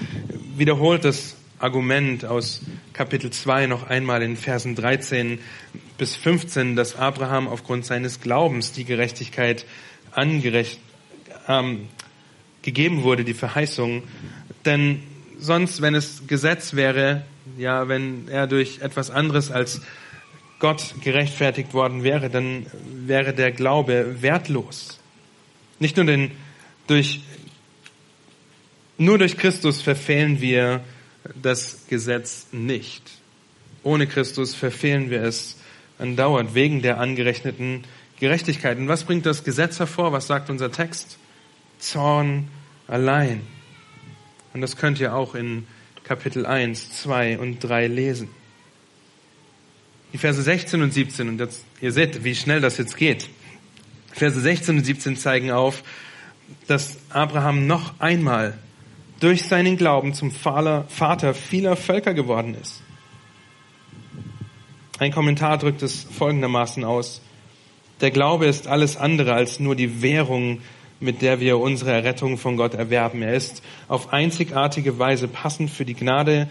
wiederholt 0.58 1.06
das 1.06 1.36
Argument 1.60 2.26
aus 2.26 2.62
Kapitel 2.93 3.30
2 3.30 3.68
noch 3.68 3.88
einmal 3.88 4.22
in 4.24 4.36
Versen 4.36 4.76
13 4.76 5.39
bis 6.04 6.18
15, 6.18 6.76
dass 6.76 6.97
Abraham 6.97 7.47
aufgrund 7.47 7.86
seines 7.86 8.20
Glaubens 8.20 8.74
die 8.74 8.84
Gerechtigkeit 8.84 9.66
angerecht, 10.12 10.78
ähm, 11.47 11.88
gegeben 12.62 13.04
wurde, 13.04 13.24
die 13.24 13.34
Verheißung. 13.34 14.04
Denn 14.66 15.01
sonst, 15.39 15.82
wenn 15.82 15.95
es 15.95 16.24
Gesetz 16.28 16.74
wäre, 16.74 17.24
ja, 17.58 17.88
wenn 17.88 18.28
er 18.28 18.47
durch 18.47 18.82
etwas 18.82 19.12
anderes 19.12 19.49
als 19.49 19.80
Gott 20.60 20.93
gerechtfertigt 20.99 21.74
worden 21.74 22.04
wäre, 22.04 22.30
dann 22.30 22.66
wäre 22.86 23.32
der 23.32 23.54
Glaube 23.54 24.18
wertlos. 24.20 24.99
Nicht 25.80 25.95
nur 25.95 26.06
den, 26.06 26.32
durch, 26.88 27.22
nur 28.97 29.18
durch 29.20 29.38
Christus 29.38 29.82
verfehlen 29.82 30.41
wir 30.41 30.82
das 31.41 31.88
Gesetz 31.88 32.47
nicht. 32.51 33.04
Ohne 33.84 34.06
Christus 34.06 34.54
verfehlen 34.54 35.10
wir 35.10 35.22
es 35.24 35.56
andauernd 36.00 36.54
wegen 36.56 36.82
der 36.82 37.00
angerechneten 37.00 37.84
Gerechtigkeit. 38.20 38.78
Und 38.78 38.88
was 38.88 39.04
bringt 39.04 39.26
das 39.26 39.44
Gesetz 39.44 39.80
hervor? 39.80 40.12
Was 40.12 40.28
sagt 40.28 40.50
unser 40.50 40.72
Text? 40.72 41.18
Zorn 41.80 42.48
allein. 42.88 43.41
Und 44.54 44.62
das 44.62 44.78
könnt 44.78 45.00
ihr 45.00 45.16
auch 45.16 45.36
in 45.36 45.68
Kapitel 46.04 46.46
1, 46.46 47.02
2 47.02 47.39
und 47.39 47.60
3 47.60 47.88
lesen. 47.88 48.30
Die 50.14 50.18
Verse 50.18 50.41
16 50.41 50.82
und 50.82 50.94
17, 50.94 51.28
und 51.28 51.39
jetzt, 51.39 51.66
ihr 51.82 51.91
seht, 51.91 52.24
wie 52.24 52.36
schnell 52.36 52.62
das 52.62 52.78
jetzt 52.78 52.98
geht. 52.98 53.30
Verse 54.12 54.39
16 54.39 54.78
und 54.78 54.84
17 54.84 55.18
zeigen 55.18 55.50
auf, 55.50 55.84
dass 56.68 56.98
Abraham 57.10 57.66
noch 57.66 58.00
einmal 58.00 58.60
durch 59.20 59.44
seinen 59.44 59.76
Glauben 59.76 60.14
zum 60.14 60.32
Vater 60.32 61.34
vieler 61.34 61.76
Völker 61.76 62.14
geworden 62.14 62.56
ist. 62.62 62.83
Ein 65.00 65.12
Kommentar 65.12 65.58
drückt 65.58 65.82
es 65.82 66.04
folgendermaßen 66.04 66.84
aus. 66.84 67.22
Der 68.02 68.12
Glaube 68.12 68.46
ist 68.46 68.68
alles 68.68 68.96
andere 68.96 69.34
als 69.34 69.60
nur 69.60 69.76
die 69.76 70.04
Währung, 70.04 70.60
mit 71.00 71.22
der 71.24 71.39
wir 71.39 71.58
unsere 71.58 71.91
Errettung 71.91 72.38
von 72.38 72.58
Gott 72.58 72.76
erwerben. 72.76 73.24
Er 73.24 73.34
ist 73.34 73.64
auf 73.88 74.14
einzigartige 74.14 75.00
Weise 75.00 75.28
passend 75.28 75.72
für 75.72 75.84
die 75.84 75.96
Gnade, 75.96 76.48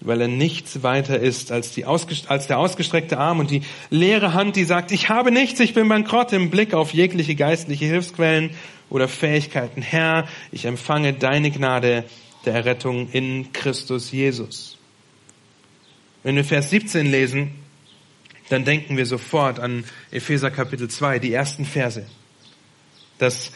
weil 0.00 0.20
er 0.20 0.28
nichts 0.28 0.82
weiter 0.82 1.18
ist 1.18 1.50
als, 1.50 1.72
die 1.72 1.86
als 1.86 2.46
der 2.46 2.58
ausgestreckte 2.58 3.16
Arm 3.16 3.40
und 3.40 3.50
die 3.50 3.62
leere 3.88 4.34
Hand, 4.34 4.56
die 4.56 4.64
sagt, 4.64 4.92
ich 4.92 5.08
habe 5.08 5.32
nichts, 5.32 5.58
ich 5.60 5.72
bin 5.72 5.88
bankrott 5.88 6.34
im 6.34 6.50
Blick 6.50 6.74
auf 6.74 6.92
jegliche 6.92 7.34
geistliche 7.34 7.86
Hilfsquellen 7.86 8.50
oder 8.90 9.08
Fähigkeiten. 9.08 9.80
Herr, 9.80 10.28
ich 10.52 10.66
empfange 10.66 11.14
deine 11.14 11.50
Gnade 11.50 12.04
der 12.44 12.54
Errettung 12.54 13.08
in 13.10 13.52
Christus 13.54 14.12
Jesus. 14.12 14.76
Wenn 16.22 16.36
wir 16.36 16.44
Vers 16.44 16.68
17 16.70 17.06
lesen, 17.06 17.65
dann 18.48 18.64
denken 18.64 18.96
wir 18.96 19.06
sofort 19.06 19.58
an 19.58 19.84
Epheser 20.10 20.50
Kapitel 20.50 20.88
2, 20.88 21.18
die 21.18 21.32
ersten 21.32 21.64
Verse. 21.64 22.06
Dass 23.18 23.50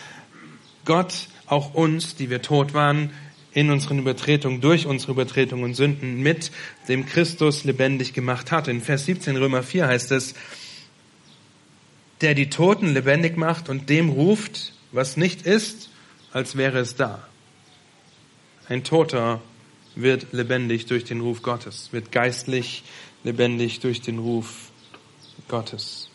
Gott 0.85 1.29
auch 1.47 1.75
uns, 1.75 2.17
die 2.17 2.31
wir 2.31 2.43
tot 2.43 2.75
waren, 2.75 3.11
in 3.53 3.71
unseren 3.71 3.99
Übertretungen, 3.99 4.61
durch 4.61 4.87
unsere 4.87 5.13
Übertretungen 5.13 5.65
und 5.65 5.75
Sünden 5.75 6.23
mit 6.23 6.53
dem 6.89 7.07
Christus 7.07 7.65
lebendig 7.65 8.13
gemacht 8.13 8.53
hat. 8.53 8.69
In 8.69 8.81
Vers 8.81 9.07
17 9.07 9.37
Römer 9.37 9.63
4 9.63 9.89
heißt 9.89 10.13
es, 10.13 10.35
der 12.21 12.35
die 12.35 12.51
Toten 12.51 12.93
lebendig 12.93 13.37
macht 13.37 13.69
und 13.69 13.89
dem 13.89 14.11
ruft, 14.11 14.73
was 14.93 15.17
nicht 15.17 15.43
ist, 15.47 15.91
als 16.33 16.57
wäre 16.57 16.79
es 16.79 16.95
da. 16.95 17.27
Ein 18.69 18.85
Toter 18.85 19.41
wird 19.97 20.33
lebendig 20.33 20.87
durch 20.87 21.05
den 21.05 21.21
Ruf 21.21 21.43
Gottes, 21.43 21.89
wird 21.93 22.13
geistlich 22.13 22.85
lebendig 23.25 23.81
durch 23.81 24.01
den 24.01 24.19
Ruf 24.19 24.70
Gottes. 25.51 26.09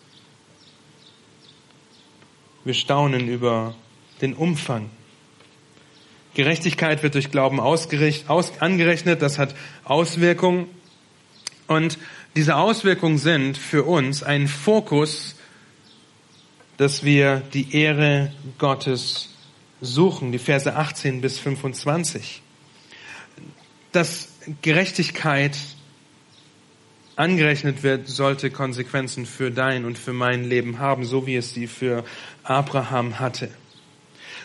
Wir 2.64 2.74
staunen 2.74 3.28
über 3.28 3.76
den 4.22 4.34
Umfang. 4.34 4.90
Gerechtigkeit 6.36 7.04
wird 7.04 7.16
durch 7.16 7.32
Glauben 7.32 7.60
aus, 7.60 7.90
angerechnet, 8.60 9.22
das 9.22 9.38
hat 9.38 9.54
Auswirkungen. 9.84 10.68
Und 11.68 12.00
diese 12.38 12.56
Auswirkungen 12.56 13.18
sind 13.18 13.58
für 13.58 13.84
uns 13.84 14.24
ein 14.24 14.48
Fokus, 14.48 15.36
dass 16.78 17.04
wir 17.04 17.42
die 17.54 17.76
Ehre 17.76 18.32
Gottes 18.58 19.30
suchen, 19.82 20.32
die 20.32 20.40
Verse 20.40 20.74
18 20.74 21.20
bis 21.20 21.40
25. 21.40 22.42
Dass 23.92 24.30
Gerechtigkeit 24.62 25.58
angerechnet 27.16 27.84
wird, 27.84 28.08
sollte 28.08 28.50
Konsequenzen 28.52 29.26
für 29.26 29.52
dein 29.52 29.86
und 29.86 29.98
für 29.98 30.14
mein 30.14 30.44
Leben 30.44 30.80
haben, 30.80 31.06
so 31.06 31.26
wie 31.26 31.36
es 31.36 31.54
sie 31.54 31.68
für 31.68 32.04
Abraham 32.44 33.20
hatte. 33.20 33.50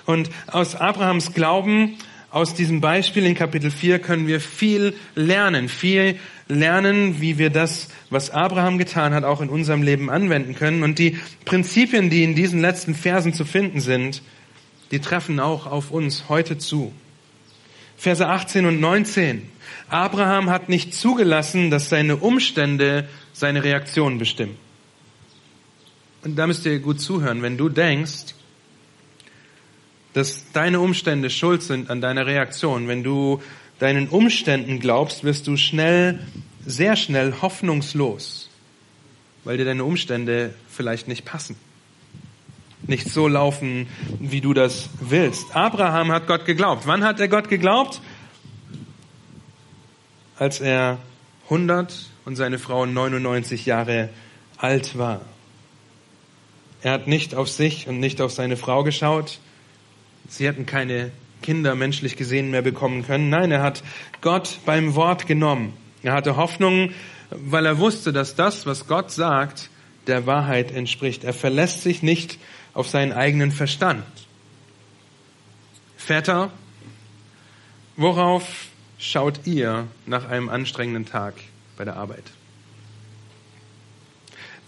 Und 0.06 0.30
aus 0.46 0.74
Abrahams 0.74 1.34
Glauben, 1.34 1.96
aus 2.30 2.54
diesem 2.54 2.80
Beispiel 2.80 3.26
in 3.26 3.34
Kapitel 3.34 3.70
4 3.70 3.98
können 3.98 4.26
wir 4.28 4.40
viel 4.40 4.94
lernen, 5.16 5.68
viel 5.68 6.16
lernen, 6.48 7.20
wie 7.20 7.38
wir 7.38 7.50
das, 7.50 7.88
was 8.08 8.30
Abraham 8.30 8.78
getan 8.78 9.14
hat, 9.14 9.24
auch 9.24 9.40
in 9.40 9.48
unserem 9.48 9.82
Leben 9.82 10.10
anwenden 10.10 10.54
können. 10.54 10.82
Und 10.82 10.98
die 10.98 11.18
Prinzipien, 11.44 12.08
die 12.08 12.22
in 12.22 12.34
diesen 12.34 12.60
letzten 12.60 12.94
Versen 12.94 13.34
zu 13.34 13.44
finden 13.44 13.80
sind, 13.80 14.22
die 14.92 15.00
treffen 15.00 15.40
auch 15.40 15.66
auf 15.66 15.90
uns 15.90 16.28
heute 16.28 16.58
zu. 16.58 16.92
Verse 17.96 18.26
18 18.26 18.64
und 18.64 18.80
19. 18.80 19.42
Abraham 19.90 20.50
hat 20.50 20.68
nicht 20.68 20.94
zugelassen, 20.94 21.70
dass 21.70 21.88
seine 21.88 22.16
Umstände 22.16 23.08
seine 23.32 23.64
Reaktion 23.64 24.18
bestimmen. 24.18 24.56
Und 26.22 26.36
da 26.36 26.46
müsst 26.46 26.64
ihr 26.66 26.78
gut 26.78 27.00
zuhören. 27.00 27.42
Wenn 27.42 27.56
du 27.56 27.68
denkst, 27.68 28.34
dass 30.12 30.44
deine 30.52 30.80
Umstände 30.80 31.30
schuld 31.30 31.62
sind 31.62 31.90
an 31.90 32.00
deiner 32.00 32.26
Reaktion, 32.26 32.88
wenn 32.88 33.02
du 33.02 33.42
deinen 33.78 34.08
Umständen 34.08 34.80
glaubst, 34.80 35.24
wirst 35.24 35.46
du 35.46 35.56
schnell, 35.56 36.20
sehr 36.66 36.96
schnell 36.96 37.34
hoffnungslos, 37.40 38.50
weil 39.44 39.56
dir 39.56 39.64
deine 39.64 39.84
Umstände 39.84 40.54
vielleicht 40.68 41.08
nicht 41.08 41.24
passen 41.24 41.56
nicht 42.86 43.08
so 43.08 43.28
laufen, 43.28 43.86
wie 44.18 44.40
du 44.40 44.52
das 44.52 44.90
willst. 45.00 45.54
Abraham 45.54 46.12
hat 46.12 46.26
Gott 46.26 46.44
geglaubt. 46.44 46.86
Wann 46.86 47.04
hat 47.04 47.20
er 47.20 47.28
Gott 47.28 47.48
geglaubt? 47.48 48.00
Als 50.40 50.58
er 50.58 50.98
100 51.44 52.06
und 52.24 52.34
seine 52.34 52.58
Frau 52.58 52.86
99 52.86 53.66
Jahre 53.66 54.08
alt 54.56 54.96
war. 54.96 55.20
Er 56.80 56.92
hat 56.92 57.06
nicht 57.06 57.34
auf 57.34 57.50
sich 57.50 57.88
und 57.88 58.00
nicht 58.00 58.22
auf 58.22 58.32
seine 58.32 58.56
Frau 58.56 58.82
geschaut. 58.82 59.38
Sie 60.30 60.48
hatten 60.48 60.64
keine 60.64 61.12
Kinder 61.42 61.74
menschlich 61.74 62.16
gesehen 62.16 62.50
mehr 62.50 62.62
bekommen 62.62 63.04
können. 63.04 63.28
Nein, 63.28 63.50
er 63.50 63.60
hat 63.60 63.82
Gott 64.22 64.60
beim 64.64 64.94
Wort 64.94 65.26
genommen. 65.26 65.74
Er 66.02 66.14
hatte 66.14 66.36
Hoffnung, 66.36 66.94
weil 67.28 67.66
er 67.66 67.78
wusste, 67.78 68.10
dass 68.10 68.34
das, 68.34 68.64
was 68.64 68.86
Gott 68.86 69.10
sagt, 69.10 69.68
der 70.06 70.24
Wahrheit 70.24 70.72
entspricht. 70.72 71.22
Er 71.22 71.34
verlässt 71.34 71.82
sich 71.82 72.02
nicht 72.02 72.38
auf 72.72 72.88
seinen 72.88 73.12
eigenen 73.12 73.52
Verstand. 73.52 74.04
Väter, 75.98 76.50
worauf 77.98 78.69
schaut 79.00 79.40
ihr 79.46 79.88
nach 80.06 80.28
einem 80.28 80.48
anstrengenden 80.48 81.06
Tag 81.06 81.34
bei 81.76 81.84
der 81.84 81.96
Arbeit? 81.96 82.24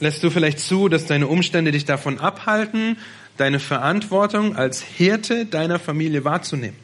Lässt 0.01 0.25
du 0.25 0.31
vielleicht 0.31 0.59
zu, 0.59 0.89
dass 0.89 1.07
deine 1.07 1.29
Umstände 1.29 1.71
dich 1.71 1.85
davon 1.85 2.19
abhalten, 2.19 2.97
deine 3.37 3.61
Verantwortung 3.61 4.57
als 4.57 4.83
Hirte 4.83 5.47
deiner 5.47 5.79
Familie 5.79 6.25
wahrzunehmen? 6.25 6.77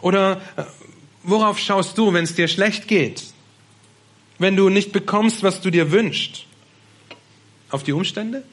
Oder 0.00 0.40
äh, 0.56 0.62
worauf 1.24 1.58
schaust 1.58 1.98
du, 1.98 2.12
wenn 2.12 2.22
es 2.22 2.34
dir 2.34 2.46
schlecht 2.46 2.86
geht? 2.86 3.24
Wenn 4.38 4.54
du 4.54 4.68
nicht 4.68 4.92
bekommst, 4.92 5.42
was 5.42 5.60
du 5.60 5.70
dir 5.70 5.90
wünschst? 5.90 6.44
Auf 7.70 7.82
die 7.82 7.92
Umstände? 7.92 8.44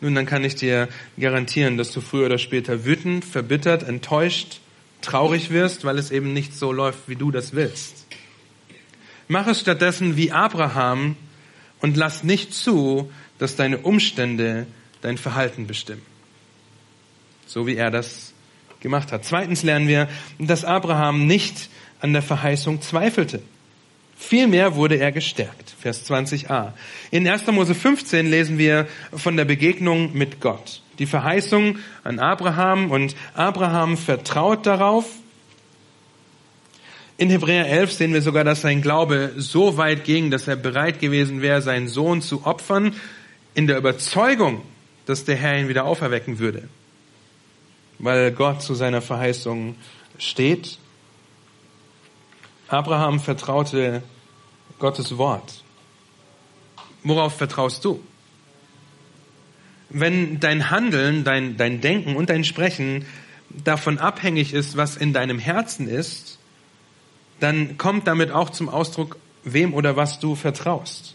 Nun, 0.00 0.14
dann 0.14 0.26
kann 0.26 0.44
ich 0.44 0.54
dir 0.54 0.88
garantieren, 1.18 1.78
dass 1.78 1.90
du 1.90 2.00
früher 2.00 2.26
oder 2.26 2.38
später 2.38 2.84
wütend, 2.84 3.24
verbittert, 3.24 3.82
enttäuscht, 3.82 4.61
traurig 5.02 5.50
wirst, 5.50 5.84
weil 5.84 5.98
es 5.98 6.10
eben 6.10 6.32
nicht 6.32 6.54
so 6.54 6.72
läuft, 6.72 7.08
wie 7.08 7.16
du 7.16 7.30
das 7.30 7.54
willst. 7.54 8.06
Mach 9.28 9.46
es 9.46 9.60
stattdessen 9.60 10.16
wie 10.16 10.32
Abraham 10.32 11.16
und 11.80 11.96
lass 11.96 12.24
nicht 12.24 12.54
zu, 12.54 13.10
dass 13.38 13.56
deine 13.56 13.78
Umstände 13.78 14.66
dein 15.00 15.18
Verhalten 15.18 15.66
bestimmen. 15.66 16.02
So 17.46 17.66
wie 17.66 17.76
er 17.76 17.90
das 17.90 18.32
gemacht 18.80 19.12
hat. 19.12 19.24
Zweitens 19.24 19.62
lernen 19.62 19.88
wir, 19.88 20.08
dass 20.38 20.64
Abraham 20.64 21.26
nicht 21.26 21.70
an 22.00 22.12
der 22.12 22.22
Verheißung 22.22 22.82
zweifelte. 22.82 23.42
Vielmehr 24.16 24.76
wurde 24.76 24.96
er 24.96 25.12
gestärkt. 25.12 25.74
Vers 25.80 26.08
20a. 26.08 26.72
In 27.10 27.26
1. 27.26 27.46
Mose 27.48 27.74
15 27.74 28.30
lesen 28.30 28.58
wir 28.58 28.86
von 29.12 29.36
der 29.36 29.44
Begegnung 29.44 30.16
mit 30.16 30.40
Gott. 30.40 30.81
Die 30.98 31.06
Verheißung 31.06 31.78
an 32.04 32.18
Abraham 32.18 32.90
und 32.90 33.14
Abraham 33.34 33.96
vertraut 33.96 34.66
darauf. 34.66 35.06
In 37.16 37.30
Hebräer 37.30 37.68
11 37.68 37.92
sehen 37.92 38.12
wir 38.12 38.22
sogar, 38.22 38.44
dass 38.44 38.62
sein 38.62 38.82
Glaube 38.82 39.32
so 39.36 39.76
weit 39.76 40.04
ging, 40.04 40.30
dass 40.30 40.48
er 40.48 40.56
bereit 40.56 41.00
gewesen 41.00 41.40
wäre, 41.40 41.62
seinen 41.62 41.88
Sohn 41.88 42.20
zu 42.20 42.46
opfern, 42.46 42.94
in 43.54 43.66
der 43.66 43.76
Überzeugung, 43.76 44.62
dass 45.06 45.24
der 45.24 45.36
Herr 45.36 45.58
ihn 45.58 45.68
wieder 45.68 45.84
auferwecken 45.84 46.38
würde. 46.38 46.68
Weil 47.98 48.32
Gott 48.32 48.62
zu 48.62 48.74
seiner 48.74 49.02
Verheißung 49.02 49.76
steht. 50.18 50.78
Abraham 52.68 53.20
vertraute 53.20 54.02
Gottes 54.78 55.16
Wort. 55.18 55.62
Worauf 57.04 57.36
vertraust 57.36 57.84
du? 57.84 58.02
Wenn 59.92 60.40
dein 60.40 60.70
Handeln, 60.70 61.24
dein, 61.24 61.56
dein 61.56 61.80
Denken 61.80 62.16
und 62.16 62.30
dein 62.30 62.44
Sprechen 62.44 63.04
davon 63.64 63.98
abhängig 63.98 64.54
ist, 64.54 64.76
was 64.76 64.96
in 64.96 65.12
deinem 65.12 65.38
Herzen 65.38 65.88
ist, 65.88 66.38
dann 67.40 67.76
kommt 67.76 68.06
damit 68.06 68.30
auch 68.30 68.50
zum 68.50 68.68
Ausdruck, 68.68 69.16
wem 69.44 69.74
oder 69.74 69.96
was 69.96 70.20
du 70.20 70.34
vertraust. 70.34 71.14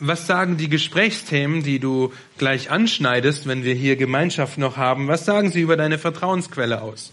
Was 0.00 0.26
sagen 0.26 0.56
die 0.56 0.68
Gesprächsthemen, 0.68 1.62
die 1.62 1.78
du 1.78 2.12
gleich 2.36 2.70
anschneidest, 2.70 3.46
wenn 3.46 3.62
wir 3.62 3.74
hier 3.74 3.96
Gemeinschaft 3.96 4.58
noch 4.58 4.76
haben? 4.76 5.06
Was 5.06 5.24
sagen 5.24 5.50
sie 5.50 5.60
über 5.60 5.76
deine 5.76 5.98
Vertrauensquelle 5.98 6.82
aus? 6.82 7.12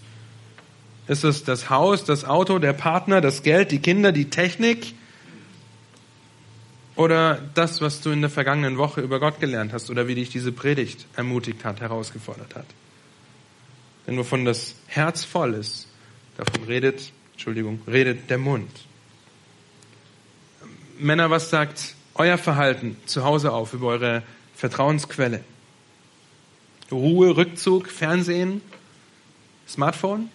Ist 1.08 1.24
es 1.24 1.44
das 1.44 1.70
Haus, 1.70 2.04
das 2.04 2.26
Auto, 2.26 2.60
der 2.60 2.74
Partner, 2.74 3.22
das 3.22 3.44
Geld, 3.44 3.72
die 3.72 3.80
Kinder, 3.80 4.12
die 4.12 4.30
Technik? 4.30 4.94
Oder 7.00 7.40
das, 7.54 7.80
was 7.80 8.02
du 8.02 8.10
in 8.10 8.20
der 8.20 8.30
vergangenen 8.30 8.78
Woche 8.78 9.00
über 9.00 9.22
Gott 9.22 9.40
gelernt 9.40 9.72
hast 9.72 9.90
oder 9.90 10.10
wie 10.10 10.16
dich 10.16 10.32
diese 10.32 10.52
Predigt 10.52 11.06
ermutigt 11.16 11.64
hat, 11.64 11.80
herausgefordert 11.80 12.56
hat? 12.56 12.66
Denn 14.06 14.18
wovon 14.18 14.44
das 14.44 14.76
Herz 14.86 15.24
voll 15.24 15.54
ist, 15.54 15.88
davon 16.36 16.66
redet, 16.66 17.14
Entschuldigung, 17.32 17.80
redet 17.88 18.30
der 18.30 18.38
Mund. 18.38 18.70
Männer, 20.98 21.30
was 21.30 21.50
sagt 21.50 21.96
euer 22.16 22.38
Verhalten 22.38 22.98
zu 23.06 23.24
Hause 23.24 23.54
auf 23.54 23.72
über 23.72 23.88
eure 23.88 24.22
Vertrauensquelle? 24.56 25.46
Ruhe, 26.92 27.38
Rückzug, 27.38 27.88
Fernsehen, 27.88 28.60
Smartphone? 29.70 30.30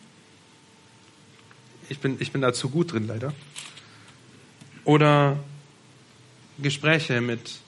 Ich 1.90 1.98
bin, 1.98 2.16
ich 2.20 2.32
bin 2.32 2.40
da 2.40 2.54
zu 2.54 2.70
gut 2.70 2.94
drin, 2.94 3.06
leider. 3.06 3.34
Oder 4.86 5.36
Gespräche 6.58 7.20
mit 7.20 7.58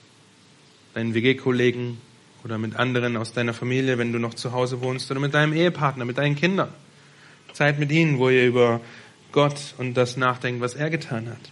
deinen 0.94 1.14
WG-Kollegen 1.14 1.98
oder 2.44 2.58
mit 2.58 2.76
anderen 2.76 3.16
aus 3.16 3.32
deiner 3.32 3.54
Familie, 3.54 3.98
wenn 3.98 4.12
du 4.12 4.18
noch 4.18 4.34
zu 4.34 4.52
Hause 4.52 4.80
wohnst, 4.80 5.10
oder 5.10 5.20
mit 5.20 5.34
deinem 5.34 5.52
Ehepartner, 5.52 6.04
mit 6.04 6.18
deinen 6.18 6.36
Kindern. 6.36 6.68
Zeit 7.52 7.78
mit 7.78 7.90
ihnen, 7.90 8.18
wo 8.18 8.28
ihr 8.28 8.46
über 8.46 8.80
Gott 9.32 9.74
und 9.78 9.94
das 9.94 10.16
nachdenkt, 10.16 10.60
was 10.60 10.74
er 10.74 10.90
getan 10.90 11.28
hat. 11.28 11.50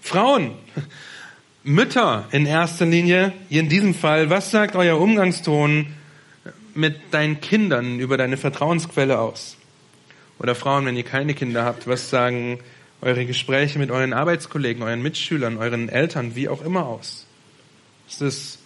Frauen, 0.00 0.52
Mütter 1.62 2.26
in 2.30 2.46
erster 2.46 2.86
Linie, 2.86 3.32
in 3.50 3.68
diesem 3.68 3.94
Fall, 3.94 4.30
was 4.30 4.50
sagt 4.50 4.76
euer 4.76 4.98
Umgangston 4.98 5.88
mit 6.74 6.96
deinen 7.10 7.40
Kindern 7.40 8.00
über 8.00 8.16
deine 8.16 8.38
Vertrauensquelle 8.38 9.18
aus? 9.18 9.58
Oder 10.38 10.54
Frauen, 10.54 10.86
wenn 10.86 10.96
ihr 10.96 11.04
keine 11.04 11.34
Kinder 11.34 11.64
habt, 11.64 11.86
was 11.86 12.08
sagen 12.08 12.60
eure 13.02 13.24
Gespräche 13.24 13.78
mit 13.78 13.90
euren 13.90 14.12
Arbeitskollegen, 14.12 14.82
euren 14.82 15.02
Mitschülern, 15.02 15.56
euren 15.56 15.88
Eltern, 15.88 16.34
wie 16.36 16.48
auch 16.48 16.62
immer 16.62 16.86
aus? 16.86 17.26
Ist 18.08 18.22
es 18.22 18.58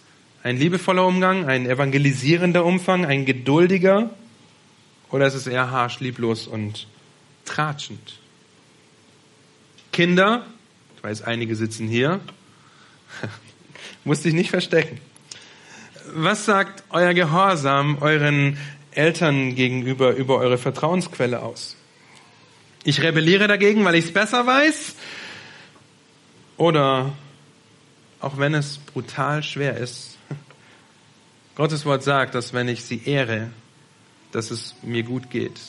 ein 0.43 0.57
liebevoller 0.57 1.05
Umgang, 1.05 1.45
ein 1.45 1.65
evangelisierender 1.65 2.65
Umfang, 2.65 3.05
ein 3.05 3.25
geduldiger? 3.25 4.09
Oder 5.11 5.27
ist 5.27 5.35
es 5.35 5.47
eher 5.47 5.71
harsch, 5.71 5.99
lieblos 5.99 6.47
und 6.47 6.87
tratschend? 7.45 8.19
Kinder, 9.93 10.45
ich 10.97 11.03
weiß, 11.03 11.21
einige 11.21 11.55
sitzen 11.55 11.87
hier, 11.87 12.19
muss 14.03 14.21
dich 14.21 14.33
nicht 14.33 14.49
verstecken. 14.49 14.99
Was 16.13 16.45
sagt 16.45 16.83
euer 16.89 17.13
Gehorsam 17.13 17.97
euren 18.01 18.57
Eltern 18.91 19.55
gegenüber 19.55 20.13
über 20.15 20.37
eure 20.37 20.57
Vertrauensquelle 20.57 21.41
aus? 21.41 21.77
Ich 22.87 23.01
rebelliere 23.01 23.47
dagegen, 23.47 23.83
weil 23.83 23.95
ich 23.95 24.05
es 24.05 24.13
besser 24.13 24.45
weiß? 24.45 24.93
Oder 26.55 27.13
auch 28.19 28.37
wenn 28.37 28.53
es 28.53 28.77
brutal 28.77 29.41
schwer 29.41 29.75
ist, 29.77 30.19
Gottes 31.55 31.83
Wort 31.85 32.03
sagt, 32.03 32.35
dass 32.35 32.53
wenn 32.53 32.67
ich 32.67 32.83
sie 32.83 33.01
ehre, 33.03 33.49
dass 34.31 34.51
es 34.51 34.75
mir 34.83 35.01
gut 35.01 35.31
geht. 35.31 35.59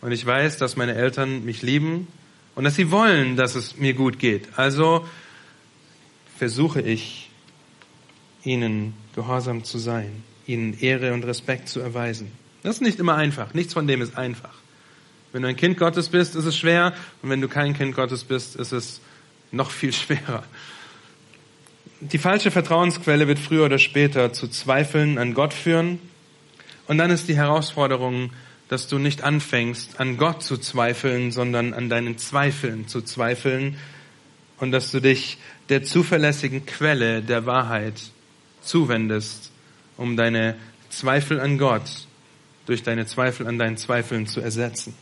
Und 0.00 0.10
ich 0.10 0.26
weiß, 0.26 0.58
dass 0.58 0.74
meine 0.74 0.96
Eltern 0.96 1.44
mich 1.44 1.62
lieben 1.62 2.08
und 2.56 2.64
dass 2.64 2.74
sie 2.74 2.90
wollen, 2.90 3.36
dass 3.36 3.54
es 3.54 3.76
mir 3.76 3.94
gut 3.94 4.18
geht. 4.18 4.48
Also 4.58 5.06
versuche 6.38 6.80
ich, 6.80 7.30
ihnen 8.42 8.94
gehorsam 9.14 9.62
zu 9.62 9.78
sein, 9.78 10.24
ihnen 10.46 10.76
Ehre 10.80 11.12
und 11.12 11.24
Respekt 11.24 11.68
zu 11.68 11.78
erweisen. 11.78 12.32
Das 12.64 12.76
ist 12.76 12.82
nicht 12.82 12.98
immer 12.98 13.14
einfach. 13.14 13.54
Nichts 13.54 13.74
von 13.74 13.86
dem 13.86 14.02
ist 14.02 14.16
einfach. 14.16 14.65
Wenn 15.36 15.42
du 15.42 15.48
ein 15.48 15.56
Kind 15.56 15.76
Gottes 15.76 16.08
bist, 16.08 16.34
ist 16.34 16.46
es 16.46 16.56
schwer. 16.56 16.94
Und 17.20 17.28
wenn 17.28 17.42
du 17.42 17.48
kein 17.48 17.74
Kind 17.74 17.94
Gottes 17.94 18.24
bist, 18.24 18.56
ist 18.56 18.72
es 18.72 19.02
noch 19.52 19.70
viel 19.70 19.92
schwerer. 19.92 20.42
Die 22.00 22.16
falsche 22.16 22.50
Vertrauensquelle 22.50 23.28
wird 23.28 23.38
früher 23.38 23.66
oder 23.66 23.78
später 23.78 24.32
zu 24.32 24.48
Zweifeln 24.48 25.18
an 25.18 25.34
Gott 25.34 25.52
führen. 25.52 25.98
Und 26.86 26.96
dann 26.96 27.10
ist 27.10 27.28
die 27.28 27.36
Herausforderung, 27.36 28.30
dass 28.68 28.88
du 28.88 28.98
nicht 28.98 29.24
anfängst, 29.24 30.00
an 30.00 30.16
Gott 30.16 30.42
zu 30.42 30.56
zweifeln, 30.56 31.30
sondern 31.32 31.74
an 31.74 31.90
deinen 31.90 32.16
Zweifeln 32.16 32.88
zu 32.88 33.02
zweifeln 33.02 33.76
und 34.58 34.72
dass 34.72 34.90
du 34.90 35.00
dich 35.00 35.36
der 35.68 35.82
zuverlässigen 35.82 36.64
Quelle 36.64 37.20
der 37.20 37.44
Wahrheit 37.44 38.00
zuwendest, 38.62 39.52
um 39.98 40.16
deine 40.16 40.56
Zweifel 40.88 41.40
an 41.40 41.58
Gott 41.58 42.06
durch 42.64 42.82
deine 42.82 43.04
Zweifel 43.04 43.46
an 43.46 43.58
deinen 43.58 43.76
Zweifeln 43.76 44.26
zu 44.26 44.40
ersetzen. 44.40 44.94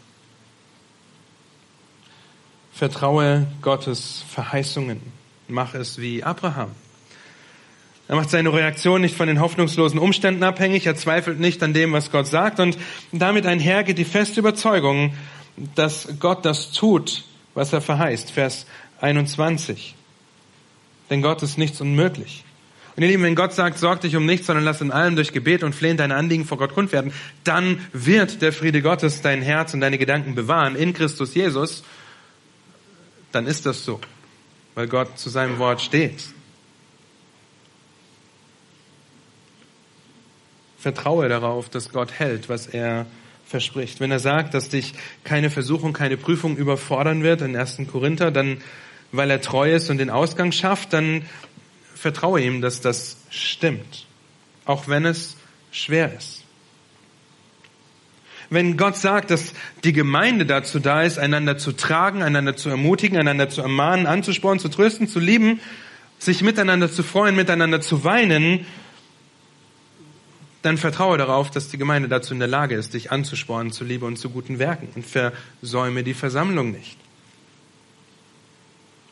Vertraue 2.75 3.47
Gottes 3.63 4.25
Verheißungen. 4.29 5.01
Mach 5.47 5.75
es 5.75 5.99
wie 6.01 6.25
Abraham. 6.25 6.73
Er 8.09 8.17
macht 8.17 8.31
seine 8.31 8.53
Reaktion 8.53 9.01
nicht 9.01 9.17
von 9.17 9.29
den 9.29 9.41
hoffnungslosen 9.41 10.01
Umständen 10.01 10.43
abhängig. 10.43 10.85
Er 10.85 10.97
zweifelt 10.97 11.39
nicht 11.39 11.63
an 11.63 11.73
dem, 11.73 11.93
was 11.93 12.11
Gott 12.11 12.27
sagt. 12.27 12.59
Und 12.59 12.77
damit 13.13 13.47
einher 13.47 13.85
geht 13.85 13.99
die 13.99 14.05
feste 14.05 14.41
Überzeugung, 14.41 15.15
dass 15.77 16.09
Gott 16.19 16.45
das 16.45 16.73
tut, 16.73 17.23
was 17.55 17.73
er 17.73 17.81
verheißt. 17.81 18.33
Vers 18.33 18.67
21. 19.01 19.95
Denn 21.11 21.23
Gott 21.23 21.45
ist 21.45 21.59
nichts 21.59 21.81
unmöglich. 21.81 22.43
Und 22.97 23.05
ihr 23.05 23.09
Lieben, 23.09 23.23
wenn 23.23 23.37
Gott 23.37 23.53
sagt, 23.53 23.79
sorg 23.79 24.01
dich 24.01 24.17
um 24.17 24.27
nichts, 24.27 24.49
sondern 24.49 24.65
lass 24.65 24.81
in 24.81 24.91
allem 24.91 25.15
durch 25.15 25.33
Gebet 25.33 25.63
und 25.63 25.77
Flehen 25.77 25.97
deine 25.97 26.17
Anliegen 26.17 26.45
vor 26.45 26.59
Gott 26.59 26.75
kund 26.75 26.91
werden, 26.91 27.13
dann 27.45 27.79
wird 27.93 28.43
der 28.43 28.53
Friede 28.53 28.83
Gottes 28.83 29.23
dein 29.23 29.43
Herz 29.43 29.75
und 29.75 29.81
deine 29.81 29.99
Gedanken 29.99 30.35
bewahren 30.35 30.75
in 30.75 30.93
Christus 30.93 31.35
Jesus 31.35 31.85
dann 33.35 33.47
ist 33.47 33.67
das 33.67 33.85
so, 33.85 34.01
weil 34.75 34.87
Gott 34.87 35.19
zu 35.19 35.29
seinem 35.31 35.59
Wort 35.59 35.81
steht. 35.81 36.23
Vertraue 40.79 41.29
darauf, 41.29 41.69
dass 41.69 41.91
Gott 41.91 42.13
hält, 42.13 42.49
was 42.49 42.67
er 42.67 43.07
verspricht. 43.47 44.01
Wenn 44.01 44.11
er 44.11 44.21
sagt, 44.21 44.55
dass 44.55 44.69
dich 44.69 44.95
keine 45.25 45.51
Versuchung, 45.51 45.93
keine 45.93 46.17
Prüfung 46.17 46.57
überfordern 46.57 47.23
wird 47.23 47.41
in 47.41 47.57
1. 47.57 47.79
Korinther, 47.91 48.31
dann, 48.31 48.61
weil 49.13 49.31
er 49.31 49.41
treu 49.41 49.73
ist 49.73 49.91
und 49.91 49.99
den 49.99 50.11
Ausgang 50.11 50.53
schafft, 50.53 50.93
dann 50.93 51.27
vertraue 51.95 52.41
ihm, 52.43 52.61
dass 52.61 52.81
das 52.81 53.17
stimmt. 53.31 54.07
Auch 54.67 54.89
wenn 54.89 55.07
es 55.07 55.37
schwer 55.71 56.15
ist 56.15 56.44
wenn 58.55 58.77
Gott 58.77 58.97
sagt, 58.97 59.31
dass 59.31 59.53
die 59.85 59.93
Gemeinde 59.93 60.47
dazu 60.47 60.79
da 60.79 61.03
ist, 61.03 61.19
einander 61.19 61.59
zu 61.59 61.73
tragen, 61.73 62.23
einander 62.23 62.57
zu 62.57 62.71
ermutigen, 62.71 63.19
einander 63.19 63.49
zu 63.49 63.61
ermahnen, 63.61 64.07
anzuspornen, 64.07 64.61
zu 64.61 64.69
trösten, 64.69 65.09
zu 65.09 65.21
lieben, 65.21 65.61
sich 66.19 66.43
miteinander 66.43 66.91
zu 66.91 67.03
freuen, 67.03 67.37
miteinander 67.37 67.81
zu 67.81 68.05
weinen, 68.05 68.67
dann 70.63 70.79
vertraue 70.79 71.19
darauf, 71.19 71.51
dass 71.51 71.69
die 71.69 71.77
Gemeinde 71.77 72.09
dazu 72.09 72.33
in 72.33 72.39
der 72.39 72.49
Lage 72.49 72.75
ist, 72.75 72.95
dich 72.95 73.13
anzuspornen 73.13 73.71
zu 73.71 73.85
Liebe 73.85 74.07
und 74.07 74.17
zu 74.17 74.31
guten 74.31 74.59
Werken 74.59 74.89
und 74.95 75.05
versäume 75.05 76.03
die 76.03 76.15
Versammlung 76.15 76.73
nicht. 76.73 76.97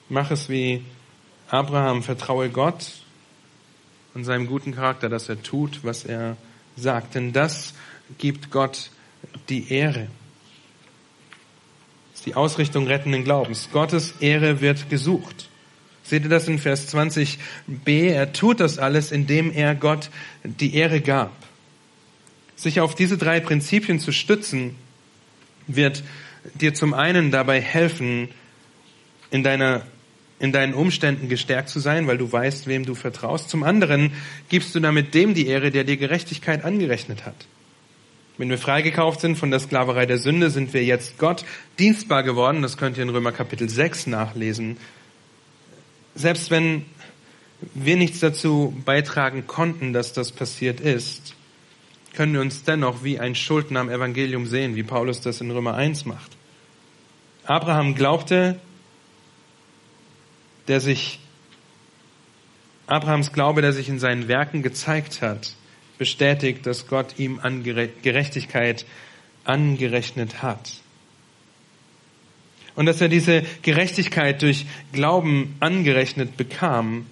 Mach 0.08 0.30
es 0.30 0.48
wie 0.48 0.82
Abraham, 1.48 2.02
vertraue 2.02 2.48
Gott 2.48 3.02
und 4.14 4.24
seinem 4.24 4.46
guten 4.46 4.74
Charakter, 4.74 5.10
dass 5.10 5.28
er 5.28 5.42
tut, 5.42 5.80
was 5.84 6.04
er 6.04 6.38
sagt. 6.76 7.14
Denn 7.14 7.34
das 7.34 7.74
gibt 8.16 8.50
Gott 8.50 8.90
die 9.48 9.72
Ehre. 9.72 10.08
Das 12.10 12.20
ist 12.20 12.26
die 12.26 12.34
Ausrichtung 12.34 12.86
rettenden 12.86 13.24
Glaubens. 13.24 13.68
Gottes 13.72 14.14
Ehre 14.20 14.60
wird 14.60 14.90
gesucht. 14.90 15.48
Seht 16.02 16.24
ihr 16.24 16.28
das 16.28 16.48
in 16.48 16.58
Vers 16.58 16.92
20b? 16.94 18.10
Er 18.10 18.32
tut 18.32 18.60
das 18.60 18.78
alles, 18.78 19.12
indem 19.12 19.52
er 19.52 19.74
Gott 19.74 20.10
die 20.44 20.74
Ehre 20.74 21.00
gab. 21.00 21.32
Sich 22.56 22.80
auf 22.80 22.94
diese 22.94 23.18
drei 23.18 23.40
Prinzipien 23.40 23.98
zu 23.98 24.12
stützen, 24.12 24.76
wird 25.66 26.02
dir 26.54 26.74
zum 26.74 26.92
einen 26.92 27.30
dabei 27.30 27.60
helfen, 27.60 28.28
in 29.30 29.42
deiner 29.42 29.82
in 30.42 30.50
deinen 30.50 30.74
Umständen 30.74 31.28
gestärkt 31.28 31.68
zu 31.68 31.78
sein, 31.78 32.08
weil 32.08 32.18
du 32.18 32.30
weißt, 32.30 32.66
wem 32.66 32.84
du 32.84 32.96
vertraust. 32.96 33.48
Zum 33.48 33.62
anderen 33.62 34.12
gibst 34.48 34.74
du 34.74 34.80
damit 34.80 35.14
dem 35.14 35.34
die 35.34 35.46
Ehre, 35.46 35.70
der 35.70 35.84
dir 35.84 35.96
Gerechtigkeit 35.96 36.64
angerechnet 36.64 37.24
hat. 37.24 37.46
Wenn 38.38 38.48
wir 38.48 38.58
freigekauft 38.58 39.20
sind 39.20 39.36
von 39.36 39.50
der 39.50 39.60
Sklaverei 39.60 40.06
der 40.06 40.18
Sünde, 40.18 40.50
sind 40.50 40.72
wir 40.72 40.84
jetzt 40.84 41.18
Gott 41.18 41.44
dienstbar 41.78 42.22
geworden. 42.22 42.62
Das 42.62 42.78
könnt 42.78 42.96
ihr 42.96 43.02
in 43.02 43.10
Römer 43.10 43.32
Kapitel 43.32 43.68
6 43.68 44.06
nachlesen. 44.06 44.78
Selbst 46.14 46.50
wenn 46.50 46.86
wir 47.74 47.96
nichts 47.96 48.20
dazu 48.20 48.74
beitragen 48.84 49.46
konnten, 49.46 49.92
dass 49.92 50.12
das 50.12 50.32
passiert 50.32 50.80
ist, 50.80 51.34
können 52.14 52.32
wir 52.34 52.40
uns 52.40 52.64
dennoch 52.64 53.04
wie 53.04 53.18
ein 53.18 53.34
Schuldner 53.34 53.80
am 53.80 53.90
Evangelium 53.90 54.46
sehen, 54.46 54.76
wie 54.76 54.82
Paulus 54.82 55.20
das 55.20 55.40
in 55.40 55.50
Römer 55.50 55.74
1 55.74 56.04
macht. 56.06 56.32
Abraham 57.44 57.94
glaubte, 57.94 58.60
der 60.68 60.80
sich, 60.80 61.18
Abrahams 62.86 63.32
Glaube, 63.32 63.62
der 63.62 63.72
sich 63.72 63.88
in 63.88 63.98
seinen 63.98 64.28
Werken 64.28 64.62
gezeigt 64.62 65.22
hat, 65.22 65.54
bestätigt, 66.02 66.66
dass 66.66 66.88
Gott 66.88 67.14
ihm 67.18 67.38
Gerechtigkeit 68.02 68.86
angerechnet 69.44 70.42
hat. 70.42 70.72
Und 72.74 72.86
dass 72.86 73.00
er 73.00 73.08
diese 73.08 73.44
Gerechtigkeit 73.62 74.42
durch 74.42 74.66
Glauben 74.92 75.54
angerechnet 75.60 76.36
bekam 76.36 77.06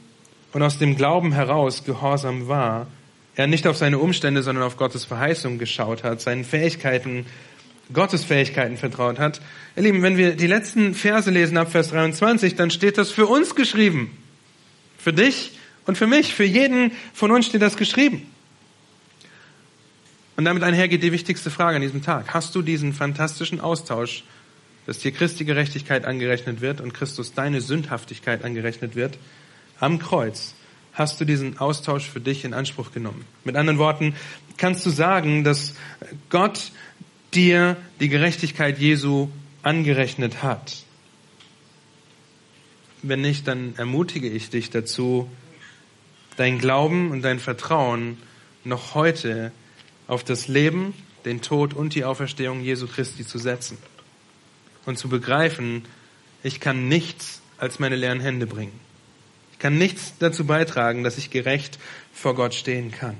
und 0.53 0.64
aus 0.64 0.78
dem 0.78 0.97
Glauben 0.97 1.32
heraus 1.32 1.84
gehorsam 1.84 2.49
war, 2.49 2.88
er 3.36 3.47
nicht 3.47 3.68
auf 3.68 3.76
seine 3.76 4.01
Umstände, 4.01 4.43
sondern 4.43 4.64
auf 4.64 4.76
Gottes 4.76 5.05
Verheißung 5.05 5.59
geschaut 5.59 6.03
hat, 6.03 6.20
seinen 6.20 6.45
Fähigkeiten, 6.45 7.26
Gottes 7.93 8.24
Fähigkeiten 8.24 8.76
vertraut 8.76 9.20
hat. 9.20 9.41
Ihr 9.76 9.84
Lieben, 9.84 10.03
wenn 10.03 10.16
wir 10.16 10.34
die 10.34 10.49
letzten 10.49 10.95
Verse 10.95 11.30
lesen 11.30 11.57
ab 11.57 11.70
Vers 11.70 11.91
23, 11.91 12.57
dann 12.57 12.72
steht 12.72 12.99
das 12.99 13.12
für 13.12 13.26
uns 13.26 13.55
geschrieben. 13.55 14.18
Für 14.99 15.12
dich 15.12 15.53
und 15.86 15.97
für 15.97 16.09
mich, 16.09 16.34
für 16.34 16.45
jeden 16.45 16.91
von 17.14 17.30
uns 17.30 17.47
steht 17.47 17.62
das 17.62 17.76
geschrieben. 17.76 18.26
Und 20.41 20.47
damit 20.47 20.62
einhergeht 20.62 21.03
die 21.03 21.12
wichtigste 21.12 21.51
Frage 21.51 21.76
an 21.76 21.82
diesem 21.82 22.01
Tag. 22.01 22.32
Hast 22.32 22.55
du 22.55 22.62
diesen 22.62 22.95
fantastischen 22.95 23.61
Austausch, 23.61 24.24
dass 24.86 24.99
dir 24.99 25.12
Christi 25.12 25.45
Gerechtigkeit 25.45 26.07
angerechnet 26.07 26.62
wird 26.62 26.80
und 26.80 26.95
Christus 26.95 27.34
deine 27.34 27.61
Sündhaftigkeit 27.61 28.43
angerechnet 28.43 28.97
wird, 28.97 29.18
am 29.80 29.99
Kreuz? 29.99 30.55
Hast 30.95 31.20
du 31.20 31.26
diesen 31.26 31.59
Austausch 31.59 32.09
für 32.09 32.20
dich 32.20 32.47
in 32.47 32.55
Anspruch 32.55 32.91
genommen? 32.93 33.26
Mit 33.45 33.55
anderen 33.55 33.76
Worten, 33.76 34.14
kannst 34.57 34.86
du 34.86 34.88
sagen, 34.88 35.45
dass 35.45 35.74
Gott 36.30 36.72
dir 37.34 37.76
die 38.01 38.09
Gerechtigkeit 38.09 38.78
Jesu 38.78 39.28
angerechnet 39.62 40.43
hat? 40.43 40.84
Wenn 43.03 43.20
nicht, 43.20 43.47
dann 43.47 43.74
ermutige 43.76 44.30
ich 44.30 44.49
dich 44.49 44.70
dazu, 44.70 45.30
dein 46.38 46.59
Glauben 46.59 47.11
und 47.11 47.20
dein 47.20 47.41
Vertrauen 47.41 48.16
noch 48.64 48.95
heute 48.95 49.53
auf 50.11 50.25
das 50.25 50.49
Leben, 50.49 50.93
den 51.25 51.41
Tod 51.41 51.73
und 51.73 51.95
die 51.95 52.05
Auferstehung 52.05 52.63
Jesu 52.63 52.89
Christi 52.89 53.25
zu 53.25 53.39
setzen 53.39 53.79
und 54.85 54.99
zu 54.99 55.09
begreifen, 55.09 55.85
ich 56.43 56.59
kann 56.59 56.89
nichts 56.89 57.41
als 57.59 57.79
meine 57.79 57.95
leeren 57.95 58.19
Hände 58.19 58.49
bringen. 58.49 58.73
Ich 59.53 59.61
kann 59.61 59.79
nichts 59.79 60.15
dazu 60.19 60.45
beitragen, 60.45 61.05
dass 61.05 61.17
ich 61.17 61.31
gerecht 61.31 61.79
vor 62.13 62.35
Gott 62.35 62.55
stehen 62.55 62.91
kann. 62.91 63.17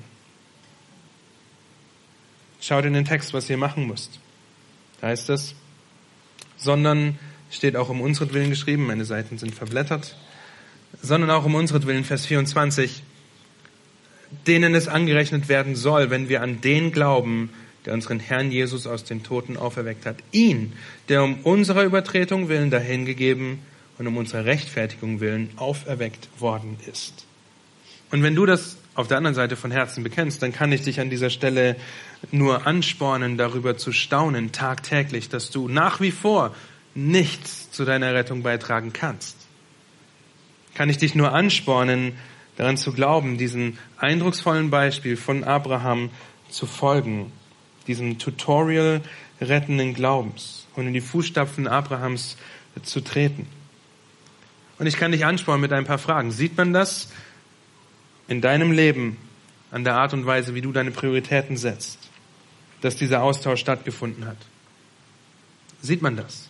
Schaut 2.59 2.83
in 2.83 2.93
den 2.93 3.05
Text, 3.05 3.33
was 3.33 3.49
ihr 3.49 3.57
machen 3.57 3.87
müsst. 3.87 4.19
Da 4.99 5.07
heißt 5.07 5.29
es, 5.29 5.55
sondern 6.57 7.17
steht 7.49 7.77
auch 7.77 7.87
um 7.87 8.01
unseren 8.01 8.49
geschrieben, 8.49 8.85
meine 8.85 9.05
Seiten 9.05 9.37
sind 9.37 9.55
verblättert, 9.55 10.17
sondern 11.01 11.29
auch 11.29 11.45
um 11.45 11.55
unseren 11.55 12.03
Vers 12.03 12.25
24, 12.25 13.01
denen 14.47 14.75
es 14.75 14.87
angerechnet 14.87 15.49
werden 15.49 15.75
soll, 15.75 16.09
wenn 16.09 16.29
wir 16.29 16.41
an 16.41 16.61
den 16.61 16.91
glauben, 16.91 17.49
der 17.85 17.93
unseren 17.93 18.19
Herrn 18.19 18.51
Jesus 18.51 18.87
aus 18.87 19.03
den 19.03 19.23
Toten 19.23 19.57
auferweckt 19.57 20.05
hat. 20.05 20.17
Ihn, 20.31 20.73
der 21.09 21.23
um 21.23 21.39
unserer 21.41 21.83
Übertretung 21.83 22.47
willen 22.47 22.69
dahingegeben 22.69 23.59
und 23.97 24.07
um 24.07 24.17
unserer 24.17 24.45
Rechtfertigung 24.45 25.19
willen 25.19 25.49
auferweckt 25.57 26.29
worden 26.39 26.77
ist. 26.91 27.25
Und 28.11 28.23
wenn 28.23 28.35
du 28.35 28.45
das 28.45 28.77
auf 28.93 29.07
der 29.07 29.17
anderen 29.17 29.35
Seite 29.35 29.55
von 29.55 29.71
Herzen 29.71 30.03
bekennst, 30.03 30.41
dann 30.41 30.51
kann 30.51 30.71
ich 30.71 30.81
dich 30.81 30.99
an 30.99 31.09
dieser 31.09 31.29
Stelle 31.29 31.75
nur 32.31 32.67
anspornen, 32.67 33.37
darüber 33.37 33.77
zu 33.77 33.91
staunen, 33.91 34.51
tagtäglich, 34.51 35.29
dass 35.29 35.49
du 35.49 35.67
nach 35.67 36.01
wie 36.01 36.11
vor 36.11 36.53
nichts 36.93 37.71
zu 37.71 37.85
deiner 37.85 38.13
Rettung 38.13 38.43
beitragen 38.43 38.91
kannst. 38.91 39.37
Kann 40.75 40.89
ich 40.89 40.97
dich 40.97 41.15
nur 41.15 41.33
anspornen, 41.33 42.13
daran 42.61 42.77
zu 42.77 42.93
glauben, 42.93 43.39
diesen 43.39 43.79
eindrucksvollen 43.97 44.69
Beispiel 44.69 45.17
von 45.17 45.43
Abraham 45.43 46.11
zu 46.51 46.67
folgen, 46.67 47.31
diesem 47.87 48.19
Tutorial 48.19 49.01
rettenden 49.41 49.95
Glaubens 49.95 50.67
und 50.75 50.85
in 50.85 50.93
die 50.93 51.01
Fußstapfen 51.01 51.67
Abrahams 51.67 52.37
zu 52.83 53.01
treten. 53.01 53.47
Und 54.77 54.85
ich 54.85 54.95
kann 54.97 55.11
dich 55.11 55.25
anspornen 55.25 55.59
mit 55.59 55.73
ein 55.73 55.85
paar 55.85 55.97
Fragen. 55.97 56.29
Sieht 56.31 56.55
man 56.55 56.71
das 56.71 57.09
in 58.27 58.41
deinem 58.41 58.71
Leben 58.71 59.17
an 59.71 59.83
der 59.83 59.95
Art 59.95 60.13
und 60.13 60.27
Weise, 60.27 60.53
wie 60.53 60.61
du 60.61 60.71
deine 60.71 60.91
Prioritäten 60.91 61.57
setzt, 61.57 61.97
dass 62.81 62.95
dieser 62.95 63.23
Austausch 63.23 63.59
stattgefunden 63.59 64.27
hat? 64.27 64.37
Sieht 65.81 66.03
man 66.03 66.15
das? 66.15 66.47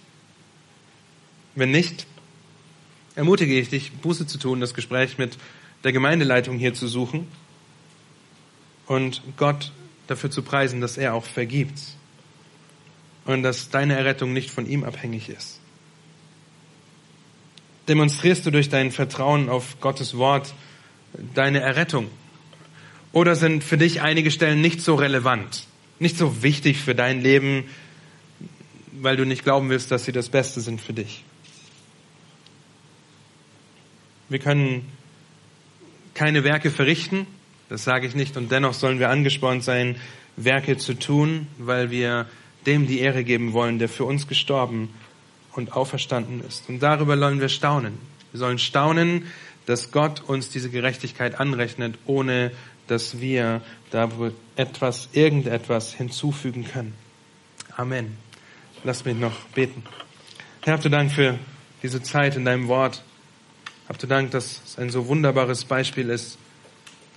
Wenn 1.55 1.71
nicht, 1.71 2.05
ermutige 3.15 3.57
ich 3.57 3.69
dich, 3.69 3.93
Buße 3.93 4.27
zu 4.27 4.37
tun, 4.37 4.59
das 4.59 4.73
Gespräch 4.73 5.17
mit 5.17 5.37
der 5.83 5.91
Gemeindeleitung 5.91 6.57
hier 6.57 6.73
zu 6.73 6.87
suchen 6.87 7.27
und 8.87 9.21
Gott 9.37 9.71
dafür 10.07 10.29
zu 10.29 10.41
preisen, 10.41 10.81
dass 10.81 10.97
er 10.97 11.13
auch 11.13 11.25
vergibt 11.25 11.79
und 13.25 13.43
dass 13.43 13.69
deine 13.69 13.95
Errettung 13.95 14.33
nicht 14.33 14.51
von 14.51 14.67
ihm 14.67 14.83
abhängig 14.83 15.29
ist. 15.29 15.59
Demonstrierst 17.87 18.45
du 18.45 18.51
durch 18.51 18.69
dein 18.69 18.91
Vertrauen 18.91 19.49
auf 19.49 19.79
Gottes 19.79 20.17
Wort 20.17 20.53
deine 21.33 21.61
Errettung? 21.61 22.09
Oder 23.11 23.35
sind 23.35 23.63
für 23.63 23.77
dich 23.77 24.01
einige 24.01 24.31
Stellen 24.31 24.61
nicht 24.61 24.81
so 24.81 24.95
relevant, 24.95 25.65
nicht 25.99 26.17
so 26.17 26.43
wichtig 26.43 26.77
für 26.77 26.95
dein 26.95 27.21
Leben, 27.21 27.65
weil 28.91 29.17
du 29.17 29.25
nicht 29.25 29.43
glauben 29.43 29.69
willst, 29.69 29.91
dass 29.91 30.05
sie 30.05 30.11
das 30.11 30.29
Beste 30.29 30.61
sind 30.61 30.79
für 30.79 30.93
dich? 30.93 31.23
Wir 34.29 34.39
können 34.39 34.89
keine 36.13 36.43
Werke 36.43 36.71
verrichten, 36.71 37.27
das 37.69 37.83
sage 37.83 38.05
ich 38.05 38.15
nicht, 38.15 38.37
und 38.37 38.51
dennoch 38.51 38.73
sollen 38.73 38.99
wir 38.99 39.09
angespornt 39.09 39.63
sein, 39.63 39.95
Werke 40.35 40.77
zu 40.77 40.93
tun, 40.93 41.47
weil 41.57 41.91
wir 41.91 42.27
dem 42.65 42.87
die 42.87 42.99
Ehre 42.99 43.23
geben 43.23 43.53
wollen, 43.53 43.79
der 43.79 43.89
für 43.89 44.05
uns 44.05 44.27
gestorben 44.27 44.89
und 45.53 45.73
auferstanden 45.73 46.43
ist. 46.47 46.69
Und 46.69 46.81
darüber 46.81 47.17
sollen 47.17 47.39
wir 47.39 47.49
staunen. 47.49 47.97
Wir 48.31 48.39
sollen 48.39 48.59
staunen, 48.59 49.25
dass 49.65 49.91
Gott 49.91 50.21
uns 50.21 50.49
diese 50.49 50.69
Gerechtigkeit 50.69 51.39
anrechnet, 51.39 51.95
ohne 52.05 52.51
dass 52.87 53.19
wir 53.19 53.61
da 53.91 54.09
etwas, 54.55 55.09
irgendetwas 55.13 55.93
hinzufügen 55.93 56.65
können. 56.65 56.93
Amen. 57.77 58.17
Lass 58.83 59.05
mich 59.05 59.15
noch 59.15 59.33
beten. 59.53 59.83
Herr, 60.63 60.77
du 60.77 60.89
Dank 60.89 61.11
für 61.11 61.37
diese 61.83 62.01
Zeit 62.01 62.35
in 62.35 62.45
deinem 62.45 62.67
Wort. 62.67 63.03
Habt 63.91 64.03
du 64.03 64.07
Dank, 64.07 64.31
dass 64.31 64.61
es 64.65 64.79
ein 64.79 64.89
so 64.89 65.09
wunderbares 65.09 65.65
Beispiel 65.65 66.09
ist, 66.09 66.37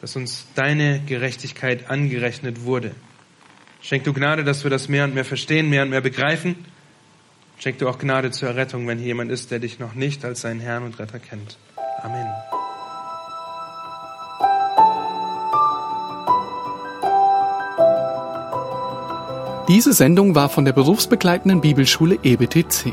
dass 0.00 0.16
uns 0.16 0.44
deine 0.56 1.00
Gerechtigkeit 1.06 1.88
angerechnet 1.88 2.64
wurde. 2.64 2.90
Schenk 3.80 4.02
du 4.02 4.12
Gnade, 4.12 4.42
dass 4.42 4.64
wir 4.64 4.72
das 4.72 4.88
mehr 4.88 5.04
und 5.04 5.14
mehr 5.14 5.24
verstehen, 5.24 5.70
mehr 5.70 5.84
und 5.84 5.90
mehr 5.90 6.00
begreifen. 6.00 6.56
Schenk 7.60 7.78
du 7.78 7.88
auch 7.88 7.96
Gnade 7.96 8.32
zur 8.32 8.48
Errettung, 8.48 8.88
wenn 8.88 8.98
hier 8.98 9.06
jemand 9.06 9.30
ist, 9.30 9.52
der 9.52 9.60
dich 9.60 9.78
noch 9.78 9.94
nicht 9.94 10.24
als 10.24 10.40
seinen 10.40 10.58
Herrn 10.58 10.82
und 10.82 10.98
Retter 10.98 11.20
kennt. 11.20 11.58
Amen. 12.02 12.26
Diese 19.68 19.92
Sendung 19.92 20.34
war 20.34 20.48
von 20.48 20.64
der 20.64 20.72
berufsbegleitenden 20.72 21.60
Bibelschule 21.60 22.18
EBTC. 22.24 22.92